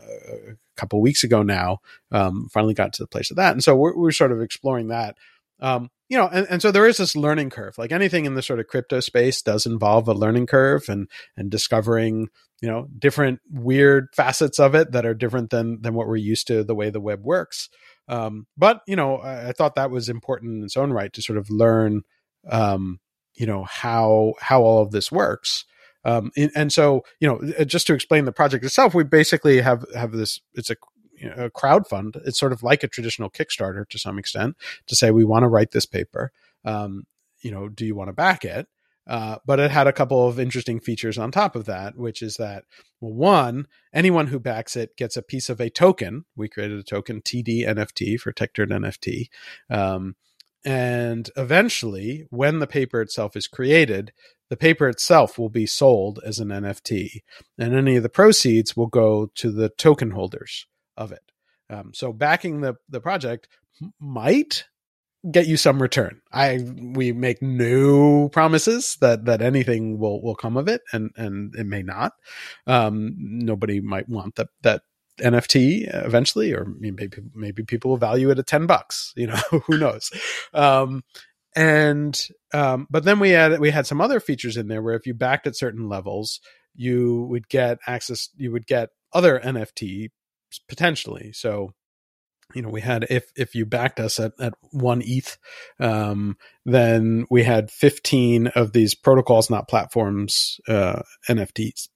a 0.53 0.57
couple 0.76 1.01
weeks 1.03 1.24
ago 1.24 1.42
now, 1.42 1.78
um, 2.11 2.49
finally 2.51 2.74
got 2.74 2.94
to 2.94 3.03
the 3.03 3.09
place 3.09 3.30
of 3.30 3.36
that. 3.36 3.53
And 3.53 3.62
so 3.62 3.76
we're, 3.76 3.97
we're 3.97 4.12
sort 4.12 4.32
of 4.32 4.40
exploring 4.40 4.88
that. 4.88 5.16
Um, 5.61 5.90
you 6.09 6.16
know, 6.16 6.28
and, 6.28 6.46
and 6.48 6.62
so 6.62 6.70
there 6.70 6.86
is 6.86 6.98
this 6.98 7.16
learning 7.16 7.50
curve. 7.50 7.78
Like 7.78 7.92
anything 7.92 8.26
in 8.26 8.34
the 8.34 8.42
sort 8.42 8.61
of 8.61 8.66
crypto 8.66 9.00
space 9.00 9.42
does 9.42 9.66
involve 9.66 10.09
a 10.09 10.14
learning 10.14 10.46
curve 10.46 10.88
and 10.88 11.09
and 11.36 11.50
discovering, 11.50 12.28
you 12.61 12.68
know, 12.68 12.88
different 12.98 13.40
weird 13.50 14.09
facets 14.14 14.59
of 14.59 14.74
it 14.74 14.92
that 14.92 15.07
are 15.07 15.14
different 15.14 15.50
than 15.50 15.82
than 15.82 15.94
what 15.94 16.07
we're 16.07 16.16
used 16.16 16.46
to 16.48 16.62
the 16.62 16.74
way 16.74 16.90
the 16.90 17.00
web 17.00 17.24
works. 17.24 17.68
Um, 18.09 18.46
but 18.57 18.82
you 18.86 18.94
know, 18.94 19.16
I, 19.16 19.48
I, 19.48 19.52
thought 19.52 19.74
that 19.74 19.90
was 19.90 20.09
important 20.09 20.59
in 20.59 20.64
its 20.64 20.76
own 20.76 20.92
right 20.92 21.12
to 21.12 21.22
sort 21.22 21.38
of 21.38 21.50
learn, 21.50 22.02
um, 22.48 23.00
you 23.34 23.46
know, 23.46 23.64
how 23.64 24.34
how 24.40 24.62
all 24.62 24.82
of 24.82 24.92
this 24.92 25.11
works. 25.11 25.64
Um, 26.04 26.30
and, 26.36 26.52
and 26.54 26.72
so, 26.72 27.02
you 27.18 27.26
know, 27.26 27.64
just 27.64 27.88
to 27.88 27.94
explain 27.94 28.26
the 28.26 28.32
project 28.32 28.64
itself, 28.64 28.94
we 28.94 29.02
basically 29.02 29.61
have 29.61 29.84
have 29.92 30.12
this. 30.12 30.40
It's 30.54 30.70
a 30.70 30.76
you 31.16 31.28
know, 31.28 31.44
a 31.44 31.50
crowd 31.50 31.86
fund. 31.86 32.16
It's 32.24 32.38
sort 32.38 32.52
of 32.52 32.62
like 32.62 32.82
a 32.82 32.88
traditional 32.88 33.30
Kickstarter 33.30 33.88
to 33.88 33.98
some 33.98 34.18
extent 34.18 34.56
to 34.86 34.96
say 34.96 35.10
we 35.10 35.24
want 35.24 35.42
to 35.42 35.48
write 35.48 35.72
this 35.72 35.86
paper. 35.86 36.32
Um, 36.64 37.06
you 37.40 37.50
know, 37.50 37.68
do 37.68 37.84
you 37.84 37.94
want 37.94 38.08
to 38.08 38.12
back 38.12 38.44
it? 38.44 38.66
Uh, 39.06 39.36
but 39.46 39.60
it 39.60 39.70
had 39.70 39.86
a 39.86 39.92
couple 39.92 40.26
of 40.26 40.40
interesting 40.40 40.80
features 40.80 41.16
on 41.16 41.30
top 41.30 41.54
of 41.54 41.64
that, 41.66 41.96
which 41.96 42.22
is 42.22 42.36
that 42.36 42.64
well, 43.00 43.14
one, 43.14 43.66
anyone 43.92 44.26
who 44.26 44.40
backs 44.40 44.74
it 44.74 44.96
gets 44.96 45.16
a 45.16 45.22
piece 45.22 45.48
of 45.48 45.60
a 45.60 45.70
token. 45.70 46.24
We 46.34 46.48
created 46.48 46.78
a 46.78 46.82
token 46.82 47.22
TD 47.22 47.66
NFT 47.66 48.18
for 48.18 48.32
Techdirt 48.32 48.70
NFT. 48.70 49.28
Um, 49.70 50.16
and 50.64 51.30
eventually, 51.36 52.26
when 52.30 52.58
the 52.58 52.66
paper 52.66 53.00
itself 53.00 53.36
is 53.36 53.46
created, 53.46 54.12
the 54.50 54.56
paper 54.56 54.88
itself 54.88 55.38
will 55.38 55.48
be 55.48 55.66
sold 55.66 56.18
as 56.24 56.40
an 56.40 56.48
NFT, 56.48 57.22
and 57.58 57.74
any 57.74 57.96
of 57.96 58.02
the 58.02 58.08
proceeds 58.08 58.76
will 58.76 58.86
go 58.86 59.30
to 59.36 59.52
the 59.52 59.68
token 59.68 60.12
holders 60.12 60.66
of 60.97 61.12
it. 61.12 61.32
Um, 61.68 61.92
so 61.94 62.12
backing 62.12 62.61
the 62.61 62.76
the 62.88 63.01
project 63.01 63.49
might 64.01 64.64
get 65.30 65.47
you 65.47 65.57
some 65.57 65.82
return. 65.82 66.20
I 66.32 66.64
we 66.76 67.12
make 67.12 67.42
no 67.42 68.28
promises 68.28 68.97
that 69.01 69.24
that 69.24 69.42
anything 69.42 69.99
will 69.99 70.22
will 70.22 70.36
come 70.36 70.57
of 70.57 70.68
it, 70.68 70.82
and 70.92 71.11
and 71.16 71.55
it 71.57 71.66
may 71.66 71.82
not. 71.82 72.12
Um, 72.66 73.14
nobody 73.18 73.80
might 73.80 74.09
want 74.09 74.36
that 74.36 74.49
that 74.62 74.82
NFT 75.20 75.88
eventually, 76.05 76.53
or 76.53 76.66
maybe 76.78 77.09
maybe 77.34 77.64
people 77.64 77.90
will 77.90 77.99
value 77.99 78.30
it 78.30 78.38
at 78.38 78.47
ten 78.47 78.66
bucks. 78.66 79.12
You 79.16 79.28
know, 79.28 79.61
who 79.66 79.78
knows? 79.78 80.11
Um, 80.53 81.03
and 81.57 82.28
um, 82.53 82.86
but 82.90 83.05
then 83.05 83.18
we 83.18 83.30
had 83.30 83.59
we 83.59 83.70
had 83.70 83.86
some 83.86 84.01
other 84.01 84.20
features 84.20 84.57
in 84.57 84.68
there 84.68 84.82
where 84.82 84.94
if 84.94 85.07
you 85.07 85.14
backed 85.14 85.47
at 85.47 85.57
certain 85.57 85.88
levels, 85.88 86.40
you 86.74 87.26
would 87.30 87.49
get 87.49 87.78
access. 87.86 88.28
You 88.36 88.53
would 88.53 88.66
get 88.66 88.90
other 89.12 89.40
NFT 89.40 90.11
potentially. 90.68 91.32
So, 91.32 91.72
you 92.55 92.62
know, 92.62 92.68
we 92.68 92.80
had 92.80 93.07
if 93.11 93.30
if 93.36 93.55
you 93.55 93.66
backed 93.66 94.01
us 94.01 94.20
at 94.20 94.32
at 94.40 94.55
one 94.70 95.03
ETH, 95.05 95.36
um, 95.80 96.36
then 96.64 97.26
we 97.30 97.42
had 97.42 97.70
fifteen 97.70 98.49
of 98.49 98.72
these 98.72 98.94
protocols, 98.94 99.51
not 99.51 99.68
platforms, 99.68 100.61
uh, 100.68 101.03
NFTs. 101.28 101.88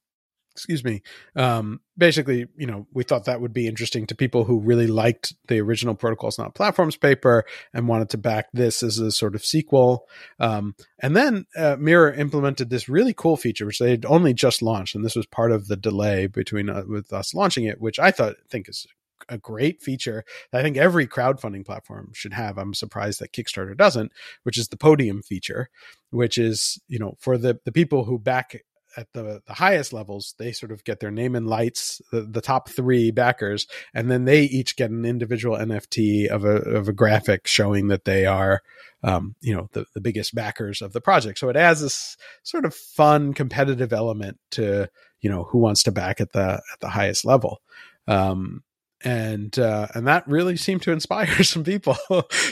Excuse 0.53 0.82
me. 0.84 1.03
Um, 1.36 1.80
basically, 1.96 2.46
you 2.57 2.66
know, 2.66 2.86
we 2.92 3.05
thought 3.05 3.26
that 3.26 3.40
would 3.40 3.53
be 3.53 3.68
interesting 3.68 4.07
to 4.07 4.14
people 4.16 4.44
who 4.44 4.59
really 4.59 4.88
liked 4.88 5.34
the 5.46 5.61
original 5.61 5.94
protocols, 5.94 6.38
not 6.38 6.55
platforms 6.55 6.96
paper, 6.96 7.44
and 7.72 7.86
wanted 7.86 8.11
to 8.11 8.18
back 8.18 8.48
this 8.53 8.82
as 8.82 8.98
a 8.98 9.12
sort 9.12 9.34
of 9.34 9.44
sequel. 9.44 10.07
Um, 10.40 10.74
and 10.98 11.16
then 11.16 11.46
uh, 11.57 11.76
Mirror 11.78 12.14
implemented 12.14 12.68
this 12.68 12.88
really 12.88 13.14
cool 13.14 13.36
feature, 13.36 13.64
which 13.64 13.78
they 13.78 13.90
had 13.90 14.05
only 14.05 14.34
just 14.34 14.61
launched, 14.61 14.94
and 14.94 15.05
this 15.05 15.16
was 15.16 15.26
part 15.26 15.53
of 15.53 15.68
the 15.68 15.76
delay 15.76 16.26
between 16.26 16.68
uh, 16.68 16.82
with 16.86 17.12
us 17.12 17.32
launching 17.32 17.64
it, 17.64 17.80
which 17.80 17.98
I 17.98 18.11
thought 18.11 18.34
think 18.51 18.68
is 18.68 18.86
a 19.28 19.38
great 19.38 19.82
feature 19.82 20.24
I 20.53 20.62
think 20.62 20.76
every 20.76 21.07
crowdfunding 21.07 21.64
platform 21.64 22.11
should 22.14 22.32
have. 22.32 22.59
I'm 22.59 22.74
surprised 22.74 23.20
that 23.20 23.32
Kickstarter 23.32 23.76
doesn't, 23.76 24.12
which 24.42 24.59
is 24.59 24.68
the 24.68 24.76
podium 24.76 25.22
feature, 25.22 25.68
which 26.11 26.38
is, 26.38 26.80
you 26.88 26.98
know, 26.98 27.16
for 27.20 27.38
the, 27.38 27.61
the 27.64 27.72
people 27.72 28.05
who 28.05 28.18
back 28.18 28.62
at 28.97 29.12
the, 29.12 29.41
the 29.47 29.55
highest 29.55 29.93
levels, 29.93 30.34
they 30.38 30.53
sort 30.53 30.72
of 30.72 30.84
get 30.84 31.01
their 31.01 31.11
name 31.11 31.36
in 31.36 31.47
lights, 31.47 32.01
the, 32.11 32.22
the 32.22 32.41
top 32.41 32.68
three 32.68 33.11
backers, 33.11 33.66
and 33.95 34.11
then 34.11 34.24
they 34.24 34.43
each 34.43 34.76
get 34.76 34.91
an 34.91 35.05
individual 35.05 35.57
NFT 35.57 36.26
of 36.26 36.45
a 36.45 36.57
of 36.57 36.88
a 36.88 36.93
graphic 36.93 37.47
showing 37.47 37.88
that 37.88 38.05
they 38.05 38.26
are, 38.26 38.62
um, 39.03 39.34
you 39.41 39.55
know, 39.55 39.68
the, 39.72 39.84
the 39.95 40.01
biggest 40.01 40.34
backers 40.34 40.82
of 40.82 40.93
the 40.93 41.01
project. 41.01 41.38
So 41.38 41.49
it 41.49 41.57
adds 41.57 41.80
this 41.80 42.16
sort 42.43 42.64
of 42.64 42.74
fun 42.74 43.32
competitive 43.32 43.93
element 43.93 44.38
to 44.53 44.88
you 45.20 45.30
know 45.30 45.45
who 45.45 45.59
wants 45.59 45.82
to 45.84 45.93
back 45.93 46.20
at 46.20 46.32
the 46.32 46.62
at 46.72 46.80
the 46.80 46.88
highest 46.88 47.24
level. 47.24 47.61
Um, 48.09 48.62
and 49.03 49.59
uh, 49.59 49.86
and 49.95 50.07
that 50.07 50.26
really 50.26 50.57
seemed 50.57 50.82
to 50.82 50.93
inspire 50.93 51.26
some 51.43 51.64
people 51.64 51.97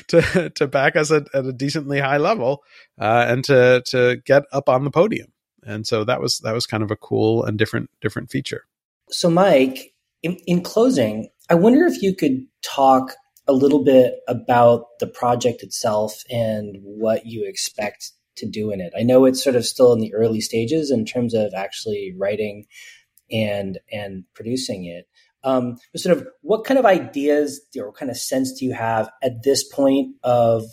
to 0.09 0.51
to 0.55 0.67
back 0.67 0.97
us 0.97 1.11
at, 1.11 1.25
at 1.35 1.47
a 1.47 1.53
decently 1.53 2.01
high 2.01 2.17
level 2.17 2.63
uh, 3.01 3.27
and 3.29 3.45
to 3.45 3.83
to 3.87 4.19
get 4.25 4.45
up 4.53 4.69
on 4.69 4.85
the 4.85 4.91
podium 4.91 5.29
and 5.65 5.87
so 5.87 6.05
that 6.05 6.21
was 6.21 6.39
that 6.39 6.55
was 6.55 6.67
kind 6.67 6.83
of 6.83 6.91
a 6.91 6.97
cool 6.97 7.45
and 7.45 7.59
different 7.59 7.91
different 8.01 8.31
feature. 8.31 8.65
So 9.11 9.31
mike 9.31 9.95
in, 10.23 10.37
in 10.47 10.63
closing 10.63 11.29
i 11.49 11.55
wonder 11.55 11.87
if 11.87 12.03
you 12.03 12.15
could 12.15 12.45
talk 12.63 13.15
a 13.49 13.53
little 13.53 13.83
bit 13.83 14.21
about 14.29 14.99
the 15.01 15.07
project 15.07 15.63
itself 15.63 16.23
and 16.31 16.77
what 16.83 17.25
you 17.25 17.47
expect 17.49 18.13
to 18.37 18.47
do 18.47 18.71
in 18.71 18.81
it. 18.81 18.93
I 18.97 19.03
know 19.03 19.25
it's 19.25 19.43
sort 19.43 19.57
of 19.57 19.65
still 19.65 19.93
in 19.93 20.01
the 20.01 20.15
early 20.15 20.41
stages 20.41 20.91
in 20.91 21.05
terms 21.05 21.35
of 21.35 21.53
actually 21.57 22.15
writing 22.17 22.67
and 23.33 23.79
and 23.91 24.25
producing 24.35 24.85
it. 24.85 25.09
Um, 25.45 25.77
but 25.93 26.01
sort 26.01 26.17
of 26.17 26.27
what 26.43 26.65
kind 26.65 26.79
of 26.79 26.87
ideas 26.87 27.61
or 27.79 27.93
kind 27.93 28.11
of 28.11 28.17
sense 28.17 28.53
do 28.53 28.65
you 28.65 28.73
have 28.75 29.09
at 29.23 29.43
this 29.45 29.67
point 29.67 30.15
of 30.23 30.65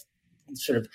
sort 0.53 0.77
of 0.77 0.88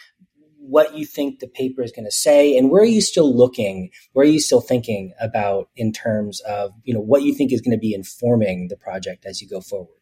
what 0.70 0.96
you 0.96 1.04
think 1.04 1.40
the 1.40 1.48
paper 1.48 1.82
is 1.82 1.92
going 1.92 2.04
to 2.04 2.10
say 2.10 2.56
and 2.56 2.70
where 2.70 2.82
are 2.82 2.86
you 2.86 3.00
still 3.00 3.36
looking? 3.36 3.90
Where 4.12 4.24
are 4.24 4.30
you 4.30 4.40
still 4.40 4.60
thinking 4.60 5.12
about 5.20 5.68
in 5.76 5.92
terms 5.92 6.40
of 6.40 6.72
you 6.84 6.94
know 6.94 7.00
what 7.00 7.22
you 7.22 7.34
think 7.34 7.52
is 7.52 7.60
going 7.60 7.76
to 7.76 7.80
be 7.80 7.92
informing 7.92 8.68
the 8.68 8.76
project 8.76 9.26
as 9.26 9.40
you 9.40 9.48
go 9.48 9.60
forward 9.60 9.99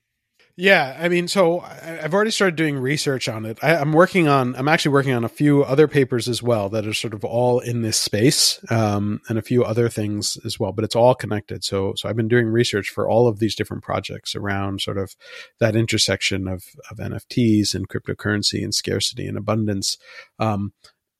Yeah, 0.61 0.97
I 0.99 1.09
mean, 1.09 1.29
so 1.29 1.61
I've 1.61 2.13
already 2.13 2.33
started 2.33 2.57
doing 2.57 2.81
research 2.81 3.29
on 3.29 3.47
it. 3.47 3.61
I, 3.63 3.77
am 3.77 3.93
working 3.93 4.27
on, 4.27 4.57
I'm 4.57 4.67
actually 4.67 4.91
working 4.91 5.13
on 5.13 5.23
a 5.23 5.29
few 5.29 5.63
other 5.63 5.87
papers 5.87 6.29
as 6.29 6.43
well 6.43 6.69
that 6.71 6.85
are 6.85 6.93
sort 6.93 7.15
of 7.15 7.25
all 7.25 7.61
in 7.61 7.83
this 7.83 7.97
space, 7.97 8.59
um, 8.69 9.21
and 9.29 9.39
a 9.39 9.43
few 9.43 9.63
other 9.63 9.89
things 9.89 10.37
as 10.45 10.59
well. 10.59 10.73
But 10.73 10.85
it's 10.85 10.97
all 10.97 11.15
connected. 11.15 11.63
So, 11.63 11.93
so 11.95 12.09
I've 12.09 12.17
been 12.17 12.27
doing 12.27 12.49
research 12.49 12.91
for 12.91 13.09
all 13.09 13.29
of 13.29 13.39
these 13.39 13.55
different 13.55 13.85
projects 13.85 14.35
around 14.35 14.81
sort 14.81 14.99
of 14.99 15.15
that 15.61 15.77
intersection 15.77 16.49
of 16.49 16.65
of 16.91 16.97
NFTs 16.97 17.73
and 17.77 17.89
cryptocurrency 17.89 18.65
and 18.65 18.75
scarcity 18.75 19.29
and 19.29 19.39
abundance. 19.39 19.97
Um, 20.41 20.73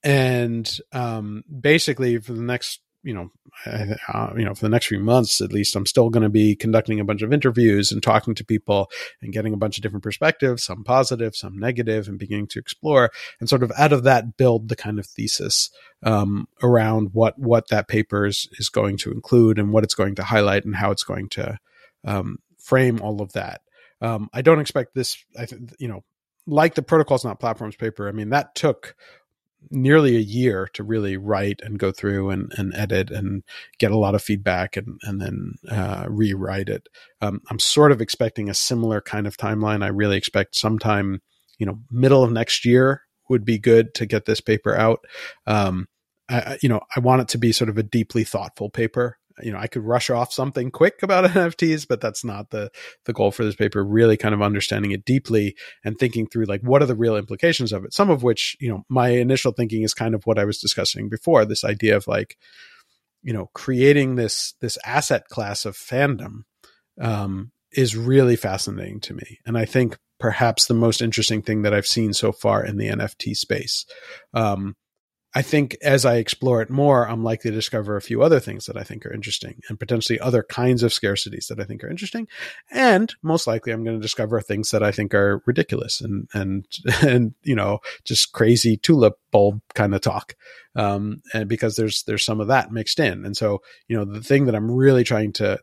and 0.03 0.69
um, 0.91 1.45
basically, 1.61 2.19
for 2.19 2.33
the 2.33 2.43
next 2.43 2.81
you 3.03 3.15
know, 3.15 3.31
uh, 3.67 4.33
you 4.37 4.45
know, 4.45 4.55
for 4.55 4.63
the 4.63 4.69
next 4.69 4.87
few 4.87 5.01
months 5.01 5.41
at 5.41 5.53
least, 5.53 5.77
I'm 5.77 5.87
still 5.87 6.11
going 6.11 6.23
to 6.23 6.29
be 6.29 6.57
conducting 6.57 7.01
a 7.01 7.05
bunch 7.05 7.23
of 7.23 7.33
interviews 7.33 7.93
and 7.93 8.03
talking 8.03 8.35
to 8.35 8.45
people 8.45 8.91
and 9.23 9.33
getting 9.33 9.53
a 9.53 9.57
bunch 9.57 9.79
of 9.79 9.83
different 9.83 10.03
perspectives, 10.03 10.65
some 10.65 10.85
positive, 10.85 11.37
some 11.37 11.59
negative, 11.59 12.09
and 12.09 12.19
beginning 12.19 12.49
to 12.49 12.59
explore 12.59 13.11
and 13.41 13.49
sort 13.49 13.63
of 13.63 13.73
out 13.79 13.93
of 13.93 14.03
that 14.03 14.37
build 14.37 14.69
the 14.69 14.77
kind 14.77 14.99
of 14.99 15.07
thesis 15.07 15.71
um, 16.03 16.49
around 16.63 17.11
what 17.13 17.39
what 17.39 17.69
that 17.69 17.89
paper 17.89 18.27
is, 18.27 18.49
is 18.59 18.69
going 18.69 18.97
to 18.99 19.13
include 19.13 19.59
and 19.59 19.73
what 19.73 19.85
it's 19.85 19.95
going 19.95 20.15
to 20.17 20.25
highlight 20.25 20.65
and 20.65 20.77
how 20.77 20.91
it's 20.91 21.05
going 21.05 21.29
to 21.29 21.59
um, 22.05 22.39
frame 22.59 23.01
all 23.01 23.23
of 23.23 23.33
that. 23.33 23.61
Um, 24.01 24.29
I 24.33 24.43
don't 24.43 24.61
expect 24.61 24.95
this. 24.95 25.17
I 25.39 25.47
you 25.79 25.89
know, 25.89 26.05
like 26.47 26.75
the 26.75 26.83
protocols 26.83 27.25
not 27.25 27.41
platforms 27.41 27.77
paper. 27.77 28.09
I 28.09 28.13
mean, 28.13 28.31
that 28.31 28.55
took 28.55 28.95
nearly 29.71 30.17
a 30.17 30.21
year 30.21 30.69
to 30.73 30.83
really 30.83 31.17
write 31.17 31.61
and 31.63 31.79
go 31.79 31.93
through 31.93 32.31
and, 32.31 32.53
and 32.57 32.75
edit 32.75 33.11
and 33.11 33.43
get 33.79 33.91
a 33.91 33.99
lot 33.99 34.15
of 34.15 34.23
feedback 34.23 34.77
and, 34.77 34.99
and 35.03 35.21
then 35.21 35.55
uh, 35.71 36.07
rewrite 36.09 36.69
it. 36.69 36.89
Um, 37.21 37.41
I'm 37.51 37.59
sort 37.59 37.93
of 37.93 38.01
expecting 38.01 38.49
a 38.49 38.55
similar 38.55 39.01
kind 39.01 39.27
of 39.27 39.37
timeline. 39.37 39.83
I 39.83 39.89
really 39.89 40.17
expect 40.17 40.57
sometime, 40.57 41.21
you 41.59 41.67
know, 41.67 41.81
middle 41.91 42.23
of 42.23 42.33
next 42.33 42.65
year 42.65 43.03
would 43.29 43.45
be 43.45 43.59
good 43.59 43.95
to 43.95 44.07
get 44.07 44.25
this 44.25 44.41
paper 44.41 44.75
out. 44.75 45.01
Um, 45.47 45.87
I, 46.29 46.59
you 46.63 46.69
know, 46.69 46.81
I 46.95 47.01
want 47.01 47.23
it 47.23 47.29
to 47.29 47.39
be 47.39 47.53
sort 47.53 47.71
of 47.71 47.79
a 47.79 47.83
deeply 47.83 48.25
thoughtful 48.25 48.71
paper 48.71 49.19
you 49.43 49.53
know, 49.53 49.59
I 49.59 49.67
could 49.67 49.85
rush 49.85 50.11
off 50.11 50.33
something 50.33 50.71
quick 50.71 51.03
about 51.03 51.25
NFTs, 51.31 51.87
but 51.89 52.01
that's 52.01 52.25
not 52.25 52.51
the 52.51 52.71
the 53.05 53.13
goal 53.13 53.31
for 53.31 53.45
this 53.45 53.55
paper. 53.55 53.85
Really, 53.85 54.17
kind 54.17 54.35
of 54.35 54.43
understanding 54.43 54.93
it 54.93 55.05
deeply 55.05 55.57
and 55.85 55.99
thinking 55.99 56.27
through 56.27 56.45
like 56.45 56.63
what 56.63 56.83
are 56.83 56.87
the 56.87 56.95
real 56.95 57.17
implications 57.17 57.73
of 57.73 57.85
it. 57.85 57.93
Some 57.93 58.11
of 58.11 58.23
which, 58.23 58.57
you 58.61 58.69
know, 58.69 58.85
my 58.89 59.11
initial 59.11 59.53
thinking 59.53 59.83
is 59.83 59.95
kind 59.95 60.15
of 60.15 60.25
what 60.25 60.39
I 60.39 60.45
was 60.45 60.59
discussing 60.59 61.09
before. 61.09 61.45
This 61.45 61.65
idea 61.65 61.97
of 61.97 62.07
like, 62.07 62.37
you 63.23 63.33
know, 63.33 63.51
creating 63.55 64.17
this 64.17 64.55
this 64.61 64.79
asset 64.85 65.29
class 65.29 65.65
of 65.65 65.77
fandom 65.77 66.43
um, 67.01 67.53
is 67.73 67.97
really 67.97 68.37
fascinating 68.37 69.01
to 69.01 69.15
me, 69.15 69.39
and 69.47 69.57
I 69.57 69.65
think 69.65 69.99
perhaps 70.19 70.67
the 70.67 70.75
most 70.75 71.01
interesting 71.01 71.43
thing 71.43 71.63
that 71.63 71.73
I've 71.73 71.87
seen 71.87 72.13
so 72.13 72.33
far 72.33 72.65
in 72.65 72.77
the 72.77 72.89
NFT 72.89 73.37
space. 73.37 73.87
Um, 74.35 74.75
I 75.39 75.43
think 75.43 75.77
as 75.83 76.05
I 76.05 76.17
explore 76.17 76.63
it 76.63 76.69
more, 76.69 77.09
I'm 77.09 77.23
likely 77.23 77.53
to 77.53 77.57
discover 77.57 77.97
a 77.97 78.03
few 78.03 78.25
other 78.25 78.41
things 78.41 78.67
that 78.67 78.77
I 78.77 78.83
think 78.83 79.07
are 79.07 79.13
interesting 79.13 79.61
and 79.69 79.79
potentially 79.79 80.19
other 80.19 80.43
kinds 80.43 80.83
of 80.83 80.91
scarcities 80.91 81.47
that 81.47 81.61
I 81.61 81.65
think 81.65 81.85
are 81.85 81.89
interesting. 81.89 82.27
And 82.73 83.15
most 83.23 83.47
likely 83.47 83.73
I'm 83.73 83.85
going 83.85 83.95
to 83.95 84.03
discover 84.03 84.41
things 84.41 84.73
that 84.73 84.83
I 84.83 84.91
think 84.91 85.15
are 85.15 85.41
ridiculous 85.47 86.01
and, 86.01 86.29
and, 86.35 86.67
and, 87.03 87.35
you 87.45 87.55
know, 87.55 87.79
just 88.03 88.33
crazy 88.33 88.77
tulip 88.77 89.15
bulb 89.31 89.61
kind 89.77 89.95
of 89.95 90.01
talk. 90.01 90.35
Um, 90.75 91.23
and 91.33 91.49
because 91.49 91.77
there's, 91.77 92.03
there's 92.03 92.25
some 92.25 92.41
of 92.41 92.49
that 92.49 92.73
mixed 92.73 92.99
in. 92.99 93.25
And 93.25 93.37
so, 93.37 93.63
you 93.87 93.97
know, 93.97 94.05
the 94.05 94.25
thing 94.25 94.47
that 94.47 94.57
I'm 94.57 94.69
really 94.69 95.05
trying 95.05 95.35
to, 95.35 95.61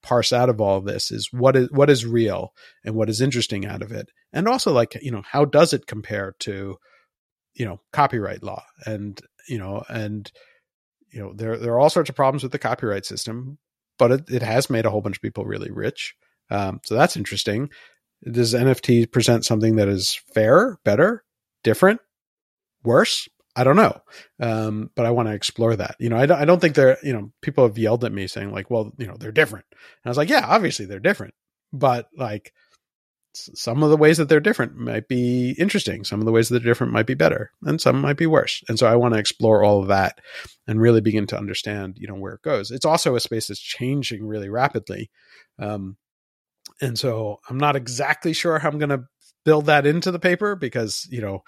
parse 0.00 0.34
out 0.34 0.50
of 0.50 0.60
all 0.60 0.76
of 0.76 0.84
this 0.84 1.10
is 1.10 1.32
what 1.32 1.56
is 1.56 1.70
what 1.70 1.88
is 1.88 2.04
real 2.04 2.52
and 2.84 2.94
what 2.94 3.08
is 3.08 3.22
interesting 3.22 3.64
out 3.64 3.80
of 3.80 3.90
it 3.90 4.10
and 4.34 4.46
also 4.46 4.70
like 4.70 4.98
you 5.00 5.10
know 5.10 5.22
how 5.26 5.46
does 5.46 5.72
it 5.72 5.86
compare 5.86 6.34
to 6.38 6.76
you 7.54 7.64
know 7.64 7.80
copyright 7.92 8.42
law 8.42 8.62
and 8.86 9.20
you 9.48 9.58
know 9.58 9.84
and 9.88 10.30
you 11.10 11.20
know 11.20 11.32
there 11.34 11.56
there 11.56 11.72
are 11.72 11.80
all 11.80 11.90
sorts 11.90 12.10
of 12.10 12.16
problems 12.16 12.42
with 12.42 12.52
the 12.52 12.58
copyright 12.58 13.06
system 13.06 13.58
but 13.98 14.10
it, 14.10 14.30
it 14.30 14.42
has 14.42 14.68
made 14.68 14.84
a 14.84 14.90
whole 14.90 15.00
bunch 15.00 15.16
of 15.16 15.22
people 15.22 15.44
really 15.44 15.70
rich 15.70 16.14
um, 16.50 16.80
so 16.84 16.94
that's 16.94 17.16
interesting. 17.16 17.70
Does 18.30 18.54
nft 18.54 19.12
present 19.12 19.44
something 19.44 19.76
that 19.76 19.88
is 19.88 20.20
fair 20.34 20.78
better 20.84 21.24
different 21.62 22.00
worse? 22.82 23.28
I 23.56 23.62
don't 23.62 23.76
know 23.76 24.00
um, 24.40 24.90
but 24.96 25.06
i 25.06 25.10
want 25.10 25.28
to 25.28 25.34
explore 25.34 25.76
that. 25.76 25.96
You 25.98 26.08
know 26.08 26.16
I 26.16 26.26
don't, 26.26 26.38
I 26.40 26.44
don't 26.44 26.60
think 26.60 26.74
they're 26.74 26.98
you 27.02 27.12
know 27.12 27.32
people 27.40 27.66
have 27.66 27.78
yelled 27.78 28.04
at 28.04 28.12
me 28.12 28.26
saying 28.26 28.50
like 28.50 28.70
well 28.70 28.92
you 28.98 29.06
know 29.06 29.16
they're 29.18 29.32
different. 29.32 29.66
And 29.70 30.06
i 30.06 30.08
was 30.10 30.18
like 30.18 30.30
yeah 30.30 30.44
obviously 30.46 30.86
they're 30.86 31.00
different 31.00 31.34
but 31.72 32.08
like 32.16 32.52
some 33.36 33.82
of 33.82 33.90
the 33.90 33.96
ways 33.96 34.18
that 34.18 34.28
they're 34.28 34.40
different 34.40 34.76
might 34.76 35.08
be 35.08 35.54
interesting. 35.58 36.04
Some 36.04 36.20
of 36.20 36.26
the 36.26 36.32
ways 36.32 36.48
that 36.48 36.58
they're 36.58 36.70
different 36.70 36.92
might 36.92 37.06
be 37.06 37.14
better, 37.14 37.50
and 37.62 37.80
some 37.80 38.00
might 38.00 38.16
be 38.16 38.26
worse. 38.26 38.62
And 38.68 38.78
so 38.78 38.86
I 38.86 38.96
want 38.96 39.14
to 39.14 39.20
explore 39.20 39.64
all 39.64 39.82
of 39.82 39.88
that 39.88 40.20
and 40.66 40.80
really 40.80 41.00
begin 41.00 41.26
to 41.28 41.38
understand, 41.38 41.96
you 41.98 42.06
know, 42.08 42.14
where 42.14 42.34
it 42.34 42.42
goes. 42.42 42.70
It's 42.70 42.86
also 42.86 43.14
a 43.14 43.20
space 43.20 43.48
that's 43.48 43.60
changing 43.60 44.26
really 44.26 44.48
rapidly, 44.48 45.10
um, 45.58 45.96
and 46.80 46.98
so 46.98 47.40
I'm 47.48 47.58
not 47.58 47.76
exactly 47.76 48.32
sure 48.32 48.58
how 48.58 48.68
I'm 48.68 48.78
going 48.78 48.88
to 48.90 49.04
build 49.44 49.66
that 49.66 49.86
into 49.86 50.10
the 50.10 50.18
paper 50.18 50.56
because 50.56 51.06
you 51.10 51.20
know 51.20 51.42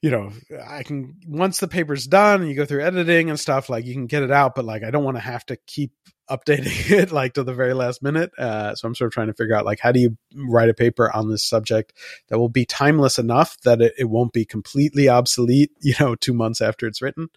you 0.00 0.10
know, 0.10 0.30
I 0.66 0.84
can 0.84 1.16
once 1.26 1.58
the 1.58 1.68
paper's 1.68 2.06
done 2.06 2.40
and 2.40 2.48
you 2.48 2.54
go 2.54 2.64
through 2.64 2.84
editing 2.84 3.30
and 3.30 3.40
stuff, 3.40 3.68
like 3.68 3.84
you 3.84 3.94
can 3.94 4.06
get 4.06 4.22
it 4.22 4.30
out, 4.30 4.54
but 4.54 4.64
like 4.64 4.84
I 4.84 4.90
don't 4.90 5.04
want 5.04 5.16
to 5.16 5.22
have 5.22 5.44
to 5.46 5.56
keep 5.66 5.92
updating 6.30 6.90
it 6.90 7.10
like 7.10 7.34
to 7.34 7.42
the 7.42 7.54
very 7.54 7.74
last 7.74 8.02
minute. 8.02 8.30
Uh, 8.38 8.74
so 8.74 8.86
I'm 8.86 8.94
sort 8.94 9.08
of 9.08 9.12
trying 9.12 9.26
to 9.26 9.34
figure 9.34 9.56
out 9.56 9.64
like 9.64 9.80
how 9.80 9.90
do 9.90 10.00
you 10.00 10.16
write 10.34 10.68
a 10.68 10.74
paper 10.74 11.14
on 11.14 11.28
this 11.28 11.42
subject 11.42 11.92
that 12.28 12.38
will 12.38 12.48
be 12.48 12.64
timeless 12.64 13.18
enough 13.18 13.60
that 13.62 13.80
it, 13.80 13.94
it 13.98 14.04
won't 14.04 14.32
be 14.32 14.44
completely 14.44 15.08
obsolete, 15.08 15.72
you 15.80 15.94
know, 15.98 16.14
two 16.14 16.34
months 16.34 16.60
after 16.60 16.86
it's 16.86 17.02
written. 17.02 17.28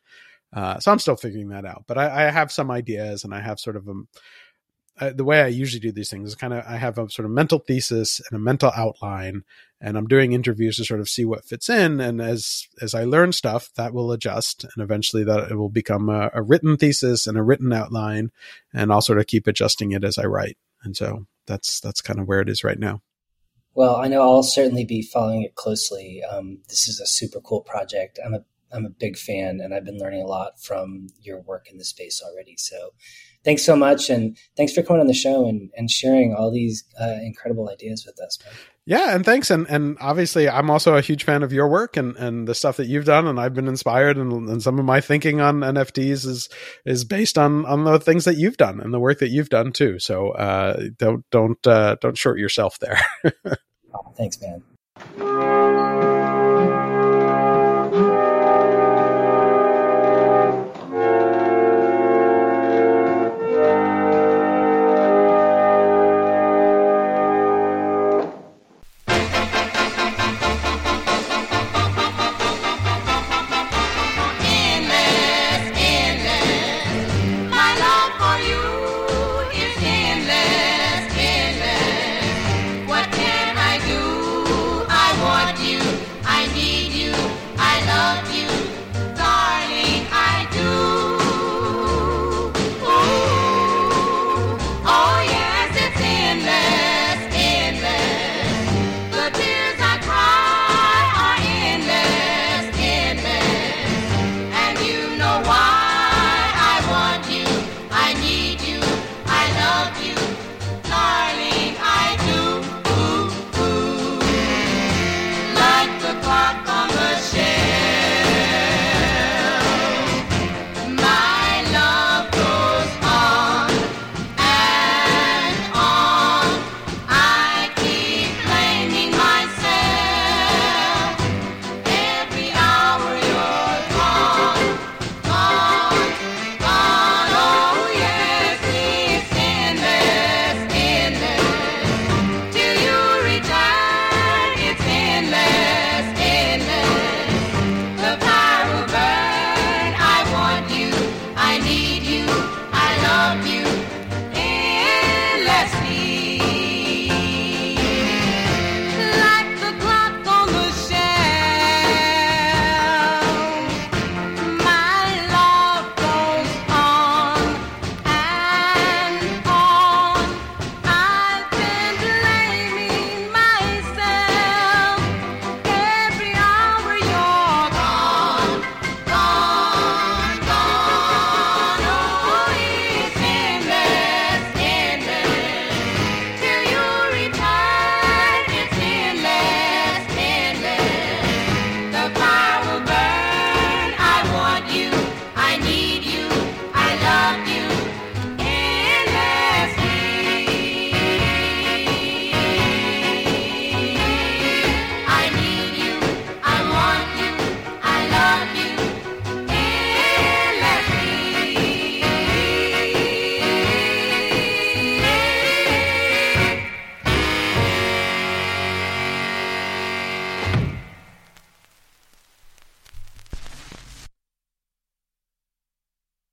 Uh, 0.53 0.79
so 0.79 0.91
I'm 0.91 0.99
still 0.99 1.15
figuring 1.15 1.49
that 1.49 1.65
out, 1.65 1.85
but 1.87 1.97
I, 1.97 2.27
I, 2.27 2.29
have 2.29 2.51
some 2.51 2.69
ideas 2.69 3.23
and 3.23 3.33
I 3.33 3.39
have 3.39 3.57
sort 3.57 3.77
of 3.77 3.87
a, 3.87 3.93
uh, 4.99 5.13
the 5.13 5.23
way 5.23 5.41
I 5.41 5.47
usually 5.47 5.79
do 5.79 5.93
these 5.93 6.09
things 6.09 6.27
is 6.27 6.35
kind 6.35 6.53
of 6.53 6.65
I 6.67 6.75
have 6.75 6.97
a 6.97 7.09
sort 7.09 7.25
of 7.25 7.31
mental 7.31 7.59
thesis 7.59 8.19
and 8.29 8.35
a 8.35 8.39
mental 8.39 8.69
outline, 8.75 9.43
and 9.81 9.97
I'm 9.97 10.07
doing 10.07 10.33
interviews 10.33 10.77
to 10.77 10.85
sort 10.85 10.99
of 10.99 11.09
see 11.09 11.25
what 11.25 11.43
fits 11.43 11.67
in. 11.67 11.99
And 11.99 12.21
as 12.21 12.67
as 12.81 12.93
I 12.93 13.03
learn 13.03 13.31
stuff, 13.31 13.71
that 13.75 13.93
will 13.93 14.11
adjust, 14.11 14.63
and 14.63 14.83
eventually 14.83 15.23
that 15.23 15.51
it 15.51 15.55
will 15.55 15.69
become 15.69 16.07
a, 16.07 16.29
a 16.33 16.41
written 16.41 16.77
thesis 16.77 17.25
and 17.25 17.37
a 17.37 17.43
written 17.43 17.73
outline, 17.73 18.31
and 18.73 18.91
I'll 18.91 19.01
sort 19.01 19.19
of 19.19 19.27
keep 19.27 19.47
adjusting 19.47 19.91
it 19.91 20.03
as 20.03 20.17
I 20.17 20.25
write. 20.25 20.57
And 20.83 20.95
so 20.95 21.25
that's 21.47 21.79
that's 21.79 22.01
kind 22.01 22.19
of 22.19 22.27
where 22.27 22.41
it 22.41 22.49
is 22.49 22.63
right 22.63 22.79
now. 22.79 23.01
Well, 23.73 23.95
I 23.95 24.07
know 24.07 24.21
I'll 24.21 24.43
certainly 24.43 24.85
be 24.85 25.01
following 25.01 25.43
it 25.43 25.55
closely. 25.55 26.21
Um, 26.29 26.59
this 26.67 26.87
is 26.87 26.99
a 26.99 27.07
super 27.07 27.39
cool 27.39 27.61
project. 27.61 28.19
I'm 28.23 28.33
a 28.33 28.43
I'm 28.73 28.85
a 28.85 28.89
big 28.89 29.17
fan, 29.17 29.59
and 29.61 29.73
I've 29.73 29.83
been 29.85 29.97
learning 29.97 30.21
a 30.21 30.27
lot 30.27 30.61
from 30.61 31.07
your 31.21 31.41
work 31.41 31.67
in 31.69 31.77
the 31.77 31.83
space 31.83 32.21
already. 32.23 32.55
So, 32.57 32.91
thanks 33.43 33.65
so 33.65 33.75
much, 33.75 34.09
and 34.09 34.37
thanks 34.55 34.73
for 34.73 34.81
coming 34.81 35.01
on 35.01 35.07
the 35.07 35.13
show 35.13 35.47
and, 35.47 35.69
and 35.75 35.89
sharing 35.89 36.33
all 36.33 36.51
these 36.51 36.83
uh, 36.99 37.17
incredible 37.21 37.69
ideas 37.69 38.05
with 38.05 38.19
us. 38.21 38.37
Yeah, 38.91 39.15
and 39.15 39.23
thanks, 39.23 39.49
and 39.49 39.67
and 39.69 39.97
obviously, 40.01 40.49
I'm 40.49 40.69
also 40.69 40.97
a 40.97 41.01
huge 41.01 41.23
fan 41.23 41.43
of 41.43 41.53
your 41.53 41.69
work 41.69 41.95
and 41.95 42.17
and 42.17 42.45
the 42.45 42.53
stuff 42.53 42.75
that 42.75 42.87
you've 42.87 43.05
done, 43.05 43.25
and 43.25 43.39
I've 43.39 43.53
been 43.53 43.69
inspired, 43.69 44.17
and, 44.17 44.49
and 44.49 44.61
some 44.61 44.79
of 44.79 44.83
my 44.83 44.99
thinking 44.99 45.39
on 45.39 45.61
NFTs 45.61 46.25
is 46.25 46.49
is 46.85 47.05
based 47.05 47.37
on 47.37 47.65
on 47.65 47.85
the 47.85 48.01
things 48.01 48.25
that 48.25 48.35
you've 48.35 48.57
done 48.57 48.81
and 48.81 48.93
the 48.93 48.99
work 48.99 49.19
that 49.19 49.29
you've 49.29 49.47
done 49.47 49.71
too. 49.71 49.97
So, 49.97 50.31
uh, 50.31 50.87
don't 50.97 51.23
don't 51.31 51.65
uh, 51.65 51.95
don't 52.01 52.17
short 52.17 52.37
yourself 52.37 52.79
there. 52.79 52.99
oh, 53.93 54.11
thanks, 54.17 54.37
man. 54.41 54.61